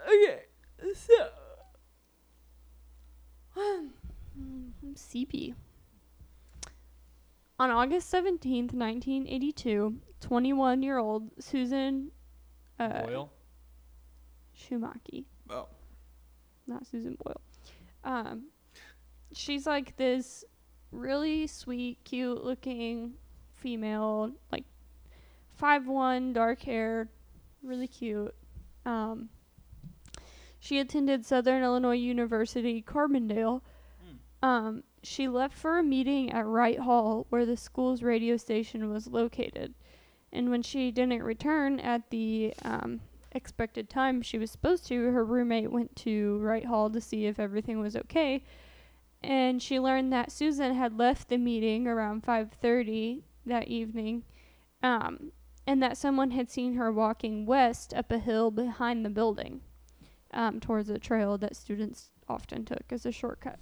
Okay, 0.06 0.40
so. 0.94 1.28
I'm 3.56 4.94
CP. 4.94 5.54
On 7.58 7.70
August 7.70 8.12
17th, 8.12 8.72
1982, 8.72 9.94
21 10.20 10.82
year 10.82 10.98
old 10.98 11.30
Susan 11.38 12.10
uh, 12.78 13.02
Boyle. 13.02 13.32
Schumake, 14.60 15.24
Oh. 15.48 15.66
not 16.66 16.86
Susan 16.86 17.16
Boyle. 17.22 17.40
Um, 18.04 18.44
she's 19.32 19.66
like 19.66 19.96
this 19.96 20.44
really 20.92 21.46
sweet, 21.46 21.98
cute 22.04 22.44
looking 22.44 23.14
female, 23.54 24.32
like 24.52 24.64
five 25.54 25.86
one, 25.86 26.32
dark 26.32 26.62
hair, 26.62 27.08
really 27.62 27.88
cute. 27.88 28.34
Um, 28.84 29.28
she 30.58 30.78
attended 30.78 31.24
Southern 31.24 31.62
Illinois 31.62 31.96
University, 31.96 32.82
Carbondale. 32.82 33.62
Um, 34.42 34.84
she 35.02 35.28
left 35.28 35.54
for 35.56 35.78
a 35.78 35.82
meeting 35.82 36.32
at 36.32 36.46
Wright 36.46 36.78
Hall, 36.78 37.26
where 37.28 37.44
the 37.46 37.56
school's 37.56 38.02
radio 38.02 38.36
station 38.36 38.90
was 38.90 39.06
located. 39.06 39.74
And 40.32 40.50
when 40.50 40.62
she 40.62 40.90
didn't 40.90 41.22
return 41.22 41.80
at 41.80 42.08
the 42.10 42.54
um, 42.62 43.00
expected 43.32 43.88
time 43.88 44.22
she 44.22 44.38
was 44.38 44.50
supposed 44.50 44.86
to, 44.86 45.12
her 45.12 45.24
roommate 45.24 45.70
went 45.70 45.94
to 45.96 46.38
Wright 46.38 46.64
Hall 46.64 46.90
to 46.90 47.00
see 47.00 47.26
if 47.26 47.38
everything 47.38 47.80
was 47.80 47.96
okay. 47.96 48.44
And 49.22 49.62
she 49.62 49.78
learned 49.78 50.12
that 50.12 50.32
Susan 50.32 50.74
had 50.74 50.98
left 50.98 51.28
the 51.28 51.38
meeting 51.38 51.86
around 51.86 52.24
5:30 52.24 53.22
that 53.46 53.68
evening, 53.68 54.24
um, 54.82 55.32
and 55.66 55.82
that 55.82 55.96
someone 55.96 56.30
had 56.30 56.50
seen 56.50 56.74
her 56.74 56.90
walking 56.90 57.46
west 57.46 57.92
up 57.94 58.10
a 58.10 58.18
hill 58.18 58.50
behind 58.50 59.04
the 59.04 59.10
building, 59.10 59.60
um, 60.32 60.58
towards 60.58 60.88
a 60.88 60.98
trail 60.98 61.36
that 61.38 61.56
students 61.56 62.10
often 62.28 62.64
took 62.64 62.84
as 62.90 63.04
a 63.04 63.12
shortcut. 63.12 63.58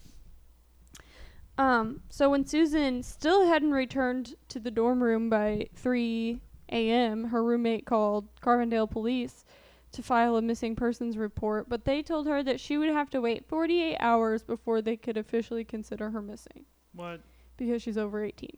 Um, 1.56 2.02
so 2.08 2.30
when 2.30 2.46
Susan 2.46 3.02
still 3.02 3.46
hadn't 3.46 3.72
returned 3.72 4.36
to 4.48 4.60
the 4.60 4.70
dorm 4.70 5.02
room 5.02 5.28
by 5.28 5.68
3 5.74 6.40
a.m., 6.70 7.24
her 7.24 7.42
roommate 7.42 7.84
called 7.84 8.28
Carbondale 8.40 8.88
police 8.88 9.44
to 9.92 10.02
file 10.02 10.36
a 10.36 10.42
missing 10.42 10.76
persons 10.76 11.16
report, 11.16 11.68
but 11.68 11.84
they 11.84 12.02
told 12.02 12.26
her 12.26 12.42
that 12.42 12.60
she 12.60 12.76
would 12.78 12.90
have 12.90 13.10
to 13.10 13.20
wait 13.20 13.46
48 13.46 13.96
hours 14.00 14.42
before 14.42 14.82
they 14.82 14.96
could 14.96 15.16
officially 15.16 15.64
consider 15.64 16.10
her 16.10 16.20
missing 16.22 16.64
What? 16.92 17.20
because 17.56 17.82
she's 17.82 17.98
over 17.98 18.22
18. 18.24 18.50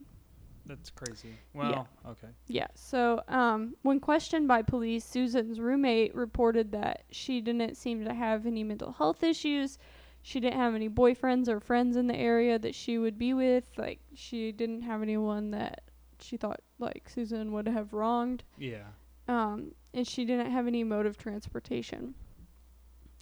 That's 0.65 0.89
crazy. 0.91 1.29
Well, 1.53 1.87
okay. 2.07 2.27
Yeah. 2.47 2.67
So, 2.75 3.23
um, 3.27 3.75
when 3.81 3.99
questioned 3.99 4.47
by 4.47 4.61
police, 4.61 5.03
Susan's 5.03 5.59
roommate 5.59 6.13
reported 6.13 6.71
that 6.73 7.03
she 7.11 7.41
didn't 7.41 7.75
seem 7.75 8.05
to 8.05 8.13
have 8.13 8.45
any 8.45 8.63
mental 8.63 8.91
health 8.91 9.23
issues. 9.23 9.79
She 10.21 10.39
didn't 10.39 10.59
have 10.59 10.75
any 10.75 10.87
boyfriends 10.87 11.47
or 11.47 11.59
friends 11.59 11.95
in 11.97 12.05
the 12.07 12.15
area 12.15 12.59
that 12.59 12.75
she 12.75 12.99
would 12.99 13.17
be 13.17 13.33
with. 13.33 13.63
Like, 13.75 13.99
she 14.13 14.51
didn't 14.51 14.83
have 14.83 15.01
anyone 15.01 15.49
that 15.51 15.81
she 16.19 16.37
thought 16.37 16.61
like 16.77 17.09
Susan 17.09 17.51
would 17.53 17.67
have 17.67 17.91
wronged. 17.91 18.43
Yeah. 18.59 18.83
Um, 19.31 19.71
and 19.93 20.05
she 20.05 20.25
didn't 20.25 20.51
have 20.51 20.67
any 20.67 20.83
mode 20.83 21.05
of 21.05 21.17
transportation. 21.17 22.15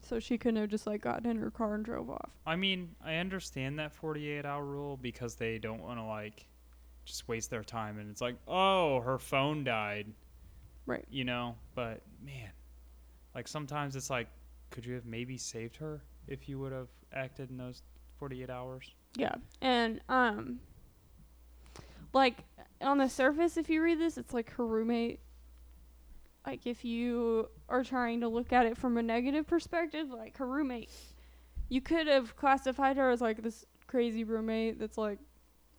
So 0.02 0.20
she 0.20 0.40
couldn't 0.40 0.60
have 0.60 0.70
just 0.70 0.88
like 0.88 1.02
gotten 1.02 1.30
in 1.30 1.38
her 1.38 1.52
car 1.52 1.76
and 1.76 1.86
drove 1.86 2.10
off. 2.10 2.32
I 2.48 2.56
mean, 2.56 2.96
I 3.06 3.18
understand 3.18 3.78
that 3.78 3.94
48 3.94 4.44
hour 4.44 4.66
rule 4.66 4.98
because 4.98 5.36
they 5.36 5.60
don't 5.60 5.84
want 5.84 6.00
to 6.00 6.04
like 6.04 6.48
just 7.06 7.28
waste 7.28 7.52
their 7.52 7.64
time 7.64 8.00
and 8.00 8.10
it's 8.10 8.22
like, 8.22 8.38
"Oh, 8.48 9.02
her 9.02 9.20
phone 9.20 9.64
died." 9.64 10.08
Right. 10.88 11.06
You 11.12 11.26
know, 11.26 11.56
but 11.76 12.02
man, 12.26 12.50
like 13.36 13.48
sometimes 13.48 13.96
it's 13.96 14.10
like 14.10 14.30
could 14.72 14.86
you 14.86 14.96
have 14.96 15.06
maybe 15.06 15.38
saved 15.38 15.76
her 15.78 16.02
if 16.28 16.50
you 16.50 16.58
would 16.58 16.72
have 16.72 16.90
acted 17.14 17.52
in 17.52 17.58
those 17.58 17.84
48 18.18 18.50
hours? 18.50 18.96
Yeah. 19.16 19.36
And 19.62 20.02
um 20.10 20.60
like 22.14 22.46
on 22.82 22.98
the 22.98 23.10
surface 23.10 23.58
if 23.58 23.70
you 23.70 23.84
read 23.84 24.00
this 24.00 24.18
it's 24.18 24.34
like 24.34 24.50
her 24.54 24.66
roommate 24.66 25.20
like 26.46 26.66
if 26.66 26.84
you 26.86 27.50
are 27.68 27.84
trying 27.84 28.22
to 28.22 28.28
look 28.28 28.52
at 28.54 28.66
it 28.66 28.78
from 28.78 28.98
a 28.98 29.02
negative 29.04 29.46
perspective 29.48 30.10
like 30.10 30.38
her 30.38 30.48
roommate 30.48 30.90
you 31.70 31.82
could 31.82 32.08
have 32.08 32.36
classified 32.36 32.98
her 32.98 33.10
as 33.12 33.22
like 33.22 33.42
this 33.44 33.66
crazy 33.88 34.24
roommate 34.24 34.80
that's 34.80 34.98
like 34.98 35.20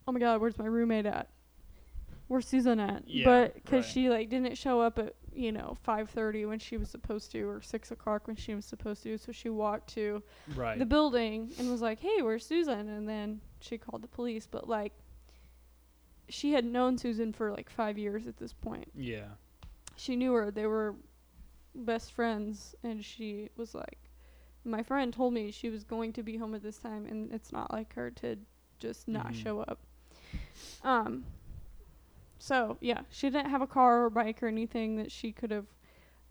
oh 0.06 0.12
my 0.12 0.20
god 0.20 0.40
where's 0.40 0.58
my 0.58 0.66
roommate 0.66 1.06
at 1.06 1.28
where's 2.28 2.46
susan 2.46 2.78
at 2.80 3.02
Yeah, 3.08 3.24
but 3.24 3.54
because 3.54 3.84
right. 3.84 3.92
she 3.92 4.08
like 4.10 4.28
didn't 4.28 4.56
show 4.56 4.80
up 4.80 4.98
at 4.98 5.14
you 5.32 5.52
know 5.52 5.76
5.30 5.86 6.48
when 6.48 6.58
she 6.58 6.76
was 6.76 6.88
supposed 6.90 7.30
to 7.32 7.42
or 7.48 7.62
6 7.62 7.90
o'clock 7.92 8.26
when 8.26 8.36
she 8.36 8.54
was 8.54 8.64
supposed 8.64 9.02
to 9.04 9.16
so 9.16 9.32
she 9.32 9.48
walked 9.48 9.94
to 9.94 10.22
Right. 10.56 10.78
the 10.78 10.84
building 10.86 11.50
and 11.58 11.70
was 11.70 11.80
like, 11.80 12.00
"Hey, 12.00 12.20
where's 12.22 12.44
Susan?" 12.44 12.88
And 12.88 13.08
then 13.08 13.40
she 13.60 13.78
called 13.78 14.02
the 14.02 14.08
police, 14.08 14.48
but 14.50 14.68
like 14.68 14.92
she 16.28 16.52
had 16.52 16.64
known 16.64 16.98
Susan 16.98 17.32
for 17.32 17.50
like 17.52 17.70
5 17.70 17.96
years 17.98 18.26
at 18.26 18.36
this 18.38 18.52
point. 18.52 18.90
yeah. 18.96 19.24
She 20.00 20.16
knew 20.16 20.32
her. 20.34 20.50
They 20.50 20.66
were 20.66 20.96
best 21.74 22.12
friends, 22.12 22.74
and 22.82 23.04
she 23.04 23.50
was 23.56 23.74
like, 23.74 23.98
my 24.64 24.82
friend 24.82 25.12
told 25.12 25.34
me 25.34 25.50
she 25.50 25.70
was 25.70 25.84
going 25.84 26.12
to 26.14 26.22
be 26.22 26.36
home 26.36 26.54
at 26.54 26.62
this 26.62 26.78
time, 26.78 27.06
and 27.06 27.32
it's 27.32 27.52
not 27.52 27.72
like 27.72 27.94
her 27.94 28.10
to 28.12 28.36
just 28.78 29.08
not 29.08 29.32
Mhm. 29.32 29.34
show 29.34 29.60
up. 29.60 29.78
Um. 30.82 31.24
So 32.38 32.78
yeah, 32.80 33.02
she 33.10 33.28
didn't 33.30 33.50
have 33.50 33.62
a 33.62 33.66
car 33.66 34.04
or 34.04 34.10
bike 34.10 34.42
or 34.42 34.48
anything 34.48 34.96
that 34.96 35.12
she 35.12 35.32
could 35.32 35.50
have 35.50 35.66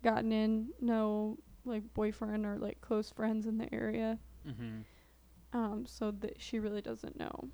gotten 0.04 0.32
in. 0.32 0.74
No 0.82 1.38
like 1.66 1.94
boyfriend 1.94 2.46
or 2.46 2.58
like 2.58 2.82
close 2.82 3.10
friends 3.12 3.46
in 3.46 3.58
the 3.58 3.74
area. 3.74 4.20
Mm-hmm. 4.48 4.82
Um, 5.54 5.86
so 5.86 6.12
that 6.12 6.42
she 6.42 6.60
really 6.60 6.82
doesn't 6.82 7.20
know 7.20 7.50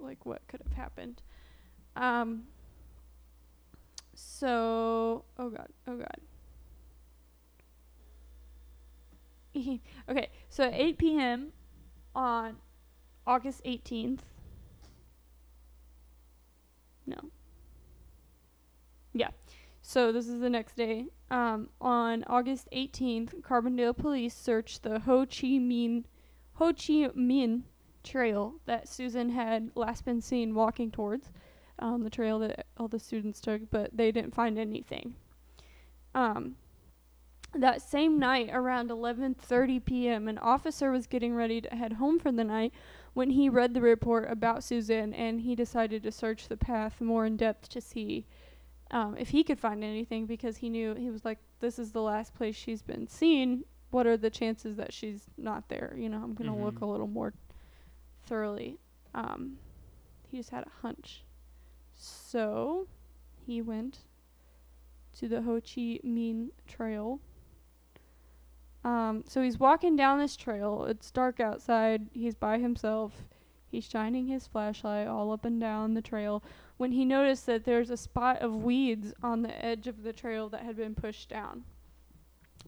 like 0.00 0.24
what 0.26 0.46
could 0.48 0.62
have 0.62 0.72
happened. 0.72 1.22
Um 1.96 2.44
so 4.22 5.24
oh 5.38 5.50
god, 5.50 5.68
oh 5.86 5.96
god. 5.96 6.20
okay, 10.08 10.30
so 10.48 10.64
at 10.64 10.74
8 10.74 10.98
p.m. 10.98 11.52
on 12.14 12.56
August 13.26 13.62
18th. 13.64 14.20
No. 17.06 17.18
Yeah. 19.12 19.28
So 19.82 20.12
this 20.12 20.28
is 20.28 20.40
the 20.40 20.48
next 20.48 20.76
day. 20.76 21.06
Um, 21.30 21.68
on 21.80 22.24
August 22.26 22.68
18th, 22.72 23.42
Carbondale 23.42 23.96
police 23.96 24.34
searched 24.34 24.82
the 24.82 25.00
Ho 25.00 25.26
Chi 25.26 25.58
Minh 25.58 26.04
Ho 26.54 26.72
Chi 26.72 27.08
Minh 27.16 27.62
trail 28.04 28.54
that 28.66 28.88
Susan 28.88 29.30
had 29.30 29.70
last 29.74 30.04
been 30.04 30.20
seen 30.20 30.54
walking 30.54 30.90
towards, 30.90 31.30
um, 31.78 32.02
the 32.04 32.10
trail 32.10 32.38
that 32.40 32.66
all 32.76 32.88
the 32.88 32.98
students 32.98 33.40
took, 33.40 33.70
but 33.70 33.90
they 33.96 34.12
didn't 34.12 34.34
find 34.34 34.58
anything. 34.58 35.14
Um, 36.14 36.56
that 37.54 37.82
same 37.82 38.18
night, 38.18 38.48
around 38.52 38.90
11:30 38.90 39.84
p.m., 39.84 40.28
an 40.28 40.38
officer 40.38 40.90
was 40.90 41.06
getting 41.06 41.34
ready 41.34 41.60
to 41.60 41.68
head 41.74 41.94
home 41.94 42.18
for 42.18 42.32
the 42.32 42.44
night 42.44 42.72
when 43.12 43.30
he 43.30 43.48
read 43.48 43.74
the 43.74 43.80
report 43.82 44.30
about 44.30 44.64
Susan, 44.64 45.12
and 45.12 45.42
he 45.42 45.54
decided 45.54 46.02
to 46.02 46.12
search 46.12 46.48
the 46.48 46.56
path 46.56 47.00
more 47.00 47.26
in 47.26 47.36
depth 47.36 47.68
to 47.70 47.80
see 47.80 48.26
um, 48.90 49.16
if 49.18 49.30
he 49.30 49.42
could 49.44 49.60
find 49.60 49.82
anything 49.84 50.26
because 50.26 50.58
he 50.58 50.68
knew 50.70 50.94
he 50.94 51.10
was 51.10 51.24
like, 51.24 51.38
"This 51.60 51.78
is 51.78 51.92
the 51.92 52.02
last 52.02 52.34
place 52.34 52.56
she's 52.56 52.82
been 52.82 53.06
seen. 53.06 53.64
What 53.90 54.06
are 54.06 54.16
the 54.16 54.30
chances 54.30 54.76
that 54.76 54.92
she's 54.94 55.26
not 55.36 55.68
there? 55.68 55.94
You 55.96 56.08
know, 56.08 56.22
I'm 56.22 56.34
gonna 56.34 56.56
look 56.56 56.76
Mhm. 56.76 56.82
a 56.82 56.86
little 56.86 57.06
more 57.06 57.34
thoroughly." 58.22 58.78
Um, 59.14 59.58
he 60.28 60.38
just 60.38 60.50
had 60.50 60.66
a 60.66 60.70
hunch, 60.80 61.24
so 62.02 62.88
he 63.46 63.62
went 63.62 63.98
to 65.18 65.28
the 65.28 65.42
Ho 65.42 65.60
Chi 65.60 66.00
Minh 66.04 66.50
Trail. 66.66 67.20
Um, 68.84 69.24
so 69.28 69.42
he's 69.42 69.58
walking 69.58 69.94
down 69.94 70.18
this 70.18 70.36
trail. 70.36 70.84
It's 70.84 71.10
dark 71.10 71.38
outside. 71.38 72.08
He's 72.12 72.34
by 72.34 72.58
himself. 72.58 73.12
He's 73.70 73.88
shining 73.88 74.26
his 74.26 74.46
flashlight 74.46 75.06
all 75.06 75.32
up 75.32 75.44
and 75.44 75.60
down 75.60 75.94
the 75.94 76.02
trail 76.02 76.42
when 76.76 76.92
he 76.92 77.04
noticed 77.04 77.46
that 77.46 77.64
there's 77.64 77.90
a 77.90 77.96
spot 77.96 78.42
of 78.42 78.64
weeds 78.64 79.14
on 79.22 79.42
the 79.42 79.64
edge 79.64 79.86
of 79.86 80.02
the 80.02 80.12
trail 80.12 80.48
that 80.48 80.62
had 80.62 80.76
been 80.76 80.94
pushed 80.94 81.28
down. 81.28 81.64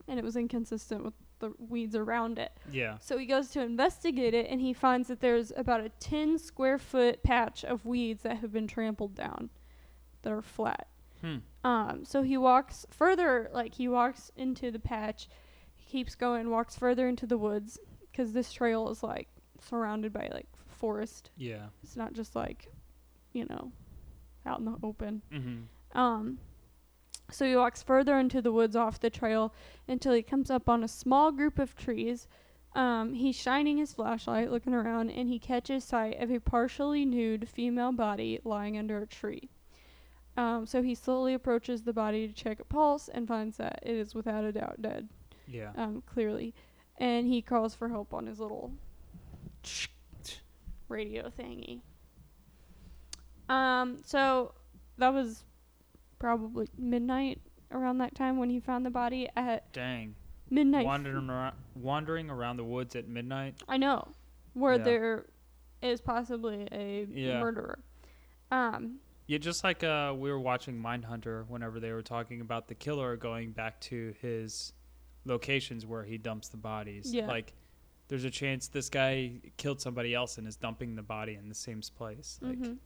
And 0.07 0.17
it 0.17 0.23
was 0.23 0.35
inconsistent 0.35 1.03
with 1.03 1.13
the 1.39 1.53
weeds 1.59 1.95
around 1.95 2.39
it. 2.39 2.51
Yeah. 2.71 2.97
So 2.99 3.17
he 3.17 3.25
goes 3.25 3.49
to 3.49 3.61
investigate 3.61 4.33
it 4.33 4.47
and 4.49 4.61
he 4.61 4.73
finds 4.73 5.07
that 5.07 5.19
there's 5.19 5.51
about 5.55 5.81
a 5.81 5.89
10 5.99 6.37
square 6.37 6.77
foot 6.77 7.23
patch 7.23 7.63
of 7.63 7.85
weeds 7.85 8.23
that 8.23 8.37
have 8.37 8.51
been 8.51 8.67
trampled 8.67 9.15
down 9.15 9.49
that 10.21 10.31
are 10.31 10.41
flat. 10.41 10.87
Hmm. 11.21 11.37
Um, 11.63 12.05
so 12.05 12.21
he 12.21 12.37
walks 12.37 12.85
further, 12.89 13.49
like 13.53 13.73
he 13.73 13.87
walks 13.87 14.31
into 14.35 14.71
the 14.71 14.79
patch, 14.79 15.27
he 15.75 15.85
keeps 15.85 16.15
going, 16.15 16.49
walks 16.49 16.77
further 16.77 17.07
into 17.07 17.25
the 17.25 17.37
woods 17.37 17.79
because 18.11 18.33
this 18.33 18.51
trail 18.51 18.89
is 18.89 19.03
like 19.03 19.27
surrounded 19.61 20.13
by 20.13 20.29
like 20.33 20.47
forest. 20.67 21.31
Yeah. 21.37 21.67
It's 21.83 21.95
not 21.95 22.13
just 22.13 22.35
like, 22.35 22.71
you 23.33 23.45
know, 23.45 23.71
out 24.45 24.59
in 24.59 24.65
the 24.65 24.77
open. 24.83 25.21
Mm-hmm. 25.33 25.97
Um, 25.97 26.37
so 27.31 27.45
he 27.45 27.55
walks 27.55 27.81
further 27.83 28.17
into 28.19 28.41
the 28.41 28.51
woods 28.51 28.75
off 28.75 28.99
the 28.99 29.09
trail 29.09 29.53
until 29.87 30.13
he 30.13 30.21
comes 30.21 30.49
up 30.51 30.69
on 30.69 30.83
a 30.83 30.87
small 30.87 31.31
group 31.31 31.57
of 31.59 31.75
trees. 31.75 32.27
Um, 32.73 33.13
he's 33.13 33.35
shining 33.35 33.77
his 33.77 33.93
flashlight, 33.93 34.51
looking 34.51 34.73
around, 34.73 35.09
and 35.09 35.29
he 35.29 35.39
catches 35.39 35.83
sight 35.85 36.21
of 36.21 36.29
a 36.29 36.39
partially 36.39 37.05
nude 37.05 37.47
female 37.47 37.91
body 37.93 38.39
lying 38.43 38.77
under 38.77 38.99
a 39.01 39.07
tree. 39.07 39.49
Um, 40.37 40.65
so 40.65 40.81
he 40.83 40.93
slowly 40.93 41.33
approaches 41.33 41.83
the 41.83 41.93
body 41.93 42.27
to 42.27 42.33
check 42.33 42.59
a 42.59 42.65
pulse 42.65 43.07
and 43.07 43.27
finds 43.27 43.55
that 43.57 43.79
it 43.83 43.95
is 43.95 44.13
without 44.13 44.43
a 44.43 44.51
doubt 44.51 44.81
dead, 44.81 45.07
Yeah. 45.47 45.71
um, 45.77 46.03
clearly. 46.05 46.53
And 46.97 47.27
he 47.27 47.41
calls 47.41 47.73
for 47.73 47.87
help 47.87 48.13
on 48.13 48.27
his 48.27 48.39
little 48.39 48.71
radio 50.89 51.29
thingy. 51.39 51.79
Um, 53.47 53.99
so 54.03 54.53
that 54.97 55.13
was 55.13 55.43
probably 56.29 56.67
midnight 56.75 57.39
around 57.69 57.99
that 57.99 58.15
time 58.15 58.37
when 58.39 58.49
he 58.49 58.59
found 58.59 58.83
the 58.83 58.89
body 58.89 59.29
at 59.35 59.71
Dang. 59.73 60.15
midnight. 60.49 60.83
Wandering 60.83 61.29
around, 61.29 61.55
wandering 61.75 62.31
around 62.31 62.57
the 62.57 62.63
woods 62.63 62.95
at 62.95 63.07
midnight. 63.07 63.61
I 63.69 63.77
know 63.77 64.07
where 64.53 64.75
Yeah. 64.77 64.83
there 64.83 65.25
is 65.83 66.01
possibly 66.01 66.67
a 66.71 67.05
Yeah. 67.05 67.41
murderer. 67.41 67.77
Um, 68.49 69.01
Yeah, 69.27 69.37
just 69.37 69.63
like 69.63 69.83
uh, 69.83 70.15
we 70.17 70.31
were 70.31 70.39
watching 70.39 70.81
Mindhunter 70.81 71.47
whenever 71.47 71.79
they 71.79 71.91
were 71.91 72.01
talking 72.01 72.41
about 72.41 72.67
the 72.69 72.75
killer 72.75 73.15
going 73.17 73.51
back 73.51 73.79
to 73.81 74.15
his 74.19 74.73
locations 75.25 75.85
where 75.85 76.03
he 76.05 76.17
dumps 76.17 76.49
the 76.49 76.57
bodies. 76.57 77.13
Yeah. 77.13 77.27
Like, 77.27 77.53
there's 78.07 78.23
a 78.23 78.31
chance 78.31 78.67
this 78.67 78.89
guy 78.89 79.41
killed 79.57 79.79
somebody 79.79 80.15
else 80.15 80.39
and 80.39 80.47
is 80.47 80.55
dumping 80.55 80.95
the 80.95 81.01
body 81.03 81.35
in 81.35 81.49
the 81.49 81.55
same 81.55 81.81
place, 81.81 82.39
like 82.41 82.57
mhm. 82.59 82.77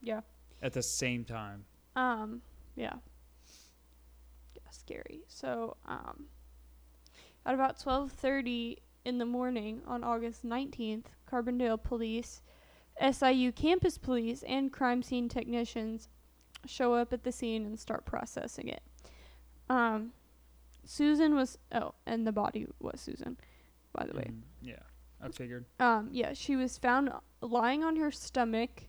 Yeah. 0.00 0.22
at 0.62 0.72
the 0.72 0.82
same 0.82 1.24
time. 1.24 1.64
Um, 1.94 2.42
yeah. 2.76 2.94
Yeah, 4.54 4.70
scary. 4.70 5.22
So, 5.28 5.76
um, 5.86 6.26
at 7.44 7.54
about 7.54 7.78
12:30 7.78 8.78
in 9.04 9.18
the 9.18 9.26
morning 9.26 9.82
on 9.86 10.04
August 10.04 10.44
19th, 10.44 11.06
Carbondale 11.30 11.82
Police, 11.82 12.42
SIU 13.00 13.52
campus 13.52 13.98
police, 13.98 14.42
and 14.44 14.72
crime 14.72 15.02
scene 15.02 15.28
technicians 15.28 16.08
show 16.66 16.94
up 16.94 17.12
at 17.12 17.24
the 17.24 17.32
scene 17.32 17.64
and 17.66 17.78
start 17.78 18.04
processing 18.04 18.68
it. 18.68 18.82
Um, 19.68 20.12
Susan 20.84 21.34
was 21.34 21.58
oh, 21.72 21.94
and 22.06 22.26
the 22.26 22.32
body 22.32 22.66
was 22.80 23.00
Susan, 23.00 23.36
by 23.92 24.06
the 24.06 24.14
way. 24.16 24.24
Mhm. 24.30 24.42
Yeah, 24.60 24.82
I 25.20 25.28
figured. 25.30 25.64
Um, 25.80 26.08
yeah, 26.12 26.32
she 26.34 26.54
was 26.56 26.78
found 26.78 27.10
lying 27.40 27.82
on 27.82 27.96
her 27.96 28.10
stomach, 28.10 28.88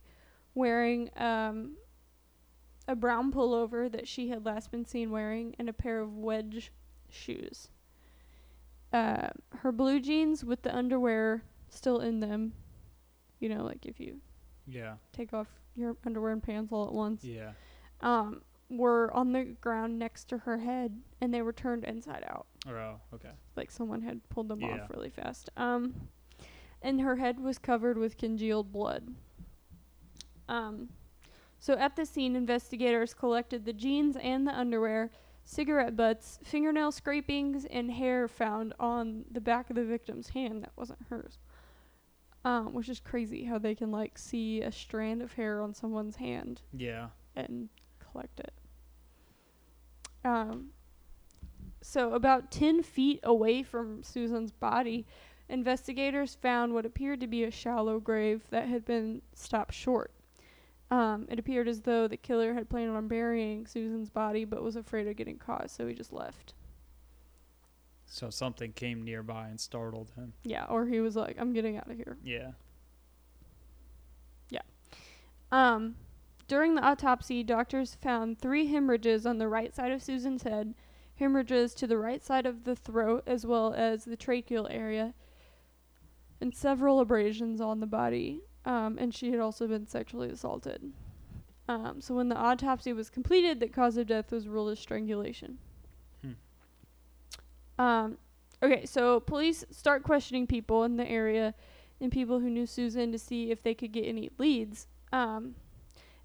wearing 0.53 1.09
um, 1.17 1.77
a 2.87 2.95
brown 2.95 3.31
pullover 3.31 3.91
that 3.91 4.07
she 4.07 4.29
had 4.29 4.45
last 4.45 4.71
been 4.71 4.85
seen 4.85 5.11
wearing, 5.11 5.55
and 5.59 5.69
a 5.69 5.73
pair 5.73 5.99
of 5.99 6.17
wedge 6.17 6.71
shoes. 7.09 7.69
Uh, 8.91 9.29
her 9.57 9.71
blue 9.71 9.99
jeans 9.99 10.43
with 10.43 10.61
the 10.61 10.75
underwear 10.75 11.43
still 11.69 11.99
in 11.99 12.19
them. 12.19 12.53
You 13.39 13.49
know, 13.49 13.63
like 13.63 13.85
if 13.85 13.99
you 13.99 14.17
Yeah, 14.67 14.95
take 15.11 15.33
off 15.33 15.47
your 15.75 15.97
underwear 16.05 16.31
and 16.31 16.43
pants 16.43 16.71
all 16.71 16.85
at 16.87 16.93
once. 16.93 17.23
yeah. 17.23 17.53
Um, 18.01 18.41
were 18.69 19.11
on 19.13 19.31
the 19.33 19.43
ground 19.61 19.97
next 19.99 20.25
to 20.29 20.39
her 20.39 20.57
head, 20.59 21.01
and 21.21 21.33
they 21.33 21.41
were 21.41 21.53
turned 21.53 21.83
inside 21.83 22.23
out 22.27 22.47
Oh, 22.67 22.99
okay. 23.13 23.31
like 23.55 23.69
someone 23.71 24.01
had 24.01 24.27
pulled 24.29 24.47
them 24.49 24.61
Yeah. 24.61 24.83
off 24.83 24.89
really 24.89 25.09
fast. 25.09 25.49
Um, 25.57 26.09
and 26.81 27.01
her 27.01 27.15
head 27.17 27.39
was 27.39 27.57
covered 27.57 27.97
with 27.97 28.17
congealed 28.17 28.71
blood. 28.71 29.13
Um, 30.47 30.89
so 31.63 31.75
at 31.75 31.95
the 31.95 32.05
scene, 32.05 32.35
investigators 32.35 33.13
collected 33.13 33.63
the 33.63 33.71
jeans 33.71 34.17
and 34.17 34.45
the 34.45 34.51
underwear, 34.51 35.11
cigarette 35.45 35.95
butts, 35.95 36.37
fingernail 36.43 36.91
scrapings, 36.91 37.63
and 37.63 37.89
hair 37.89 38.27
found 38.27 38.73
on 38.81 39.23
the 39.31 39.39
back 39.39 39.69
of 39.69 39.77
the 39.77 39.85
victim's 39.85 40.27
hand 40.27 40.63
that 40.63 40.73
wasn't 40.75 40.99
hers. 41.09 41.39
Um, 42.43 42.73
which 42.73 42.89
is 42.89 42.99
crazy 42.99 43.45
how 43.45 43.59
they 43.59 43.75
can 43.75 43.91
like 43.91 44.17
see 44.17 44.59
a 44.61 44.73
strand 44.73 45.21
of 45.21 45.31
hair 45.31 45.61
on 45.61 45.73
someone's 45.73 46.17
hand 46.17 46.59
Yeah. 46.73 47.07
and 47.33 47.69
collect 48.11 48.41
it. 48.41 48.51
Um, 50.25 50.71
so, 51.81 52.13
about 52.13 52.51
10 52.51 52.83
feet 52.83 53.21
away 53.23 53.63
from 53.63 54.03
Susan's 54.03 54.51
body, 54.51 55.05
investigators 55.47 56.35
found 56.35 56.73
what 56.73 56.85
appeared 56.85 57.21
to 57.21 57.27
be 57.27 57.45
a 57.45 57.51
shallow 57.51 58.01
grave 58.01 58.41
that 58.49 58.67
had 58.67 58.83
been 58.83 59.21
stopped 59.33 59.73
short. 59.73 60.11
Um, 60.93 61.25
it 61.27 61.39
appeared 61.39 61.67
as 61.67 61.81
though 61.81 62.07
the 62.07 62.17
killer 62.17 62.53
had 62.53 62.69
planned 62.69 62.91
on 62.95 63.07
burying 63.07 63.65
Susan's 63.65 64.11
body 64.11 64.45
but 64.45 64.61
was 64.61 64.75
afraid 64.75 65.07
of 65.07 65.15
getting 65.15 65.39
caught, 65.39 65.71
so 65.71 65.87
he 65.87 65.95
just 65.95 66.13
left. 66.13 66.53
So 68.05 68.29
something 68.29 68.73
came 68.73 69.01
nearby 69.01 69.47
and 69.47 69.59
startled 69.59 70.11
him. 70.15 70.33
Yeah, 70.43 70.65
or 70.69 70.85
he 70.85 70.99
was 70.99 71.15
like, 71.15 71.35
I'm 71.39 71.51
getting 71.51 71.77
out 71.77 71.89
of 71.89 71.97
here. 71.97 72.17
Yeah. 72.23 72.51
Yeah. 74.51 74.61
Um, 75.51 75.95
during 76.47 76.75
the 76.75 76.83
autopsy, 76.83 77.41
doctors 77.41 77.95
found 77.95 78.37
three 78.37 78.67
hemorrhages 78.67 79.25
on 79.25 79.39
the 79.39 79.47
right 79.47 79.73
side 79.73 79.91
of 79.91 80.03
Susan's 80.03 80.43
head 80.43 80.75
hemorrhages 81.15 81.73
to 81.73 81.87
the 81.87 81.97
right 81.97 82.23
side 82.23 82.45
of 82.45 82.65
the 82.65 82.75
throat 82.75 83.23
as 83.25 83.47
well 83.47 83.73
as 83.73 84.05
the 84.05 84.15
tracheal 84.15 84.67
area, 84.69 85.15
and 86.39 86.53
several 86.53 86.99
abrasions 86.99 87.59
on 87.59 87.79
the 87.79 87.87
body. 87.87 88.41
Um, 88.65 88.97
and 88.97 89.13
she 89.13 89.31
had 89.31 89.39
also 89.39 89.67
been 89.67 89.87
sexually 89.87 90.29
assaulted. 90.29 90.93
Um, 91.67 92.01
so 92.01 92.15
when 92.15 92.29
the 92.29 92.37
autopsy 92.37 92.93
was 92.93 93.09
completed, 93.09 93.59
the 93.59 93.67
cause 93.67 93.97
of 93.97 94.07
death 94.07 94.31
was 94.31 94.47
ruled 94.47 94.71
as 94.71 94.79
strangulation. 94.79 95.57
Hmm. 96.21 97.81
Um, 97.81 98.17
okay, 98.61 98.85
so 98.85 99.19
police 99.19 99.65
start 99.71 100.03
questioning 100.03 100.47
people 100.47 100.83
in 100.83 100.97
the 100.97 101.09
area 101.09 101.53
and 102.01 102.11
people 102.11 102.39
who 102.39 102.49
knew 102.49 102.65
Susan 102.65 103.11
to 103.11 103.19
see 103.19 103.51
if 103.51 103.63
they 103.63 103.73
could 103.73 103.91
get 103.91 104.05
any 104.05 104.29
leads. 104.37 104.87
Um, 105.11 105.55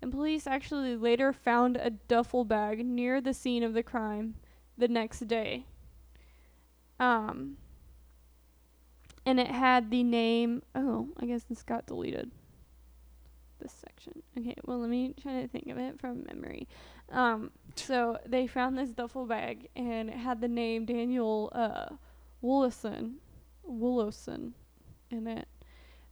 and 0.00 0.12
police 0.12 0.46
actually 0.46 0.96
later 0.96 1.32
found 1.32 1.76
a 1.76 1.90
duffel 1.90 2.44
bag 2.44 2.84
near 2.84 3.20
the 3.20 3.34
scene 3.34 3.62
of 3.62 3.74
the 3.74 3.82
crime 3.82 4.34
the 4.76 4.88
next 4.88 5.26
day. 5.26 5.64
Um, 7.00 7.56
and 9.28 9.38
it 9.38 9.50
had 9.50 9.90
the 9.90 10.02
name. 10.02 10.62
Oh, 10.74 11.08
I 11.18 11.26
guess 11.26 11.42
this 11.44 11.62
got 11.62 11.84
deleted. 11.84 12.30
This 13.60 13.74
section. 13.86 14.22
Okay, 14.38 14.54
well, 14.64 14.78
let 14.78 14.88
me 14.88 15.14
try 15.20 15.42
to 15.42 15.48
think 15.48 15.68
of 15.68 15.76
it 15.76 16.00
from 16.00 16.24
memory. 16.24 16.66
Um, 17.12 17.50
so 17.76 18.16
they 18.24 18.46
found 18.46 18.78
this 18.78 18.88
duffel 18.88 19.26
bag 19.26 19.68
and 19.76 20.08
it 20.08 20.16
had 20.16 20.40
the 20.40 20.48
name 20.48 20.86
Daniel 20.86 21.52
uh, 21.54 21.94
Woolison, 22.42 23.16
Wooloson 23.70 24.52
in 25.10 25.26
it. 25.26 25.46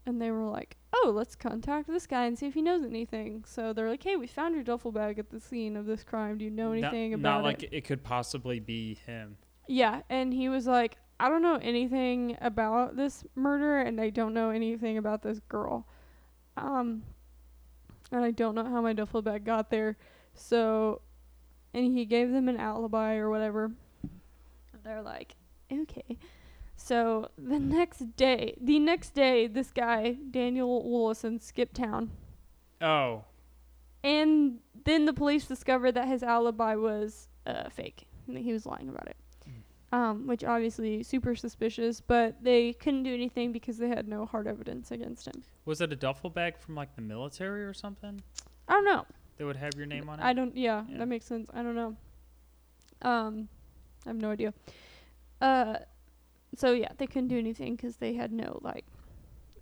And 0.04 0.20
they 0.20 0.30
were 0.30 0.44
like, 0.44 0.76
oh, 0.92 1.10
let's 1.14 1.34
contact 1.34 1.88
this 1.88 2.06
guy 2.06 2.26
and 2.26 2.38
see 2.38 2.46
if 2.46 2.54
he 2.54 2.60
knows 2.60 2.84
anything. 2.84 3.44
So 3.46 3.72
they're 3.72 3.88
like, 3.88 4.04
hey, 4.04 4.16
we 4.16 4.26
found 4.26 4.54
your 4.54 4.62
duffel 4.62 4.92
bag 4.92 5.18
at 5.18 5.30
the 5.30 5.40
scene 5.40 5.74
of 5.74 5.86
this 5.86 6.04
crime. 6.04 6.36
Do 6.36 6.44
you 6.44 6.50
know 6.50 6.72
anything 6.72 7.12
not, 7.12 7.18
about 7.18 7.28
it? 7.28 7.32
not 7.32 7.44
like 7.44 7.62
it? 7.62 7.70
it 7.72 7.84
could 7.86 8.04
possibly 8.04 8.60
be 8.60 8.98
him. 9.06 9.38
Yeah, 9.68 10.02
and 10.10 10.34
he 10.34 10.48
was 10.50 10.66
like, 10.66 10.98
I 11.18 11.28
don't 11.28 11.42
know 11.42 11.58
anything 11.62 12.36
about 12.40 12.96
this 12.96 13.24
murder, 13.34 13.78
and 13.78 14.00
I 14.00 14.10
don't 14.10 14.34
know 14.34 14.50
anything 14.50 14.98
about 14.98 15.22
this 15.22 15.40
girl. 15.48 15.86
Um, 16.56 17.02
and 18.12 18.24
I 18.24 18.30
don't 18.30 18.54
know 18.54 18.64
how 18.64 18.80
my 18.80 18.92
duffel 18.92 19.22
bag 19.22 19.44
got 19.44 19.70
there. 19.70 19.96
So, 20.34 21.00
and 21.72 21.96
he 21.96 22.04
gave 22.04 22.30
them 22.32 22.48
an 22.48 22.58
alibi 22.58 23.14
or 23.16 23.30
whatever. 23.30 23.72
They're 24.84 25.02
like, 25.02 25.34
okay. 25.72 26.18
So 26.76 27.30
the 27.38 27.58
next 27.60 28.16
day, 28.16 28.54
the 28.60 28.78
next 28.78 29.14
day, 29.14 29.46
this 29.46 29.70
guy 29.72 30.18
Daniel 30.30 30.88
Willison 30.88 31.40
skipped 31.40 31.74
town, 31.74 32.10
Oh, 32.80 33.24
and 34.04 34.58
then 34.84 35.06
the 35.06 35.12
police 35.14 35.46
discovered 35.46 35.92
that 35.92 36.06
his 36.08 36.22
alibi 36.22 36.74
was 36.76 37.28
uh, 37.46 37.70
fake. 37.70 38.06
and 38.28 38.36
that 38.36 38.42
He 38.42 38.52
was 38.52 38.66
lying 38.66 38.88
about 38.90 39.08
it, 39.08 39.16
um, 39.92 40.26
which 40.26 40.42
obviously 40.44 41.02
super 41.02 41.34
suspicious. 41.34 42.00
But 42.00 42.42
they 42.42 42.72
couldn't 42.74 43.02
do 43.04 43.14
anything 43.14 43.52
because 43.52 43.78
they 43.78 43.88
had 43.88 44.08
no 44.08 44.26
hard 44.26 44.46
evidence 44.46 44.90
against 44.90 45.26
him. 45.26 45.42
was 45.64 45.80
it 45.80 45.92
a 45.92 45.96
duffel 45.96 46.30
bag 46.30 46.56
from 46.58 46.74
like 46.74 46.94
the 46.96 47.02
military 47.02 47.64
or 47.64 47.72
something 47.74 48.22
I 48.68 48.72
don't 48.74 48.84
know. 48.84 49.06
They 49.36 49.44
would 49.44 49.56
have 49.56 49.74
your 49.76 49.86
name 49.86 50.08
on 50.08 50.18
it? 50.18 50.24
I 50.24 50.32
don't. 50.32 50.56
Yeah, 50.56 50.84
Yeah. 50.88 50.98
that 50.98 51.06
makes 51.06 51.24
sense. 51.26 51.48
I 51.54 51.62
don't 51.62 51.74
know. 51.76 51.96
Um, 53.02 53.48
I 54.04 54.08
have 54.10 54.16
no 54.16 54.30
idea. 54.30 54.54
Uh, 55.40 55.76
so 56.56 56.72
yeah, 56.72 56.88
they 56.96 57.06
couldn't 57.06 57.28
do 57.28 57.38
anything 57.38 57.76
because 57.76 57.96
they 57.96 58.14
had 58.14 58.32
no 58.32 58.58
like 58.62 58.84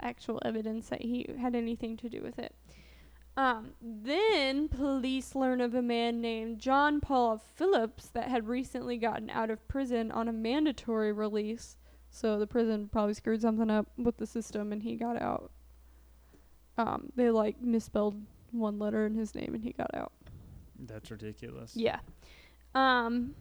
actual 0.00 0.40
evidence 0.44 0.88
that 0.90 1.02
he 1.02 1.26
had 1.40 1.54
anything 1.54 1.96
to 1.98 2.08
do 2.08 2.22
with 2.22 2.38
it. 2.38 2.54
Um, 3.36 3.72
then 3.82 4.68
police 4.68 5.34
learn 5.34 5.60
of 5.60 5.74
a 5.74 5.82
man 5.82 6.20
named 6.20 6.60
John 6.60 7.00
Paul 7.00 7.38
Phillips 7.56 8.06
that 8.10 8.28
had 8.28 8.46
recently 8.46 8.96
gotten 8.96 9.28
out 9.28 9.50
of 9.50 9.66
prison 9.66 10.12
on 10.12 10.28
a 10.28 10.32
mandatory 10.32 11.12
release. 11.12 11.76
So 12.10 12.38
the 12.38 12.46
prison 12.46 12.88
probably 12.92 13.14
screwed 13.14 13.42
something 13.42 13.70
up 13.70 13.88
with 13.96 14.18
the 14.18 14.26
system 14.26 14.70
and 14.72 14.82
he 14.82 14.94
got 14.94 15.20
out. 15.20 15.50
Um, 16.78 17.10
they 17.16 17.30
like 17.30 17.60
misspelled 17.60 18.14
one 18.52 18.78
letter 18.78 19.04
in 19.04 19.14
his 19.14 19.34
name 19.34 19.52
and 19.54 19.64
he 19.64 19.72
got 19.72 19.92
out. 19.94 20.12
That's 20.78 21.10
ridiculous. 21.10 21.76
Yeah. 21.76 21.98
Um, 22.76 23.34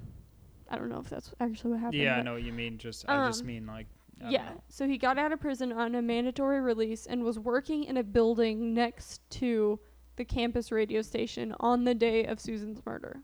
I 0.70 0.78
don't 0.78 0.90
know 0.90 1.00
if 1.00 1.10
that's 1.10 1.34
actually 1.40 1.72
what 1.74 1.82
happened. 1.82 2.02
Yeah, 2.02 2.16
I 2.18 2.22
know 2.24 2.34
what 2.34 2.44
you 2.44 2.54
mean. 2.54 2.80
Just 2.80 3.06
I 3.08 3.28
just 3.28 3.42
Um, 3.42 3.48
mean 3.48 3.68
like 3.68 3.88
Yeah. 4.20 4.50
know. 4.50 4.64
So 4.70 4.88
he 4.88 4.98
got 4.98 5.18
out 5.18 5.32
of 5.32 5.40
prison 5.40 5.72
on 5.72 5.96
a 5.96 6.02
mandatory 6.02 6.62
release 6.62 7.06
and 7.06 7.24
was 7.24 7.40
working 7.40 7.84
in 7.84 7.98
a 7.98 8.04
building 8.04 8.74
next 8.74 9.28
to 9.32 9.80
the 10.16 10.26
campus 10.26 10.72
radio 10.72 11.02
station 11.02 11.56
on 11.60 11.84
the 11.84 11.96
day 11.96 12.26
of 12.26 12.40
Susan's 12.40 12.82
murder. 12.86 13.22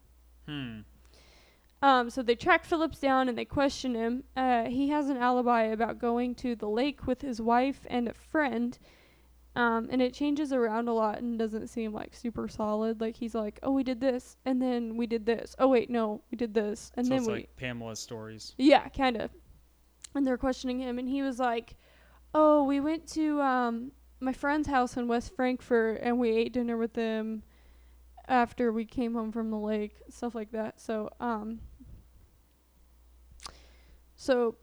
Hmm. 0.48 0.80
Um, 1.82 2.10
so 2.10 2.22
they 2.22 2.36
track 2.36 2.66
Phillips 2.66 3.00
down 3.00 3.30
and 3.30 3.38
they 3.38 3.46
question 3.46 3.96
him. 3.96 4.24
Uh, 4.36 4.66
he 4.66 4.90
has 4.90 5.08
an 5.10 5.18
alibi 5.18 5.64
about 5.64 6.00
going 6.00 6.36
to 6.36 6.56
the 6.56 6.68
lake 6.68 7.08
with 7.08 7.22
his 7.22 7.40
wife 7.40 7.86
and 7.90 8.10
a 8.10 8.14
friend. 8.14 8.78
Um, 9.56 9.88
and 9.92 10.02
it 10.02 10.14
changes 10.14 10.54
around 10.54 10.88
a 10.88 10.94
lot 10.94 11.20
and 11.20 11.40
doesn't 11.40 11.68
seem 11.68 11.94
like 11.94 12.14
super 12.14 12.48
solid. 12.48 13.02
Like 13.02 13.16
he's 13.16 13.34
like, 13.34 13.60
oh, 13.64 13.72
we 13.72 13.84
did 13.84 14.00
this, 14.00 14.38
and 14.46 14.62
then 14.62 14.96
we 14.96 15.08
did 15.08 15.26
this. 15.26 15.56
Oh 15.58 15.68
wait, 15.68 15.90
no, 15.90 16.22
we 16.32 16.38
did 16.38 16.54
this, 16.54 16.92
and 16.96 17.06
so 17.06 17.10
then 17.10 17.20
it's 17.20 17.28
we 17.28 17.34
like 17.34 17.56
Pamela's 17.58 18.00
stories. 18.00 18.54
yeah, 18.58 18.88
kind 18.90 19.18
of. 19.18 19.32
And 20.16 20.26
they're 20.26 20.38
questioning 20.38 20.80
him, 20.80 20.98
and 21.00 21.08
he 21.08 21.22
was 21.22 21.40
like, 21.40 21.76
"Oh, 22.34 22.64
we 22.64 22.80
went 22.80 23.08
to 23.14 23.42
um 23.42 23.92
my 24.20 24.34
friend's 24.34 24.68
house 24.68 24.98
in 24.98 25.08
West 25.08 25.36
Frankfort, 25.36 26.00
and 26.02 26.20
we 26.20 26.30
ate 26.32 26.54
dinner 26.54 26.76
with 26.78 26.94
them 26.94 27.44
after 28.28 28.72
we 28.72 28.86
came 28.86 29.14
home 29.14 29.32
from 29.32 29.50
the 29.52 29.58
lake, 29.58 29.96
stuff 30.10 30.34
like 30.36 30.52
that." 30.52 30.80
So, 30.80 31.10
um, 31.20 31.60
so 34.16 34.56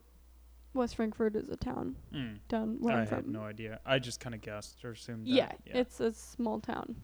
West 0.73 0.95
Frankfort 0.95 1.35
is 1.35 1.49
a 1.49 1.55
town 1.57 1.95
Hmm. 2.11 2.35
down 2.47 2.79
where 2.81 2.97
I 2.97 2.99
have 3.05 3.23
from. 3.23 3.31
no 3.31 3.41
idea. 3.43 3.79
I 3.85 3.99
just 3.99 4.19
kind 4.19 4.35
of 4.35 4.41
guessed 4.41 4.83
or 4.85 4.91
assumed. 4.91 5.25
That. 5.27 5.59
Yeah, 5.65 5.77
it's 5.77 5.99
a 5.99 6.13
small 6.13 6.59
town 6.59 6.95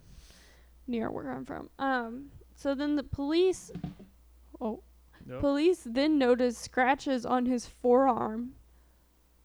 near 0.85 1.09
where 1.09 1.31
I'm 1.31 1.45
from. 1.45 1.69
Um, 1.79 2.29
so 2.55 2.75
then 2.75 2.95
the 2.95 3.03
police, 3.03 3.71
oh, 4.61 4.83
Police 5.39 5.83
then 5.85 6.17
noticed 6.17 6.61
scratches 6.61 7.25
on 7.25 7.45
his 7.45 7.65
forearm, 7.65 8.53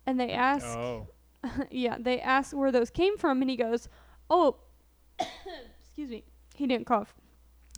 and 0.06 0.18
they 0.18 0.30
asked, 0.32 0.66
Oh. 0.78 1.08
yeah, 1.70 1.96
they 1.98 2.20
asked 2.20 2.52
where 2.54 2.72
those 2.72 2.90
came 2.90 3.16
from, 3.16 3.40
and 3.42 3.50
he 3.50 3.56
goes, 3.56 3.88
"Oh, 4.28 4.56
excuse 5.80 6.10
me." 6.10 6.24
He 6.54 6.66
didn't 6.66 6.86
cough. 6.86 7.14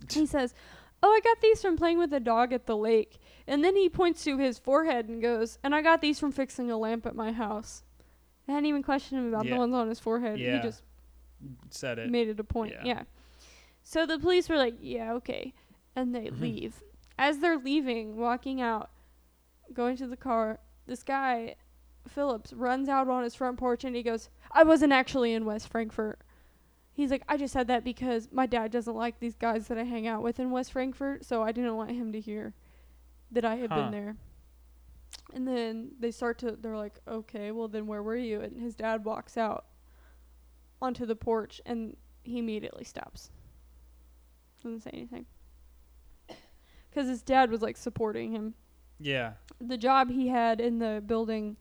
He 0.09 0.25
says, 0.35 0.55
"Oh, 1.03 1.09
I 1.11 1.19
got 1.23 1.41
these 1.41 1.61
from 1.61 1.77
playing 1.77 1.99
with 1.99 2.11
a 2.13 2.19
dog 2.19 2.53
at 2.53 2.65
the 2.65 2.75
lake." 2.75 3.19
And 3.47 3.63
then 3.63 3.75
he 3.75 3.87
points 3.89 4.23
to 4.23 4.37
his 4.37 4.57
forehead 4.57 5.07
and 5.09 5.21
goes, 5.21 5.59
"And 5.63 5.75
I 5.75 5.81
got 5.83 6.01
these 6.01 6.19
from 6.19 6.31
fixing 6.31 6.71
a 6.71 6.77
lamp 6.77 7.05
at 7.05 7.15
my 7.15 7.31
house." 7.31 7.83
I 8.47 8.53
hadn't 8.53 8.65
even 8.65 8.81
questioned 8.83 9.19
him 9.21 9.27
about 9.33 9.45
Yeah. 9.45 9.53
the 9.53 9.59
ones 9.59 9.73
on 9.75 9.87
his 9.87 9.99
forehead. 9.99 10.39
Yeah. 10.39 10.55
He 10.57 10.61
just 10.63 10.81
Said 11.69 11.99
it. 11.99 12.09
made 12.09 12.27
it 12.29 12.39
a 12.39 12.43
point. 12.43 12.73
Yeah. 12.73 12.83
Yeah. 12.83 13.03
So 13.83 14.05
the 14.07 14.17
police 14.17 14.49
were 14.49 14.57
like, 14.57 14.75
"Yeah, 14.81 15.13
okay," 15.13 15.53
and 15.95 16.15
they 16.15 16.27
Mhm. 16.29 16.39
leave. 16.41 16.83
As 17.21 17.37
they're 17.37 17.59
leaving, 17.59 18.17
walking 18.17 18.59
out, 18.61 18.89
going 19.71 19.95
to 19.97 20.07
the 20.07 20.17
car, 20.17 20.59
this 20.87 21.03
guy, 21.03 21.55
Phillips, 22.07 22.51
runs 22.51 22.89
out 22.89 23.07
on 23.09 23.23
his 23.23 23.35
front 23.35 23.59
porch 23.59 23.83
and 23.83 23.95
he 23.95 24.01
goes, 24.01 24.31
"I 24.51 24.63
wasn't 24.63 24.91
actually 24.91 25.33
in 25.33 25.45
West 25.45 25.67
Frankfort." 25.67 26.19
He's 26.91 27.11
like, 27.11 27.21
"I 27.27 27.37
just 27.37 27.53
said 27.53 27.67
that 27.67 27.83
because 27.83 28.31
my 28.31 28.47
dad 28.47 28.71
doesn't 28.71 28.95
like 28.95 29.19
these 29.19 29.35
guys 29.35 29.67
that 29.67 29.77
I 29.77 29.83
hang 29.83 30.07
out 30.07 30.23
with 30.23 30.39
in 30.39 30.49
West 30.49 30.71
Frankfort, 30.71 31.23
so 31.23 31.43
I 31.43 31.51
didn't 31.51 31.75
want 31.75 31.91
him 31.91 32.11
to 32.11 32.19
hear 32.19 32.55
that 33.29 33.45
I 33.45 33.57
had 33.57 33.69
Huh. 33.69 33.75
been 33.75 33.91
there." 33.91 34.17
And 35.31 35.47
then 35.47 35.91
they 35.99 36.09
start 36.09 36.39
to, 36.39 36.53
they're 36.53 36.75
like, 36.75 37.01
"Okay, 37.07 37.51
well 37.51 37.67
then 37.67 37.85
where 37.85 38.01
were 38.01 38.15
you?" 38.15 38.41
And 38.41 38.59
his 38.59 38.73
dad 38.73 39.05
walks 39.05 39.37
out 39.37 39.67
onto 40.81 41.05
the 41.05 41.15
porch 41.15 41.61
and 41.67 41.95
he 42.23 42.39
immediately 42.39 42.83
stops. 42.83 43.29
Doesn't 44.63 44.79
say 44.79 44.89
anything. 44.91 45.27
Because 46.91 47.07
his 47.07 47.21
dad 47.23 47.49
was 47.49 47.61
like 47.63 47.77
supporting 47.77 48.31
him. 48.31 48.53
Yeah. 48.99 49.33
The 49.59 49.77
job 49.77 50.11
he 50.11 50.27
had 50.27 50.61
in 50.61 50.77
the 50.77 51.01
building 51.05 51.57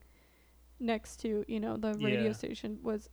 next 0.79 1.19
to, 1.21 1.45
you 1.49 1.61
know, 1.61 1.77
the 1.79 1.95
radio 1.95 2.25
Yeah. 2.27 2.33
station 2.33 2.79
was 2.83 3.09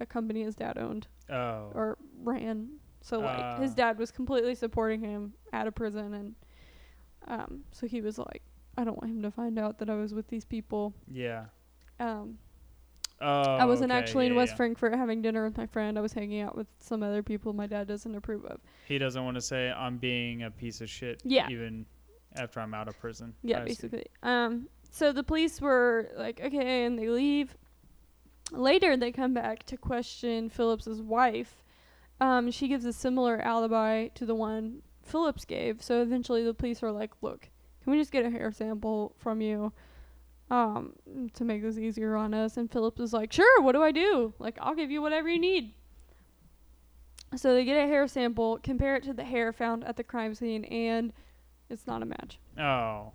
a 0.00 0.04
company 0.06 0.42
his 0.42 0.54
dad 0.56 0.76
owned 0.76 1.06
Oh. 1.30 1.70
or 1.74 1.96
ran. 2.22 2.78
So 3.02 3.20
like 3.20 3.60
his 3.60 3.70
Ah. 3.72 3.74
dad 3.76 3.98
was 3.98 4.10
completely 4.10 4.54
supporting 4.54 5.00
him 5.00 5.32
out 5.52 5.66
of 5.66 5.74
prison 5.74 6.12
and 6.14 6.34
um 7.28 7.64
so 7.72 7.86
he 7.86 8.00
was 8.00 8.18
like 8.18 8.42
I 8.76 8.84
don't 8.84 8.96
want 9.00 9.10
him 9.14 9.22
to 9.22 9.30
find 9.30 9.58
out 9.58 9.78
that 9.78 9.88
I 9.90 9.94
was 9.94 10.12
with 10.14 10.28
these 10.28 10.44
people. 10.44 10.94
yeah. 11.10 11.46
Um 11.98 12.38
Oh. 13.20 13.42
I 13.42 13.66
wasn't 13.66 13.92
okay, 13.92 13.98
actually 13.98 14.26
in 14.26 14.34
West 14.34 14.52
yeah. 14.52 14.56
Frankfort 14.56 14.94
having 14.94 15.20
dinner 15.20 15.44
with 15.44 15.56
my 15.56 15.66
friend. 15.66 15.98
I 15.98 16.00
was 16.00 16.12
hanging 16.12 16.40
out 16.40 16.56
with 16.56 16.66
some 16.78 17.02
other 17.02 17.22
people 17.22 17.52
my 17.52 17.66
dad 17.66 17.86
doesn't 17.86 18.14
approve 18.14 18.44
of. 18.46 18.60
He 18.86 18.98
doesn't 18.98 19.22
want 19.22 19.34
to 19.34 19.40
say 19.42 19.70
I'm 19.70 19.98
being 19.98 20.44
a 20.44 20.50
piece 20.50 20.80
of 20.80 20.88
shit. 20.88 21.20
Yeah. 21.24 21.48
Even 21.50 21.84
after 22.36 22.60
I'm 22.60 22.74
out 22.74 22.88
of 22.88 22.98
prison. 22.98 23.34
Yeah, 23.42 23.58
I 23.58 23.60
see. 23.60 23.66
basically. 23.66 24.06
Um, 24.22 24.68
so 24.90 25.12
the 25.12 25.22
police 25.22 25.60
were 25.60 26.10
like, 26.16 26.40
okay, 26.40 26.84
and 26.84 26.98
they 26.98 27.08
leave. 27.08 27.56
Later, 28.52 28.96
they 28.96 29.12
come 29.12 29.32
back 29.34 29.64
to 29.66 29.76
question 29.76 30.48
Phillips's 30.48 31.00
wife. 31.00 31.62
Um, 32.20 32.50
she 32.50 32.68
gives 32.68 32.84
a 32.84 32.92
similar 32.92 33.40
alibi 33.40 34.08
to 34.08 34.26
the 34.26 34.34
one 34.34 34.82
Phillips 35.02 35.44
gave. 35.44 35.82
So 35.82 36.02
eventually, 36.02 36.44
the 36.44 36.54
police 36.54 36.82
are 36.82 36.90
like, 36.90 37.12
look, 37.22 37.48
can 37.82 37.92
we 37.92 37.98
just 37.98 38.12
get 38.12 38.24
a 38.24 38.30
hair 38.30 38.50
sample 38.52 39.14
from 39.18 39.40
you, 39.40 39.72
um, 40.50 40.92
to 41.34 41.44
make 41.44 41.62
this 41.62 41.78
easier 41.78 42.16
on 42.16 42.34
us?" 42.34 42.56
And 42.56 42.70
Phillips 42.70 43.00
was 43.00 43.12
like, 43.12 43.32
"Sure. 43.32 43.62
What 43.62 43.72
do 43.72 43.82
I 43.82 43.92
do? 43.92 44.34
Like, 44.38 44.58
I'll 44.60 44.74
give 44.74 44.90
you 44.90 45.02
whatever 45.02 45.28
you 45.28 45.38
need." 45.38 45.74
So 47.36 47.54
they 47.54 47.64
get 47.64 47.76
a 47.76 47.86
hair 47.86 48.08
sample, 48.08 48.58
compare 48.62 48.96
it 48.96 49.04
to 49.04 49.12
the 49.12 49.24
hair 49.24 49.52
found 49.52 49.84
at 49.84 49.96
the 49.96 50.02
crime 50.02 50.34
scene, 50.34 50.64
and 50.64 51.12
it's 51.68 51.86
not 51.86 52.02
a 52.02 52.06
match. 52.06 52.38
Oh. 52.58 53.12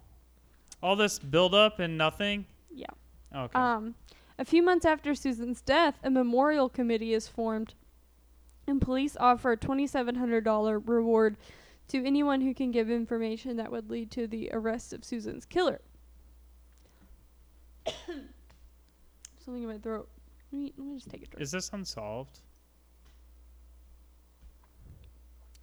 All 0.82 0.96
this 0.96 1.20
build 1.20 1.54
up 1.54 1.80
and 1.80 1.98
nothing? 1.98 2.46
Yeah. 2.74 2.86
Okay. 3.36 3.60
Um, 3.60 3.96
a 4.40 4.46
few 4.46 4.64
months 4.64 4.86
after 4.86 5.16
Susan's 5.16 5.62
death, 5.62 5.96
a 6.04 6.10
memorial 6.10 6.70
committee 6.70 7.14
is 7.14 7.28
formed, 7.28 7.74
and 8.68 8.82
police 8.82 9.18
offer 9.20 9.54
a 9.54 9.58
$2,700 9.58 10.88
reward 10.88 11.38
to 11.90 12.06
anyone 12.06 12.42
who 12.42 12.54
can 12.54 12.72
give 12.72 12.90
information 12.90 13.58
that 13.58 13.72
would 13.72 13.90
lead 13.90 14.12
to 14.12 14.28
the 14.28 14.50
arrest 14.54 14.94
of 14.94 15.04
Susan's 15.04 15.46
killer. 15.46 15.82
Something 19.44 19.64
in 19.64 19.70
my 19.70 19.78
throat. 19.78 20.10
Let 20.52 20.60
me, 20.60 20.74
let 20.78 20.88
me 20.88 20.96
just 20.96 21.10
take 21.10 21.24
a 21.24 21.28
drink. 21.28 21.42
Is 21.42 21.52
this 21.52 21.70
unsolved? 21.74 22.40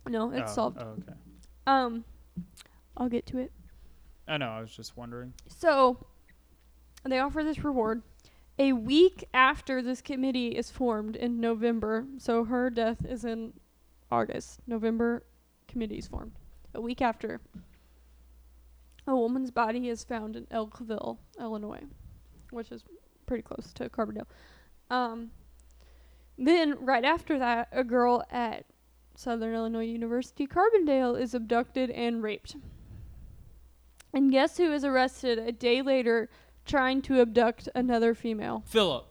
no, 0.09 0.31
it's 0.31 0.53
oh, 0.53 0.55
solved. 0.55 0.79
Oh, 0.81 0.97
okay. 0.99 1.13
Um, 1.67 2.05
I'll 2.97 3.09
get 3.09 3.27
to 3.27 3.39
it. 3.39 3.53
I 4.29 4.37
know, 4.37 4.49
I 4.49 4.61
was 4.61 4.75
just 4.75 4.97
wondering. 4.97 5.33
So 5.49 5.99
they 7.05 7.19
offer 7.19 7.43
this 7.43 7.65
reward. 7.65 8.03
A 8.59 8.73
week 8.73 9.25
after 9.33 9.83
this 9.83 10.01
committee 10.01 10.49
is 10.49 10.71
formed 10.71 11.17
in 11.17 11.41
November, 11.41 12.07
so 12.19 12.45
her 12.45 12.71
death 12.71 12.99
is 13.05 13.25
in 13.25 13.55
August. 14.11 14.61
November, 14.67 15.25
committee 15.67 15.99
is 15.99 16.07
formed. 16.07 16.33
A 16.75 16.81
week 16.81 17.01
after, 17.01 17.41
a 19.07 19.17
woman's 19.17 19.51
body 19.51 19.89
is 19.89 20.05
found 20.05 20.37
in 20.37 20.47
Elkville, 20.47 21.19
Illinois, 21.41 21.85
which 22.53 22.71
is 22.71 22.85
pretty 23.27 23.43
close 23.43 23.73
to 23.75 23.89
Carbondale. 23.89 24.27
Um, 24.91 25.31
then, 26.39 26.77
right 26.85 27.05
after 27.05 27.39
that, 27.39 27.69
a 27.73 27.85
girl 27.85 28.25
at 28.31 28.67
Southern 29.15 29.55
Illinois 29.55 29.85
University 29.85 30.47
Carbondale 30.47 31.21
is 31.21 31.35
abducted 31.35 31.91
and 31.91 32.23
raped. 32.23 32.57
And 34.15 34.31
guess 34.31 34.57
who 34.59 34.73
is 34.73 34.85
arrested 34.85 35.39
a 35.39 35.53
day 35.53 35.83
later 35.83 36.29
trying 36.65 37.03
to 37.03 37.21
abduct 37.21 37.69
another 37.75 38.15
female? 38.15 38.63
Philip. 38.67 39.07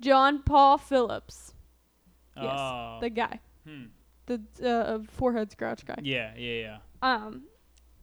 John 0.00 0.42
Paul 0.42 0.78
Phillips, 0.78 1.54
Yes, 2.36 2.58
Oh. 2.60 2.98
the 3.00 3.08
guy, 3.08 3.40
hmm. 3.66 3.84
the 4.26 4.40
uh, 4.62 4.98
forehead 5.10 5.50
scratch 5.50 5.86
guy. 5.86 5.98
Yeah, 6.02 6.32
yeah, 6.36 6.60
yeah. 6.60 6.78
Um, 7.00 7.44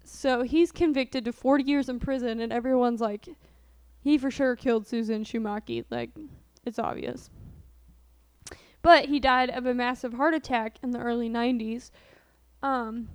so 0.04 0.42
he's 0.42 0.72
convicted 0.72 1.24
to 1.26 1.32
40 1.32 1.64
years 1.64 1.88
in 1.88 2.00
prison, 2.00 2.40
and 2.40 2.52
everyone's 2.52 3.00
like, 3.00 3.28
he 4.04 4.18
for 4.18 4.30
sure 4.30 4.56
killed 4.56 4.86
Susan 4.86 5.24
Schumake. 5.24 5.86
Like, 5.90 6.12
it's 6.66 6.78
obvious. 6.80 7.30
But 8.82 9.06
he 9.06 9.20
died 9.20 9.50
of 9.50 9.66
a 9.66 9.74
massive 9.74 10.14
heart 10.14 10.34
attack 10.34 10.78
in 10.84 10.92
the 10.92 11.00
early 11.00 11.30
90s. 11.30 11.90
Um, 12.62 13.08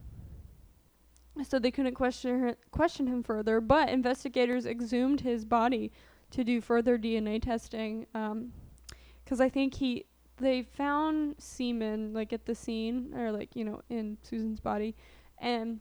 so 1.46 1.58
they 1.58 1.70
couldn't 1.70 1.94
question 1.94 2.40
her, 2.40 2.56
question 2.70 3.06
him 3.06 3.22
further. 3.22 3.60
But 3.60 3.90
investigators 3.90 4.64
exhumed 4.64 5.20
his 5.20 5.44
body 5.44 5.92
to 6.30 6.42
do 6.42 6.60
further 6.60 6.98
DNA 6.98 7.42
testing. 7.42 8.06
Um, 8.14 8.52
because 9.24 9.42
I 9.42 9.50
think 9.50 9.74
he 9.74 10.06
they 10.38 10.62
found 10.62 11.34
semen 11.38 12.14
like 12.14 12.32
at 12.32 12.46
the 12.46 12.54
scene 12.54 13.12
or 13.14 13.30
like 13.30 13.54
you 13.54 13.64
know 13.64 13.82
in 13.90 14.16
Susan's 14.22 14.60
body, 14.60 14.96
and 15.36 15.80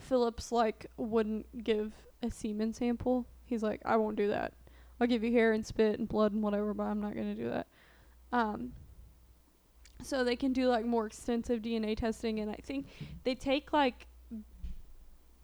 Phillips 0.00 0.50
like 0.50 0.86
wouldn't 0.96 1.62
give 1.62 1.92
a 2.22 2.30
semen 2.30 2.72
sample. 2.72 3.26
He's 3.46 3.62
like, 3.62 3.80
I 3.84 3.96
won't 3.96 4.16
do 4.16 4.28
that. 4.28 4.52
I'll 5.00 5.06
give 5.06 5.22
you 5.24 5.32
hair 5.32 5.52
and 5.52 5.64
spit 5.66 5.98
and 5.98 6.08
blood 6.08 6.32
and 6.32 6.42
whatever, 6.42 6.72
but 6.74 6.84
I'm 6.84 7.00
not 7.00 7.14
gonna 7.14 7.34
do 7.34 7.50
that. 7.50 7.66
Um. 8.32 8.72
So 10.02 10.22
they 10.24 10.36
can 10.36 10.52
do 10.52 10.68
like 10.68 10.84
more 10.84 11.06
extensive 11.06 11.62
DNA 11.62 11.96
testing, 11.96 12.40
and 12.40 12.50
I 12.50 12.58
think 12.62 12.86
they 13.24 13.34
take 13.34 13.72
like 13.72 14.06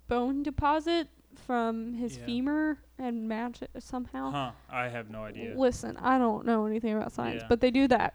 bone 0.09 0.43
deposit 0.43 1.09
from 1.47 1.95
his 1.95 2.19
Yeah. 2.19 2.27
femur 2.27 2.79
and 2.99 3.29
match 3.29 3.63
it 3.63 3.71
somehow. 3.79 4.31
Huh. 4.31 4.53
I 4.69 4.89
have 4.89 5.09
no 5.09 5.25
idea. 5.25 5.57
Listen, 5.57 5.97
I 5.97 6.19
don't 6.19 6.45
know 6.45 6.67
anything 6.67 6.95
about 6.95 7.13
science, 7.13 7.43
Yeah. 7.43 7.49
but 7.49 7.61
they 7.61 7.71
do 7.71 7.87
that. 7.89 8.15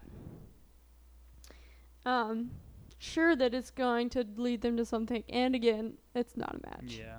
Um, 2.04 2.50
sure 2.98 3.34
that 3.34 3.52
it's 3.54 3.70
going 3.70 4.10
to 4.10 4.24
lead 4.36 4.60
them 4.60 4.76
to 4.76 4.84
something, 4.84 5.24
and 5.28 5.54
again, 5.54 5.94
it's 6.14 6.36
not 6.36 6.54
a 6.54 6.60
match. 6.70 6.98
Yeah. 6.98 7.18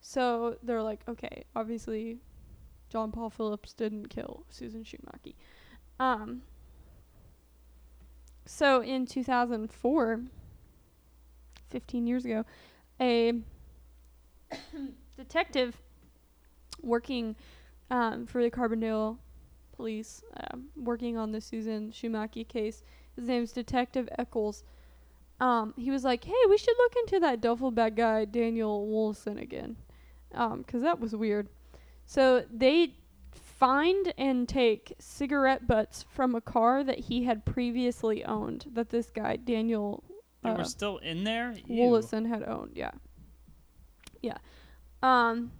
So 0.00 0.56
they're 0.62 0.82
like, 0.82 1.00
okay, 1.08 1.44
obviously, 1.54 2.18
John 2.88 3.12
Paul 3.12 3.30
Phillips 3.30 3.72
didn't 3.72 4.08
kill 4.08 4.44
Susan 4.50 4.84
Schumake. 4.84 5.34
Um. 6.00 6.42
So 8.46 8.82
in 8.82 9.04
2004, 9.04 10.22
15 11.68 12.06
years 12.06 12.24
ago, 12.24 12.46
a 12.98 13.34
detective 15.16 15.76
working 16.82 17.36
um, 17.90 18.26
for 18.26 18.42
the 18.42 18.50
Carbondale 18.50 19.18
police, 19.76 20.22
um, 20.36 20.66
working 20.76 21.16
on 21.16 21.32
the 21.32 21.40
Susan 21.40 21.90
Schumake 21.90 22.48
case. 22.48 22.82
His 23.16 23.28
name's 23.28 23.52
Detective 23.52 24.08
Eccles. 24.18 24.64
Um, 25.40 25.74
he 25.76 25.90
was 25.90 26.04
like, 26.04 26.24
"Hey, 26.24 26.34
we 26.48 26.58
should 26.58 26.74
look 26.78 26.94
into 26.96 27.20
that 27.20 27.40
duffel 27.40 27.70
bag 27.70 27.96
guy, 27.96 28.24
Daniel 28.24 28.86
Woolson, 28.86 29.40
again, 29.40 29.76
um, 30.34 30.64
'cause 30.64 30.82
that 30.82 31.00
was 31.00 31.14
weird." 31.14 31.48
So 32.06 32.44
they 32.50 32.94
find 33.32 34.12
and 34.16 34.48
take 34.48 34.94
cigarette 34.98 35.66
butts 35.66 36.04
from 36.04 36.34
a 36.34 36.40
car 36.40 36.84
that 36.84 36.98
he 37.00 37.24
had 37.24 37.44
previously 37.44 38.24
owned. 38.24 38.66
That 38.72 38.90
this 38.90 39.10
guy 39.10 39.36
Daniel 39.36 40.04
They 40.42 40.50
uh, 40.50 40.58
were 40.58 40.64
still 40.64 40.98
in 40.98 41.24
there? 41.24 41.54
Woolison 41.68 42.26
had 42.26 42.42
owned. 42.44 42.76
Yeah. 42.76 42.92
Yeah. 44.22 44.38
Um, 45.02 45.52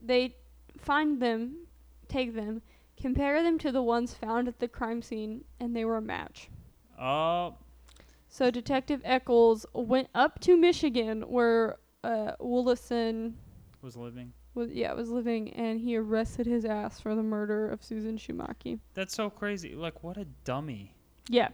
they 0.00 0.36
find 0.76 1.20
them, 1.20 1.66
take 2.08 2.34
them, 2.34 2.62
compare 2.96 3.42
them 3.42 3.58
to 3.58 3.72
the 3.72 3.82
ones 3.82 4.14
found 4.14 4.48
at 4.48 4.58
the 4.58 4.68
crime 4.68 5.02
scene, 5.02 5.44
and 5.58 5.74
they 5.74 5.84
were 5.84 5.96
a 5.96 6.02
match. 6.02 6.50
Oh, 6.98 7.54
So 8.28 8.50
Detective 8.50 9.00
Eccles 9.04 9.66
went 9.72 10.08
up 10.14 10.38
to 10.40 10.56
Michigan, 10.56 11.22
where 11.22 11.78
uh, 12.04 12.32
Woolison 12.40 13.34
was 13.82 13.96
living. 13.96 14.32
was 14.54 14.70
yeah 14.70 14.90
it 14.90 14.96
was 14.96 15.08
living, 15.10 15.52
and 15.54 15.80
he 15.80 15.96
arrested 15.96 16.46
his 16.46 16.64
ass 16.64 17.00
for 17.00 17.14
the 17.14 17.22
murder 17.22 17.68
of 17.68 17.82
Susan 17.82 18.16
Schumake. 18.16 18.78
That's 18.94 19.14
so 19.14 19.30
crazy. 19.30 19.74
Like, 19.74 20.02
what 20.02 20.16
a 20.16 20.24
dummy. 20.44 20.94
Yeah, 21.28 21.48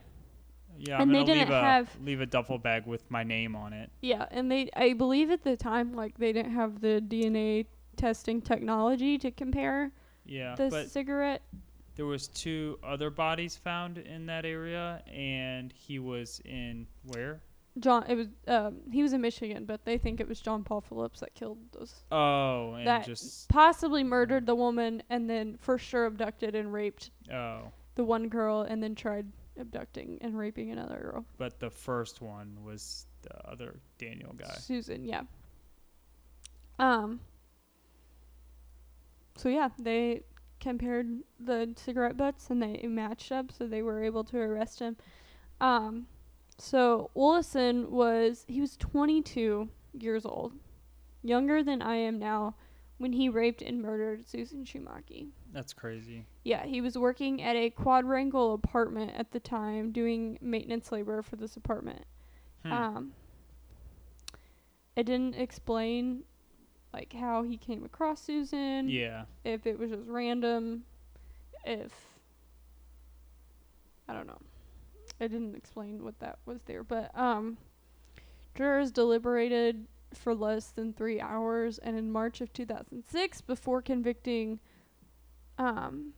Yeah, 0.79 0.95
And 0.95 1.03
I'm 1.03 1.09
they 1.09 1.15
gonna 1.15 1.27
didn't 1.27 1.39
leave 1.49 1.51
a 1.51 1.61
have- 1.61 2.01
leave 2.03 2.21
a 2.21 2.27
duffel 2.27 2.59
bag 2.59 2.87
with 2.87 3.11
my 3.11 3.23
name 3.25 3.55
on 3.57 3.73
it. 3.73 3.91
yeah, 4.03 4.27
and 4.31 4.51
they 4.51 4.69
I 4.75 4.93
believe 4.95 5.31
at 5.31 5.43
the 5.43 5.57
time 5.57 5.93
like 5.95 6.19
they 6.19 6.33
didn't 6.33 6.53
have 6.53 6.81
the 6.81 7.01
DNA 7.01 7.67
testing 7.97 8.41
technology 8.43 9.17
to 9.19 9.31
compare 9.31 9.91
Yeah, 10.25 10.55
the 10.55 10.85
cigarette 10.89 11.43
there 11.95 12.05
was 12.05 12.29
two 12.29 12.79
other 12.83 13.09
bodies 13.09 13.57
found 13.57 13.97
in 13.97 14.27
that 14.27 14.45
area, 14.45 15.03
and 15.07 15.73
he 15.73 15.99
was 15.99 16.43
in 16.45 16.87
where? 17.05 17.41
John, 17.79 18.05
it 18.09 18.15
was 18.15 18.29
um, 18.49 18.77
he 18.91 19.03
was 19.03 19.13
in 19.13 19.21
Michigan, 19.21 19.65
but 19.67 19.85
they 19.85 19.99
think 19.99 20.21
it 20.21 20.27
was 20.29 20.41
John 20.41 20.65
Paul 20.65 20.81
Phillips 20.81 21.21
that 21.21 21.35
killed 21.35 21.59
those, 21.73 22.05
Oh, 22.11 22.73
and 22.75 22.87
That- 22.87 23.05
just 23.05 23.49
possibly 23.51 24.03
murdered 24.03 24.47
the 24.47 24.55
woman, 24.55 25.03
and 25.11 25.29
then 25.29 25.57
for 25.59 25.77
sure 25.77 26.07
abducted 26.07 26.55
and 26.55 26.73
raped 26.73 27.11
oh, 27.31 27.71
the 27.95 28.05
one 28.05 28.29
girl, 28.29 28.63
and 28.63 28.83
then 28.83 28.95
tried 28.95 29.27
abducting 29.59 30.19
and 30.23 30.39
raping 30.39 30.71
another 30.71 30.99
girl, 30.99 31.25
but 31.39 31.59
the 31.61 31.71
first 31.71 32.21
one 32.23 32.57
was 32.65 33.07
the 33.23 33.49
other 33.51 33.79
Daniel 33.99 34.33
guy. 34.37 34.55
Susan. 34.59 35.05
Yeah. 35.05 35.23
Um. 36.79 37.21
So 39.37 39.49
yeah, 39.51 39.69
they 39.79 40.23
compared 40.61 41.09
the 41.39 41.73
cigarette 41.77 42.17
butts 42.17 42.49
and 42.49 42.63
they 42.63 42.87
matched 42.87 43.33
up, 43.33 43.53
so 43.53 43.67
they 43.67 43.83
were 43.83 44.03
able 44.03 44.25
to 44.25 44.39
arrest 44.39 44.79
him. 44.81 44.97
Um. 45.61 46.07
So 46.59 47.11
Olison 47.15 47.89
was 47.91 48.45
he 48.49 48.61
was 48.61 48.77
22 48.77 49.69
years 49.93 50.25
old, 50.25 50.53
younger 51.23 51.63
than 51.63 51.83
I 51.83 51.97
am 51.97 52.19
now, 52.19 52.55
when 52.99 53.13
he 53.13 53.29
raped 53.29 53.61
and 53.63 53.83
murdered 53.83 54.27
Susan 54.27 54.65
Schumake. 54.65 55.29
That's 55.53 55.73
crazy. 55.73 56.25
Yeah, 56.45 56.65
he 56.65 56.81
was 56.81 56.97
working 56.97 57.43
at 57.43 57.57
a 57.57 57.71
quadrangle 57.71 58.55
apartment 58.55 59.13
at 59.17 59.33
the 59.33 59.41
time, 59.41 59.93
doing 59.93 60.39
maintenance 60.41 60.91
labor 60.91 61.23
for 61.23 61.37
this 61.37 61.57
apartment. 61.57 62.05
Hmm. 62.65 62.73
Um, 62.73 63.13
it 64.97 65.05
didn't 65.05 65.35
explain 65.35 66.23
like 66.93 67.13
how 67.13 67.43
he 67.43 67.59
came 67.59 67.85
across 67.85 68.23
Susan. 68.23 68.89
yeah, 68.89 69.25
If 69.45 69.67
it 69.67 69.79
was 69.79 69.91
just 69.91 70.09
random, 70.09 70.85
if 71.67 71.93
I 74.09 74.15
don't 74.15 74.27
know. 74.27 74.39
It 75.19 75.29
didn't 75.29 75.57
explain 75.57 76.05
what 76.05 76.19
that 76.21 76.39
was 76.45 76.63
there, 76.65 76.85
but 76.85 77.17
um, 77.19 77.57
jurors 78.55 78.91
deliberated 78.91 79.87
for 80.15 80.35
less 80.35 80.69
than 80.71 80.93
three 80.93 81.21
hours. 81.21 81.79
And 81.79 81.97
in 81.97 82.11
March 82.11 82.41
of 82.41 82.53
2006, 82.53 83.41
before 83.43 83.83
convicting, 83.83 84.61
um, 85.59 86.13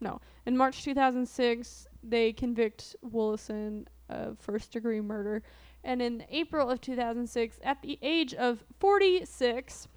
no, 0.00 0.20
in 0.46 0.56
March 0.56 0.84
2006, 0.84 1.86
they 2.02 2.32
convict 2.32 2.96
Willison 3.02 3.88
of 4.08 4.38
first 4.38 4.72
degree 4.72 5.00
murder. 5.00 5.42
And 5.84 6.02
in 6.02 6.24
April 6.30 6.68
of 6.68 6.80
2006, 6.80 7.58
at 7.62 7.80
the 7.80 7.98
age 8.02 8.34
of 8.34 8.62
46, 8.78 9.88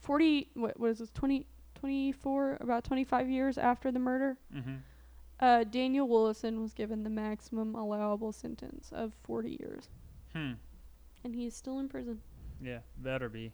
40, 0.00 0.50
what, 0.54 0.80
was 0.80 0.98
this, 0.98 1.10
20, 1.10 1.46
24, 1.76 2.58
about 2.60 2.84
25 2.84 3.30
years 3.30 3.58
after 3.58 3.92
the 3.92 3.98
murder, 4.00 4.36
Mm-hmm. 4.54 4.76
Uh, 5.40 5.64
Daniel 5.64 6.08
Willison 6.08 6.60
was 6.60 6.72
given 6.72 7.04
the 7.04 7.10
maximum 7.10 7.74
allowable 7.74 8.32
sentence 8.32 8.90
of 8.92 9.12
40 9.24 9.56
years. 9.60 9.88
Hmm. 10.34 10.52
And 11.24 11.34
he 11.34 11.46
is 11.46 11.54
still 11.54 11.78
in 11.78 11.88
prison. 11.88 12.20
Yeah, 12.60 12.78
better 12.98 13.28
be. 13.28 13.52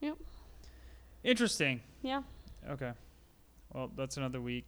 Yep. 0.00 0.16
Interesting. 1.24 1.80
Yeah. 2.02 2.22
Okay. 2.68 2.92
Well, 3.72 3.90
that's 3.96 4.16
another 4.16 4.40
week, 4.40 4.66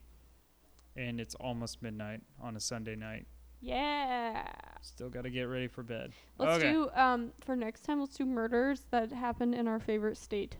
and 0.96 1.20
it's 1.20 1.34
almost 1.34 1.82
midnight 1.82 2.20
on 2.40 2.56
a 2.56 2.60
Sunday 2.60 2.96
night. 2.96 3.26
Yeah. 3.60 4.46
Still 4.80 5.08
got 5.08 5.22
to 5.22 5.30
get 5.30 5.44
ready 5.44 5.66
for 5.66 5.82
bed. 5.82 6.12
Let's 6.38 6.62
okay. 6.62 6.72
do 6.72 6.90
um 6.94 7.32
for 7.40 7.56
next 7.56 7.80
time 7.80 8.00
let's 8.00 8.14
do 8.14 8.26
murders 8.26 8.82
that 8.90 9.10
happen 9.10 9.54
in 9.54 9.66
our 9.66 9.80
favorite 9.80 10.16
state. 10.16 10.56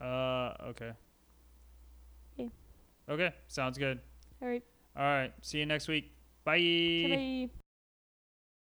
Uh. 0.00 0.52
Okay. 0.66 0.92
Okay. 3.08 3.32
Sounds 3.48 3.78
good. 3.78 4.00
All 4.42 4.48
right. 4.48 4.62
All 4.96 5.02
right. 5.02 5.32
See 5.42 5.58
you 5.58 5.66
next 5.66 5.88
week. 5.88 6.12
Bye. 6.44 7.48
Bye. 7.48 7.63